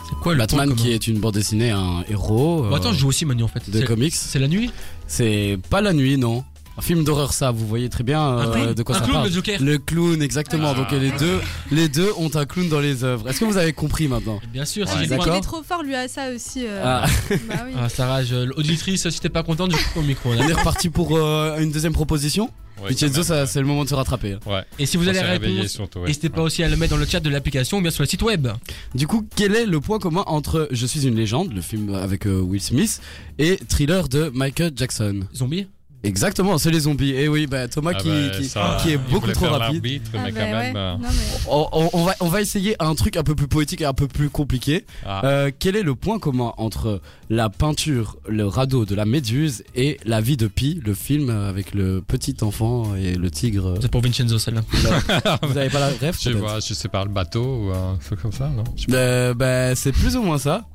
C'est 0.10 0.16
quoi 0.22 0.34
le 0.34 0.40
Batman 0.40 0.68
point 0.70 0.76
qui 0.76 0.92
est 0.92 1.08
une 1.08 1.20
bande 1.20 1.34
dessinée, 1.36 1.72
un 1.72 2.04
héros 2.10 2.64
Bon, 2.64 2.72
euh, 2.72 2.76
attends, 2.76 2.94
je 2.94 3.00
joue 3.00 3.08
aussi 3.10 3.26
Manu 3.26 3.44
en 3.44 3.48
fait. 3.48 3.70
de 3.70 3.80
C'est- 3.80 3.86
comics. 3.86 4.16
C'est 4.16 4.40
la 4.40 4.48
nuit 4.48 4.72
C'est 5.08 5.58
pas 5.70 5.82
la 5.82 5.94
nuit, 5.94 6.18
non. 6.18 6.44
Un 6.82 6.84
film 6.84 7.04
d'horreur 7.04 7.32
ça, 7.32 7.52
vous 7.52 7.68
voyez 7.68 7.90
très 7.90 8.04
bien 8.04 8.40
euh, 8.40 8.74
de 8.74 8.82
quoi 8.82 8.96
Un 8.96 9.00
ça 9.00 9.06
clown, 9.06 9.18
parle. 9.18 9.28
le 9.28 9.34
Joker 9.36 9.62
Le 9.62 9.78
clown, 9.78 10.20
exactement. 10.20 10.72
Ah. 10.72 10.74
Donc 10.74 10.92
les 10.92 11.12
deux, 11.12 11.40
les 11.72 11.88
deux 11.90 12.10
ont 12.18 12.36
un 12.36 12.46
clown 12.48 12.68
dans 12.70 12.80
les 12.80 13.04
œuvres. 13.04 13.30
Est-ce 13.30 13.40
que 13.40 13.46
vous 13.46 13.58
avez 13.58 13.72
compris 13.72 14.08
maintenant? 14.08 14.40
Bien 14.52 14.66
sûr, 14.66 14.88
si 14.88 14.96
Ouais, 14.96 15.06
j'ai 15.08 15.16
Il 15.16 15.32
est 15.38 15.42
trop 15.42 15.62
fort 15.62 15.84
lui 15.84 15.94
à 15.94 16.08
ça 16.08 16.32
aussi. 16.36 16.66
euh. 16.66 16.82
Ah, 16.84 17.06
Bah 17.48 17.56
oui. 17.68 17.74
Ah, 17.80 17.88
Sarah, 17.88 18.24
je- 18.24 18.46
l'auditrice, 18.46 19.08
si 19.08 19.20
t'es 19.20 19.30
pas 19.30 19.44
contente, 19.44 19.72
je 19.72 19.78
coupe 19.78 19.94
ton 19.94 20.02
micro. 20.02 20.32
On 20.32 20.34
est 20.50 20.54
reparti 20.54 20.90
pour 20.90 21.16
euh, 21.16 21.60
une 21.60 21.72
deuxième 21.72 21.94
proposition? 21.94 22.50
Ouais, 22.84 22.96
ça, 22.96 23.46
c'est 23.46 23.60
le 23.60 23.68
moment 23.68 23.84
de 23.84 23.90
se 23.90 23.94
rattraper. 23.94 24.38
Ouais. 24.48 24.64
Et 24.80 24.88
si 24.88 24.98
vous 24.98 25.04
réveillé 25.04 25.58
réponse, 25.60 25.68
surtout, 25.72 26.00
ouais. 26.00 26.08
n'hésitez 26.08 26.30
pas 26.30 26.42
aussi 26.42 26.64
à 26.64 26.68
le 26.68 26.76
mettre 26.78 26.96
dans 26.96 27.00
le 27.00 27.06
chat 27.06 27.20
de 27.20 27.30
l'application 27.30 27.78
ou 27.78 27.82
bien 27.82 27.92
sur 27.92 28.02
le 28.02 28.08
site 28.08 28.24
web. 28.24 28.48
Du 28.96 29.06
coup, 29.06 29.24
quel 29.36 29.54
est 29.56 29.68
le 29.68 29.80
point 29.80 30.00
commun 30.00 30.24
entre 30.26 30.68
Je 30.72 30.88
suis 30.88 31.06
une 31.06 31.14
légende, 31.16 31.54
le 31.54 31.62
film 31.62 31.94
avec 31.94 32.26
euh, 32.26 32.42
Will 32.42 32.60
Smith, 32.60 33.00
et 33.38 33.58
Thriller 33.70 34.10
de 34.10 34.32
Michael 34.34 34.72
Jackson? 34.76 35.20
Zombie? 35.36 35.68
Exactement, 36.04 36.58
c'est 36.58 36.72
les 36.72 36.82
zombies. 36.82 37.12
Et 37.12 37.28
oui, 37.28 37.46
bah 37.48 37.68
Thomas 37.68 37.92
Ah 37.96 38.00
qui, 38.02 38.10
bah, 38.10 38.30
qui, 38.38 38.46
ça, 38.46 38.78
qui 38.82 38.90
est 38.90 38.94
il 38.94 38.98
beaucoup 39.12 39.32
trop 39.32 39.46
faire 39.46 39.52
rapide. 39.60 39.74
l'arbitre, 39.84 40.12
Ah 40.14 40.18
mais 40.24 40.32
bah 40.32 40.40
quand 40.40 40.46
ouais. 40.46 40.52
même. 40.74 40.76
euh, 40.76 40.94
Non, 40.98 41.08
mais- 41.10 41.50
On, 41.50 41.68
on- 41.72 41.90
on 41.94 42.04
va, 42.06 42.16
on 42.22 42.28
va 42.28 42.42
essayer 42.42 42.76
un 42.80 42.96
truc 42.96 43.18
un 43.18 43.24
peu 43.24 43.36
plus 43.36 43.48
poétique 43.48 43.82
et 43.82 43.86
un 43.86 43.94
peu 43.94 44.08
plus 44.08 44.30
compliqué. 44.30 44.86
ah, 45.06 45.22
Euh, 45.26 45.52
quel 45.60 45.76
est 45.76 45.84
le 45.84 45.94
point 45.96 46.18
commun 46.18 46.54
entre 46.58 47.02
la 47.30 47.50
peinture, 47.50 48.18
le 48.28 48.48
radeau 48.48 48.86
de 48.86 48.96
la 48.96 49.06
méduse 49.06 49.64
et 49.76 50.00
La 50.06 50.22
vie 50.22 50.38
de 50.38 50.48
Pi, 50.48 50.82
le 50.84 50.94
film 50.96 51.30
avec 51.30 51.74
le 51.74 52.02
petit 52.02 52.36
enfant 52.42 52.96
et 52.96 53.14
le 53.16 53.30
tigre? 53.30 53.76
C'est 53.82 53.92
pour 53.92 54.02
Vincenzo 54.02 54.40
celle-là. 54.40 54.62
Vous 55.44 55.58
avez 55.58 55.70
pas 55.70 55.80
la 55.80 55.88
rêve 55.88 56.16
je 56.20 56.30
sais 56.30 56.34
pas, 56.36 56.60
je 56.60 56.74
sais 56.74 56.88
pas, 56.90 57.04
le 57.04 57.12
bateau 57.12 57.68
ou 57.68 57.72
un 57.72 57.98
truc 58.04 58.22
comme 58.22 58.32
ça, 58.32 58.50
non? 58.50 58.64
Euh, 58.92 59.34
bah, 59.36 59.76
C'est 59.76 59.92
plus 59.92 60.16
ou 60.18 60.24
moins 60.24 60.38
ça. 60.40 60.66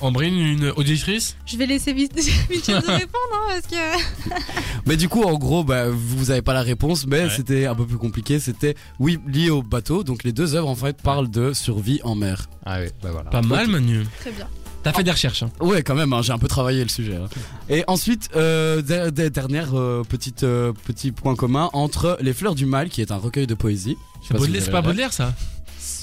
Ambrine, 0.00 0.34
une 0.38 0.70
auditrice? 0.76 1.36
Je 1.46 1.56
vais 1.56 1.66
laisser 1.66 1.92
Vin- 1.94 2.06
Vincenzo 2.50 2.92
répondre 2.92 3.32
hein, 3.32 3.48
parce 3.60 3.66
que. 3.66 4.34
Mais 4.86 4.96
du 4.96 5.08
coup, 5.08 5.22
en 5.22 5.38
gros, 5.38 5.64
bah, 5.64 5.88
vous 5.90 6.30
avez 6.30 6.42
pas 6.42 6.52
la 6.54 6.62
réponse, 6.62 7.06
mais 7.06 7.24
Ouais. 7.24 7.30
c'était 7.34 7.66
un 7.66 7.74
peu 7.74 7.86
plus 7.86 7.96
compliqué. 7.98 8.38
C'était, 8.38 8.74
oui, 9.00 9.18
lié 9.26 9.50
au 9.50 9.62
bateau. 9.62 10.04
Donc 10.04 10.22
les 10.22 10.32
deux 10.32 10.54
œuvres, 10.54 10.68
en 10.68 10.74
fait, 10.76 11.00
parlent 11.02 11.30
de 11.30 11.52
survie 11.52 12.00
en 12.04 12.14
mer. 12.14 12.46
Ah 12.64 12.78
oui, 12.80 12.88
bah 13.02 13.08
voilà. 13.12 13.30
Pas 13.30 13.42
mal, 13.42 13.68
Manu. 13.68 14.04
Très 14.20 14.30
bien. 14.32 14.46
T'as 14.82 14.92
fait 14.92 15.02
des 15.02 15.10
recherches. 15.10 15.42
Hein. 15.42 15.50
Ouais, 15.60 15.82
quand 15.82 15.96
même, 15.96 16.12
hein, 16.12 16.22
j'ai 16.22 16.32
un 16.32 16.38
peu 16.38 16.46
travaillé 16.46 16.82
le 16.84 16.88
sujet. 16.88 17.16
hein. 17.16 17.28
Et 17.68 17.82
ensuite, 17.88 18.28
euh, 18.36 18.82
der- 18.82 19.10
der- 19.10 19.30
dernière 19.32 19.74
euh, 19.76 20.04
petite 20.08 20.44
euh, 20.44 20.72
petit 20.84 21.10
point 21.10 21.34
commun 21.34 21.70
entre 21.72 22.18
Les 22.20 22.32
Fleurs 22.32 22.54
du 22.54 22.66
Mal, 22.66 22.88
qui 22.88 23.00
est 23.00 23.10
un 23.10 23.16
recueil 23.16 23.48
de 23.48 23.54
poésie. 23.54 23.96
C'est 24.22 24.34
pas 24.34 24.82
Baudelaire, 24.82 25.08
pas 25.08 25.12
ça? 25.12 25.34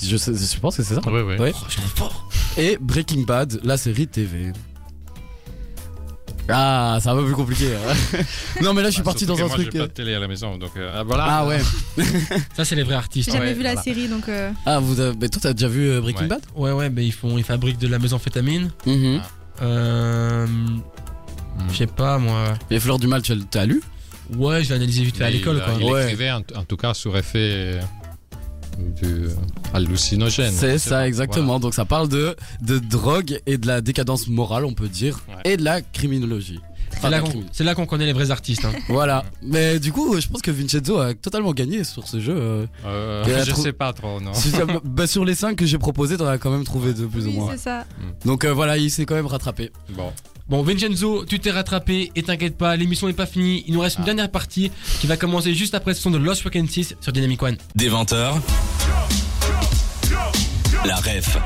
Je, 0.03 0.17
sais- 0.17 0.33
je 0.35 0.59
pense 0.59 0.75
que 0.75 0.83
c'est 0.83 0.95
ça. 0.95 1.01
Oui, 1.05 1.21
oui. 1.21 1.37
Ouais. 1.37 1.53
Oh, 1.55 1.65
fort. 1.95 2.27
Et 2.57 2.77
Breaking 2.79 3.21
Bad, 3.23 3.59
la 3.63 3.77
série 3.77 4.07
TV. 4.07 4.51
Ah, 6.49 6.97
c'est 7.01 7.07
un 7.09 7.15
peu 7.15 7.25
plus 7.25 7.35
compliqué. 7.35 7.69
hein. 7.73 8.17
non, 8.61 8.73
mais 8.73 8.81
là, 8.81 8.89
je 8.89 8.95
suis 8.95 9.01
Bah, 9.01 9.05
parti 9.11 9.25
surtout 9.25 9.39
dans 9.41 9.47
que 9.47 9.53
un 9.53 9.55
moi, 9.55 9.63
truc. 9.63 9.69
j'ai 9.71 9.79
euh, 9.79 9.83
pas 9.83 9.87
de 9.87 9.93
télé 9.93 10.13
à 10.13 10.19
la 10.19 10.27
maison, 10.27 10.57
donc 10.57 10.71
euh, 10.77 10.91
ah, 10.93 11.03
voilà. 11.03 11.25
Ah 11.29 11.47
ouais. 11.47 11.61
Ça, 12.55 12.65
c'est 12.65 12.75
les 12.75 12.83
vrais 12.83 12.95
artistes. 12.95 13.29
J'ai 13.31 13.37
jamais 13.37 13.49
Ouais, 13.51 13.53
vu 13.53 13.63
la 13.63 13.69
voilà. 13.73 13.81
série 13.83 14.07
donc. 14.09 14.27
euh, 14.27 14.51
Ah, 14.65 14.79
vous 14.79 14.99
avez... 14.99 15.15
mais 15.19 15.29
toi, 15.29 15.39
t'as 15.41 15.53
déjà 15.53 15.69
vu 15.69 15.89
euh, 15.89 16.01
Breaking 16.01 16.23
Ouais. 16.23 16.27
Bad? 16.27 16.41
Ouais, 16.55 16.71
ouais, 16.73 16.89
mais 16.89 17.05
ils 17.05 17.13
font, 17.13 17.37
ils 17.37 17.43
fabriquent 17.45 17.79
de 17.79 17.87
la 17.87 17.97
méthamphétamine. 17.97 18.71
Mhm. 18.85 19.21
Euh, 19.61 20.47
je 21.71 21.77
sais 21.77 21.87
pas 21.87 22.17
moi. 22.17 22.55
Les 22.69 22.79
Fleurs 22.79 22.99
du 22.99 23.07
Mal, 23.07 23.21
tu 23.21 23.31
as- 23.31 23.35
t'as 23.49 23.65
lu? 23.65 23.81
Ouais, 24.35 24.63
je 24.63 24.69
l'ai 24.69 24.75
analysé 24.75 25.03
vite 25.03 25.15
fait 25.17 25.23
à 25.23 25.27
Mais 25.27 25.33
l'école 25.33 25.57
il, 25.57 25.63
quoi. 25.63 25.73
Il 25.79 25.85
Ouais. 25.93 26.03
écrivait 26.05 26.31
en, 26.31 26.41
en 26.55 26.63
tout 26.67 26.77
cas 26.77 26.93
sous 26.93 27.15
effet 27.15 27.79
du 28.77 29.27
hallucinogène. 29.73 30.51
C'est 30.53 30.77
ça, 30.77 30.89
Voilà. 30.89 31.07
exactement. 31.07 31.59
Donc, 31.59 31.73
ça 31.73 31.85
parle 31.85 32.09
de, 32.09 32.35
de 32.61 32.79
drogue 32.79 33.39
et 33.45 33.57
de 33.57 33.67
la 33.67 33.81
décadence 33.81 34.27
morale, 34.27 34.65
on 34.65 34.73
peut 34.73 34.87
dire, 34.89 35.19
Ouais. 35.29 35.53
et 35.53 35.57
de 35.57 35.63
la 35.63 35.81
criminologie. 35.81 36.59
C'est 37.01 37.09
là 37.09 37.21
là 37.71 37.75
qu'on 37.75 37.87
connaît 37.87 38.05
les 38.05 38.13
vrais 38.13 38.29
artistes. 38.29 38.65
Hein. 38.65 38.71
Voilà. 38.87 39.23
Mais 39.41 39.79
du 39.79 39.91
coup, 39.91 40.19
je 40.21 40.27
pense 40.27 40.41
que 40.43 40.51
Vincenzo 40.51 40.99
a 40.99 41.15
totalement 41.15 41.51
gagné 41.51 41.83
sur 41.83 42.07
ce 42.07 42.19
jeu. 42.19 42.35
euh. 42.37 42.65
Euh, 42.85 43.43
je 43.43 43.51
trou- 43.51 43.61
sais 43.63 43.73
pas 43.73 43.93
trop, 43.93 44.21
non. 44.21 44.31
Si- 44.35 44.51
bah, 44.83 45.07
sur 45.07 45.25
les 45.25 45.33
5 45.33 45.55
que 45.55 45.65
j'ai 45.65 45.79
proposés, 45.79 46.17
t'en 46.17 46.27
as 46.27 46.37
quand 46.37 46.51
même 46.51 46.63
trouvé 46.63 46.93
deux 46.93 47.07
plus 47.07 47.25
ou 47.27 47.31
moins. 47.31 47.51
c'est 47.53 47.57
ça. 47.63 47.85
Donc 48.25 48.45
euh, 48.45 48.53
voilà, 48.53 48.77
il 48.77 48.91
s'est 48.91 49.05
quand 49.05 49.15
même 49.15 49.25
rattrapé. 49.25 49.71
Bon, 49.97 50.11
Bon, 50.49 50.61
Vincenzo, 50.61 51.23
tu 51.25 51.39
t'es 51.39 51.51
rattrapé 51.51 52.11
et 52.15 52.23
t'inquiète 52.23 52.57
pas, 52.57 52.75
l'émission 52.75 53.07
n'est 53.07 53.13
pas 53.13 53.25
finie. 53.25 53.63
Il 53.67 53.73
nous 53.73 53.79
reste 53.79 53.97
une 53.97 54.03
Ah. 54.03 54.07
dernière 54.07 54.29
partie 54.29 54.71
qui 54.99 55.07
va 55.07 55.15
commencer 55.15 55.53
juste 55.55 55.73
après 55.73 55.93
ce 55.93 56.01
son 56.01 56.11
de 56.11 56.17
Lost 56.17 56.41
Frequencies 56.41 56.89
sur 56.99 57.13
Dynamic 57.13 57.41
One. 57.41 57.55
Des 57.75 57.89
20h. 57.89 58.41
La 60.85 60.97
ref 60.97 61.37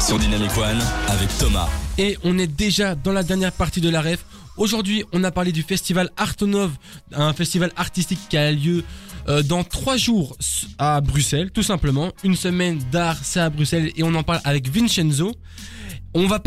sur 0.00 0.18
Dynamic 0.18 0.50
One 0.58 0.80
avec 1.08 1.28
Thomas. 1.38 1.68
Et 1.98 2.18
on 2.24 2.36
est 2.38 2.48
déjà 2.48 2.96
dans 2.96 3.12
la 3.12 3.22
dernière 3.22 3.52
partie 3.52 3.80
de 3.80 3.88
la 3.88 4.02
ref. 4.02 4.24
Aujourd'hui, 4.56 5.04
on 5.12 5.22
a 5.22 5.30
parlé 5.30 5.52
du 5.52 5.62
festival 5.62 6.10
Artonov, 6.16 6.72
un 7.14 7.32
festival 7.32 7.70
artistique 7.76 8.18
qui 8.28 8.36
a 8.36 8.50
lieu 8.50 8.82
euh, 9.28 9.42
dans 9.44 9.62
trois 9.62 9.96
jours 9.96 10.36
à 10.78 11.00
Bruxelles, 11.00 11.52
tout 11.52 11.62
simplement. 11.62 12.10
Une 12.24 12.34
semaine 12.34 12.80
d'art, 12.90 13.16
c'est 13.22 13.38
à 13.40 13.48
Bruxelles, 13.50 13.92
et 13.96 14.02
on 14.02 14.12
en 14.16 14.24
parle 14.24 14.40
avec 14.44 14.68
Vincenzo. 14.68 15.32
On 16.14 16.26
va 16.26 16.42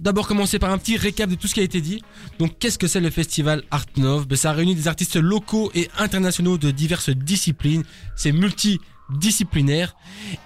d'abord 0.00 0.28
commencer 0.28 0.58
par 0.58 0.70
un 0.70 0.78
petit 0.78 0.98
récap 0.98 1.30
de 1.30 1.36
tout 1.36 1.46
ce 1.46 1.54
qui 1.54 1.60
a 1.60 1.62
été 1.62 1.80
dit. 1.80 2.02
Donc, 2.38 2.58
qu'est-ce 2.58 2.78
que 2.78 2.86
c'est 2.86 3.00
le 3.00 3.10
festival 3.10 3.62
Artnov 3.70 4.26
ben, 4.26 4.36
Ça 4.36 4.52
réunit 4.52 4.74
des 4.74 4.88
artistes 4.88 5.16
locaux 5.16 5.70
et 5.74 5.88
internationaux 5.98 6.58
de 6.58 6.70
diverses 6.70 7.08
disciplines. 7.08 7.82
C'est 8.14 8.32
multidisciplinaire 8.32 9.96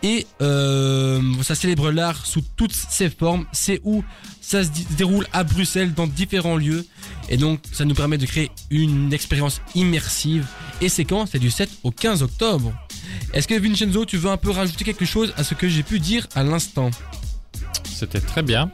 et 0.04 0.24
euh, 0.40 1.20
ça 1.42 1.56
célèbre 1.56 1.90
l'art 1.90 2.24
sous 2.24 2.42
toutes 2.56 2.74
ses 2.74 3.10
formes. 3.10 3.44
C'est 3.52 3.80
où 3.82 4.04
ça 4.40 4.62
se 4.62 4.70
déroule 4.96 5.26
à 5.32 5.42
Bruxelles 5.42 5.92
dans 5.92 6.06
différents 6.06 6.56
lieux 6.56 6.86
et 7.28 7.36
donc 7.36 7.60
ça 7.72 7.84
nous 7.84 7.94
permet 7.94 8.18
de 8.18 8.26
créer 8.26 8.52
une 8.70 9.12
expérience 9.12 9.60
immersive. 9.74 10.46
Et 10.80 10.88
c'est 10.88 11.04
quand? 11.04 11.26
C'est 11.26 11.40
du 11.40 11.50
7 11.50 11.68
au 11.82 11.90
15 11.90 12.22
octobre. 12.22 12.72
Est-ce 13.32 13.48
que 13.48 13.54
Vincenzo, 13.58 14.04
tu 14.04 14.16
veux 14.16 14.30
un 14.30 14.36
peu 14.36 14.50
rajouter 14.50 14.84
quelque 14.84 15.04
chose 15.04 15.32
à 15.36 15.42
ce 15.42 15.54
que 15.54 15.68
j'ai 15.68 15.82
pu 15.82 15.98
dire 15.98 16.28
à 16.36 16.44
l'instant? 16.44 16.90
C'était 18.01 18.20
très 18.20 18.42
bien. 18.42 18.70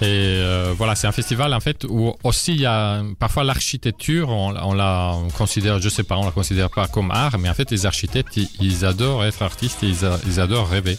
Et 0.00 0.06
euh, 0.06 0.74
voilà, 0.76 0.96
c'est 0.96 1.06
un 1.06 1.12
festival 1.12 1.54
en 1.54 1.60
fait 1.60 1.84
où 1.88 2.12
aussi 2.24 2.52
il 2.52 2.60
y 2.60 2.66
a 2.66 3.00
parfois 3.20 3.44
l'architecture, 3.44 4.28
on, 4.28 4.54
on 4.56 4.74
la 4.74 5.12
on 5.14 5.28
considère, 5.30 5.80
je 5.80 5.88
sais 5.88 6.02
pas, 6.02 6.16
on 6.16 6.24
la 6.24 6.32
considère 6.32 6.68
pas 6.68 6.88
comme 6.88 7.10
art, 7.12 7.38
mais 7.38 7.48
en 7.48 7.54
fait 7.54 7.70
les 7.70 7.86
architectes 7.86 8.36
ils, 8.60 8.84
adorent 8.84 9.24
être 9.24 9.42
artistes 9.42 9.84
et 9.84 9.88
ils, 10.26 10.40
adorent 10.40 10.68
rêver. 10.68 10.98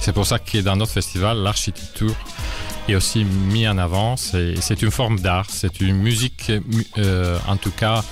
C'est 0.00 0.12
pour 0.12 0.24
ça 0.24 0.38
que 0.38 0.58
dans 0.58 0.76
notre 0.76 0.92
festival, 0.92 1.38
l'architecture 1.38 2.14
est 2.88 2.94
aussi 2.94 3.24
mis 3.24 3.66
en 3.66 3.76
avant. 3.76 4.16
C'est 4.16 4.82
une 4.82 4.92
forme 4.92 5.18
d'art, 5.18 5.46
c'est 5.48 5.80
une 5.80 5.96
musique, 5.98 6.50
mu- 6.50 6.86
euh, 6.98 7.38
en 7.48 7.56
tout 7.56 7.72
cas 7.72 8.04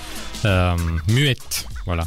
euh, 0.43 0.75
muette. 1.07 1.67
Voilà. 1.85 2.05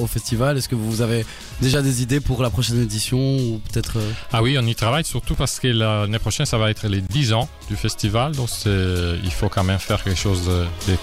au 0.00 0.06
festival? 0.06 0.56
Est-ce 0.56 0.68
que 0.68 0.74
vous 0.74 1.02
avez 1.02 1.24
déjà 1.60 1.82
des 1.82 2.02
idées 2.02 2.20
pour 2.20 2.42
la 2.42 2.50
prochaine 2.50 2.80
édition 2.80 3.18
ou 3.18 3.60
peut-être 3.70 3.98
euh, 3.98 4.10
Ah 4.32 4.42
oui, 4.42 4.56
on 4.58 4.66
y 4.66 4.74
travaille 4.74 5.04
surtout 5.04 5.34
parce 5.34 5.60
que 5.60 5.68
l'année 5.68 6.18
prochaine, 6.18 6.46
ça 6.46 6.58
va 6.58 6.70
être 6.70 6.86
les 6.88 7.00
10 7.00 7.32
ans 7.34 7.48
du 7.68 7.76
festival. 7.76 8.32
Donc, 8.32 8.48
il 8.66 9.30
faut 9.30 9.48
quand 9.48 9.64
même 9.64 9.78
faire 9.78 10.02
quelque 10.02 10.18
chose 10.18 10.46
de, 10.46 10.96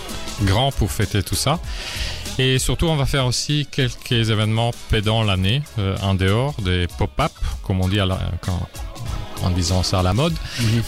grand 0.46 0.72
pour 0.72 0.92
fêter 0.92 1.22
tout 1.24 1.36
ça. 1.36 1.60
Et 2.38 2.58
surtout, 2.58 2.86
on 2.88 2.96
va 2.96 3.06
faire 3.06 3.26
aussi 3.26 3.68
quelques 3.70 4.30
événements 4.30 4.72
pédants 4.90 5.24
l'année, 5.24 5.62
euh, 5.78 5.98
en 6.02 6.14
dehors 6.16 6.56
des 6.62 6.88
pop-up, 6.98 7.32
comme 7.64 7.82
on 7.82 7.90
dit 7.90 8.00
à 8.00 8.06
la- 8.06 8.32
quand- 8.42 8.68
en 9.44 9.50
disant 9.52 9.84
ça 9.84 10.00
à 10.00 10.04
la 10.04 10.14
mode. 10.14 10.36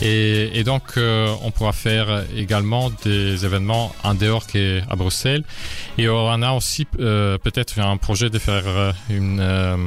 Et, 0.02 0.60
et 0.60 0.64
donc, 0.64 0.84
euh, 0.98 1.34
on 1.44 1.52
pourra 1.52 1.74
faire 1.74 2.26
également 2.36 2.92
des 3.04 3.46
événements 3.46 3.94
en 4.04 4.14
dehors 4.14 4.46
qu'à 4.48 4.96
Bruxelles. 4.96 5.44
Et 5.98 6.10
on 6.10 6.42
a 6.42 6.52
aussi 6.52 6.88
euh, 7.00 7.38
peut-être 7.38 7.80
un 7.80 7.98
projet 7.98 8.30
de 8.30 8.40
faire 8.40 8.94
une, 9.10 9.40
euh, 9.40 9.78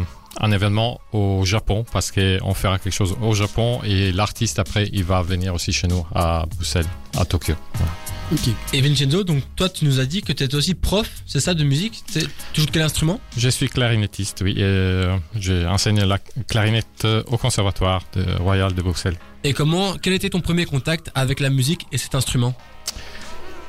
un 0.41 0.53
événement 0.53 1.01
au 1.13 1.45
Japon, 1.45 1.85
parce 1.93 2.11
qu'on 2.11 2.55
fera 2.55 2.79
quelque 2.79 2.93
chose 2.93 3.17
au 3.21 3.35
Japon 3.35 3.81
et 3.85 4.13
l'artiste, 4.13 4.59
après, 4.59 4.89
il 4.93 5.05
va 5.05 5.23
venir 5.23 5.55
aussi 5.55 5.73
chez 5.73 5.87
nous 5.89 6.05
à 6.15 6.45
Bruxelles, 6.57 6.87
à 7.19 7.25
Tokyo. 7.25 7.55
Voilà. 7.75 7.93
Ok. 8.35 8.49
Et 8.73 8.81
Vincenzo, 8.81 9.23
donc 9.23 9.43
toi 9.55 9.69
tu 9.69 9.85
nous 9.85 10.01
as 10.01 10.07
dit 10.07 10.21
que 10.23 10.33
tu 10.33 10.43
étais 10.43 10.55
aussi 10.57 10.75
prof, 10.75 11.09
c'est 11.27 11.39
ça, 11.41 11.55
de 11.55 11.63
musique? 11.63 12.03
C'est- 12.11 12.27
Tu 12.53 12.61
joues 12.61 12.67
de 12.67 12.71
quel 12.73 12.83
instrument? 12.83 13.21
Je 13.37 13.49
suis 13.49 13.69
clarinettiste, 13.69 14.41
oui. 14.43 14.57
Euh, 14.59 15.17
j'ai 15.39 15.65
enseigné 15.67 16.05
la 16.05 16.19
clarinette 16.49 17.07
au 17.27 17.37
Conservatoire 17.39 18.03
de 18.17 18.25
Royal 18.43 18.75
de 18.75 18.83
Bruxelles. 18.83 19.17
Et 19.45 19.53
comment, 19.53 19.95
quel 20.03 20.15
était 20.15 20.31
ton 20.31 20.41
premier 20.41 20.65
contact 20.65 21.11
avec 21.15 21.39
la 21.39 21.51
musique 21.51 21.87
et 21.93 21.99
cet 21.99 22.15
instrument? 22.17 22.55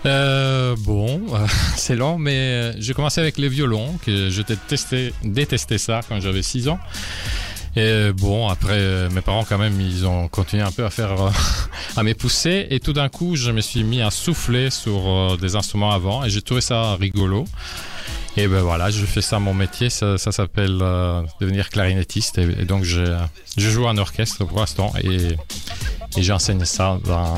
Euh, 0.07 0.76
bon, 0.80 1.22
euh, 1.36 1.45
c'est 1.78 1.95
long, 1.95 2.18
mais 2.18 2.36
euh, 2.38 2.74
j'ai 2.80 2.93
commencé 2.93 3.22
avec 3.22 3.38
les 3.38 3.49
violons, 3.49 3.97
que 4.03 4.30
je 4.30 4.41
détestais, 4.41 5.13
détestais 5.24 5.78
ça 5.78 6.01
quand 6.07 6.20
j'avais 6.22 6.43
6 6.43 6.70
ans. 6.70 6.80
Et 7.76 7.82
euh, 7.82 8.13
bon, 8.13 8.47
après, 8.47 8.78
euh, 8.80 9.09
mes 9.09 9.21
parents 9.21 9.43
quand 9.43 9.57
même, 9.57 9.80
ils 9.82 10.07
ont 10.07 10.30
continué 10.30 10.63
un 10.63 10.71
peu 10.71 10.86
à 10.86 10.89
faire, 10.89 11.21
euh, 11.21 11.30
à 11.97 12.03
m'épousser. 12.03 12.67
Et 12.69 12.80
tout 12.80 12.93
d'un 12.93 13.09
coup, 13.09 13.36
je 13.36 13.51
me 13.51 13.59
suis 13.59 13.84
mis 13.84 14.01
à 14.01 14.11
souffler 14.11 14.69
sur 14.69 15.38
des 15.38 15.55
instruments 15.55 15.91
avant, 15.91 16.23
et 16.23 16.30
j'ai 16.30 16.41
trouvé 16.41 16.61
ça 16.61 16.95
rigolo. 16.95 17.45
Et 18.38 18.47
ben 18.47 18.61
voilà, 18.61 18.91
je 18.91 19.05
fais 19.05 19.21
ça 19.21 19.39
mon 19.39 19.53
métier, 19.53 19.89
ça, 19.89 20.17
s'appelle 20.17 20.78
devenir 21.39 21.69
clarinettiste. 21.69 22.38
Et, 22.38 22.65
donc, 22.65 22.84
je, 22.84 23.17
je 23.57 23.69
joue 23.69 23.86
en 23.86 23.97
orchestre 23.97 24.43
pour 24.45 24.59
l'instant, 24.59 24.93
et, 25.03 25.38
et 26.18 26.24
j'enseigne 26.24 26.63
ça 26.66 26.97
dans- 27.05 27.36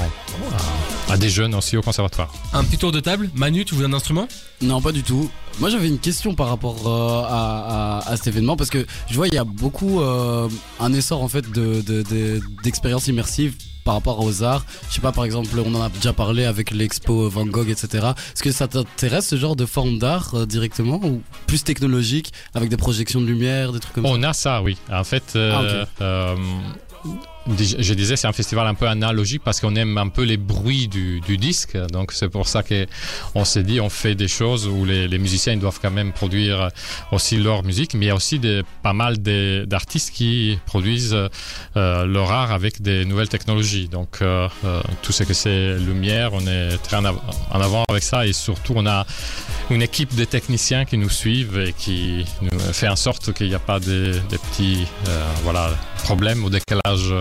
à, 1.09 1.13
à 1.13 1.17
des 1.17 1.30
jeunes 1.30 1.55
aussi 1.55 1.78
au 1.78 1.82
conservatoire. 1.82 2.32
Un 2.53 2.63
petit 2.63 2.78
tour 2.78 2.91
de 2.91 2.99
table, 2.99 3.30
Manu, 3.36 3.65
tu 3.65 3.75
joues 3.75 3.82
d'un 3.82 3.93
instrument? 3.93 4.28
Non, 4.61 4.82
pas 4.82 4.91
du 4.91 5.03
tout. 5.03 5.30
Moi, 5.59 5.69
j'avais 5.69 5.88
une 5.88 5.99
question 5.99 6.36
par 6.36 6.49
rapport 6.49 6.88
euh, 6.88 7.23
à, 7.28 7.99
à- 8.07 8.11
à 8.11 8.17
cet 8.17 8.28
événement 8.28 8.55
parce 8.55 8.69
que 8.69 8.86
je 9.09 9.15
vois 9.15 9.28
il 9.28 9.34
y 9.34 9.38
a 9.38 9.43
beaucoup 9.43 10.01
euh, 10.01 10.47
un 10.80 10.93
essor 10.93 11.21
en 11.23 11.28
fait 11.28 11.49
de 11.51 11.82
de- 11.82 12.03
de- 12.03 12.41
d'expériences 12.63 13.07
immersives 13.07 13.55
par 13.84 13.93
rapport 13.95 14.19
aux 14.23 14.43
arts. 14.43 14.65
Je 14.89 14.95
sais 14.95 15.01
pas, 15.01 15.13
par 15.13 15.23
exemple, 15.23 15.49
on 15.65 15.73
en 15.73 15.82
a 15.82 15.88
déjà 15.89 16.11
parlé 16.11 16.43
avec 16.43 16.71
l'expo 16.71 17.30
Van 17.30 17.45
Gogh, 17.45 17.69
etc. 17.69 18.07
Est-ce 18.36 18.43
que 18.43 18.51
ça 18.51 18.67
t'intéresse 18.67 19.28
ce 19.30 19.38
genre 19.38 19.55
de 19.55 19.65
forme 19.65 19.97
d'art 19.97 20.32
euh, 20.36 20.45
directement 20.45 20.99
ou 21.03 21.21
plus 21.47 21.63
technologique 21.63 22.34
avec 22.53 22.69
des 22.69 22.75
projections 22.78 23.21
de 23.21 23.25
lumière, 23.25 23.71
des 23.71 23.80
trucs 23.80 23.93
comme 23.93 24.05
ça? 24.05 24.11
On 24.11 24.21
a 24.23 24.34
ça, 24.34 24.61
oui. 24.61 24.78
En 24.91 25.05
fait, 25.05 25.23
euh, 25.38 25.53
Ah, 25.55 25.61
ok. 25.84 25.88
euh, 26.01 26.36
je 27.57 27.93
disais, 27.93 28.15
c'est 28.15 28.27
un 28.27 28.33
festival 28.33 28.67
un 28.67 28.73
peu 28.73 28.87
analogique 28.87 29.41
parce 29.43 29.59
qu'on 29.59 29.75
aime 29.75 29.97
un 29.97 30.09
peu 30.09 30.23
les 30.23 30.37
bruits 30.37 30.87
du, 30.87 31.21
disque. 31.37 31.77
Donc 31.91 32.11
c'est 32.13 32.29
pour 32.29 32.47
ça 32.47 32.63
qu'on 32.63 33.45
s'est 33.45 33.63
dit, 33.63 33.79
on 33.79 33.89
fait 33.89 34.15
des 34.15 34.27
choses 34.27 34.67
où 34.67 34.85
les, 34.85 35.17
musiciens 35.17 35.57
doivent 35.57 35.79
quand 35.81 35.91
même 35.91 36.11
produire 36.11 36.69
aussi 37.11 37.37
leur 37.37 37.63
musique, 37.63 37.93
mais 37.93 38.05
il 38.05 38.09
y 38.09 38.11
a 38.11 38.15
aussi 38.15 38.39
pas 38.83 38.93
mal 38.93 39.17
d'artistes 39.17 40.11
qui 40.11 40.57
produisent 40.65 41.15
euh, 41.75 42.05
leur 42.05 42.31
art 42.31 42.51
avec 42.51 42.81
des 42.81 43.05
nouvelles 43.05 43.29
technologies. 43.29 43.87
Donc 43.87 44.19
euh, 44.21 44.47
euh, 44.65 44.81
tout 45.01 45.11
ce 45.11 45.23
que 45.23 45.33
c'est 45.33 45.77
lumière, 45.77 46.31
on 46.33 46.45
est 46.47 46.77
très 46.83 46.97
en, 46.97 47.05
av 47.05 47.19
en, 47.51 47.61
avant 47.61 47.83
avec 47.89 48.03
ça 48.03 48.25
et 48.25 48.33
surtout 48.33 48.73
on 48.75 48.85
a 48.85 49.05
une 49.69 49.81
équipe 49.81 50.15
de 50.15 50.25
techniciens 50.25 50.85
qui 50.85 50.97
nous 50.97 51.09
suivent 51.09 51.59
et 51.59 51.73
qui 51.73 52.25
nous 52.41 52.59
fait 52.73 52.87
en 52.87 52.95
sorte 52.95 53.33
qu'il 53.33 53.49
n'y 53.49 53.55
a 53.55 53.59
pas 53.59 53.79
des, 53.79 54.11
des 54.29 54.37
petits 54.37 54.87
problèmes 56.03 56.43
ou 56.43 56.49
décalages 56.49 57.13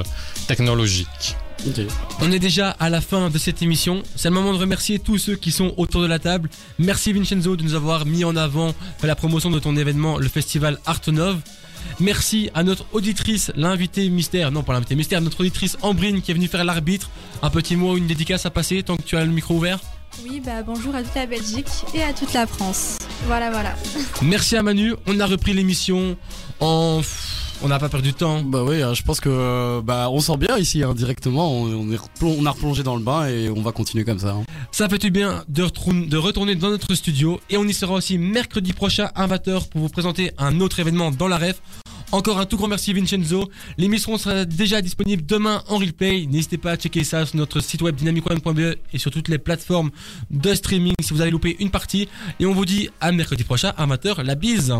technologiques. 0.47 1.37
Okay. 1.69 1.87
On 2.21 2.31
est 2.31 2.39
déjà 2.39 2.71
à 2.71 2.91
la 2.91 3.01
fin 3.01 3.31
de 3.31 3.39
cette 3.39 3.63
émission. 3.63 4.03
C'est 4.15 4.29
le 4.29 4.35
moment 4.35 4.53
de 4.53 4.59
remercier 4.59 4.99
tous 4.99 5.19
ceux 5.19 5.37
qui 5.37 5.51
sont 5.51 5.75
autour 5.77 6.03
de 6.03 6.07
la 6.07 6.19
table. 6.19 6.49
Merci 6.79 7.13
Vincenzo 7.13 7.57
de 7.57 7.63
nous 7.63 7.75
avoir 7.75 8.07
mis 8.07 8.25
en 8.25 8.37
avant 8.37 8.75
la 9.03 9.17
promotion 9.17 9.51
de 9.51 9.59
ton 9.59 9.77
événement, 9.77 10.19
le 10.19 10.29
festival 10.29 10.79
Artenov. 10.87 11.39
Merci 12.01 12.51
à 12.55 12.63
notre 12.63 12.85
auditrice, 12.93 13.53
l'invité 13.57 14.09
mystère, 14.09 14.51
non 14.51 14.63
pas 14.63 14.75
l'invité 14.75 14.97
mystère, 14.97 15.21
notre 15.21 15.41
auditrice 15.41 15.77
Ambrine 15.83 16.21
qui 16.21 16.31
est 16.31 16.35
venue 16.35 16.49
faire 16.49 16.65
l'arbitre. 16.65 17.11
Un 17.43 17.51
petit 17.51 17.77
mot, 17.77 17.97
une 17.97 18.07
dédicace 18.07 18.45
à 18.47 18.51
passer 18.51 18.83
tant 18.83 18.97
que 18.97 19.03
tu 19.03 19.17
as 19.17 19.25
le 19.25 19.31
micro 19.31 19.55
ouvert. 19.55 19.79
Oui, 20.25 20.41
bah 20.45 20.63
bonjour 20.63 20.95
à 20.95 21.03
toute 21.03 21.15
la 21.15 21.27
Belgique 21.27 21.69
et 21.95 22.03
à 22.03 22.13
toute 22.13 22.33
la 22.33 22.47
France. 22.47 22.99
Voilà, 23.27 23.51
voilà. 23.51 23.75
Merci 24.23 24.57
à 24.57 24.63
Manu. 24.63 24.95
On 25.07 25.21
a 25.21 25.27
repris 25.27 25.53
l'émission 25.53 26.17
en 26.61 27.01
on 27.63 27.69
n'a 27.69 27.79
pas 27.79 27.89
perdu 27.89 28.13
de 28.13 28.17
temps. 28.17 28.43
Bah 28.43 28.65
oui, 28.65 28.81
je 28.95 29.03
pense 29.03 29.21
que 29.21 29.81
bah 29.81 30.09
on 30.11 30.21
sent 30.21 30.37
bien 30.37 30.57
ici 30.59 30.83
hein, 30.83 30.95
directement. 30.95 31.53
On, 31.53 31.93
est 31.93 31.99
on 32.23 32.47
a 32.47 32.51
replongé 32.51 32.83
dans 32.83 32.97
le 32.97 33.03
bain 33.03 33.27
et 33.27 33.49
on 33.51 33.63
va 33.63 33.73
continuer 33.73 34.05
comme 34.05 34.19
ça. 34.19 34.31
Hein. 34.31 34.45
Ça 34.73 34.89
fait 34.89 34.99
du 34.99 35.11
bien 35.11 35.45
de, 35.49 35.65
de, 36.07 36.17
retourner 36.17 36.55
dans 36.55 36.71
notre 36.71 36.95
studio 36.95 37.41
et 37.51 37.57
on 37.57 37.65
y 37.65 37.75
sera 37.75 37.95
aussi 37.95 38.19
mercredi 38.19 38.73
prochain 38.73 39.11
à 39.15 39.27
20h 39.27 39.69
pour 39.69 39.81
vous 39.81 39.89
présenter 39.89 40.33
un 40.39 40.61
autre 40.61 40.81
événement 40.81 41.11
dans 41.11 41.29
la 41.29 41.39
ref. 41.39 41.61
Encore 42.13 42.39
un 42.39 42.47
tout 42.47 42.57
grand 42.57 42.69
merci 42.69 42.93
Vincenzo. 42.93 43.51
L'émission 43.79 44.17
sera 44.17 44.45
déjà 44.45 44.81
disponible 44.81 45.27
demain 45.27 45.63
en 45.69 45.79
replay. 45.79 46.27
N'hésitez 46.27 46.57
pas 46.57 46.73
à 46.73 46.77
checker 46.77 47.03
ça 47.03 47.27
sur 47.27 47.37
notre 47.37 47.61
site 47.61 47.83
web 47.83 47.97
dynamicone.be 47.97 48.77
et 48.93 48.99
sur 48.99 49.11
toutes 49.11 49.29
les 49.29 49.39
plateformes 49.39 49.91
de 50.31 50.55
streaming 50.55 50.95
si 51.01 51.13
vous 51.13 51.21
avez 51.21 51.31
loupé 51.31 51.57
une 51.59 51.71
partie. 51.71 52.09
Et 52.39 52.47
on 52.47 52.55
vous 52.55 52.65
dit 52.65 52.91
à 53.01 53.11
mercredi 53.11 53.43
prochain 53.43 53.73
à 53.77 53.87
20h. 53.87 54.23
La 54.23 54.37
bise 54.37 54.73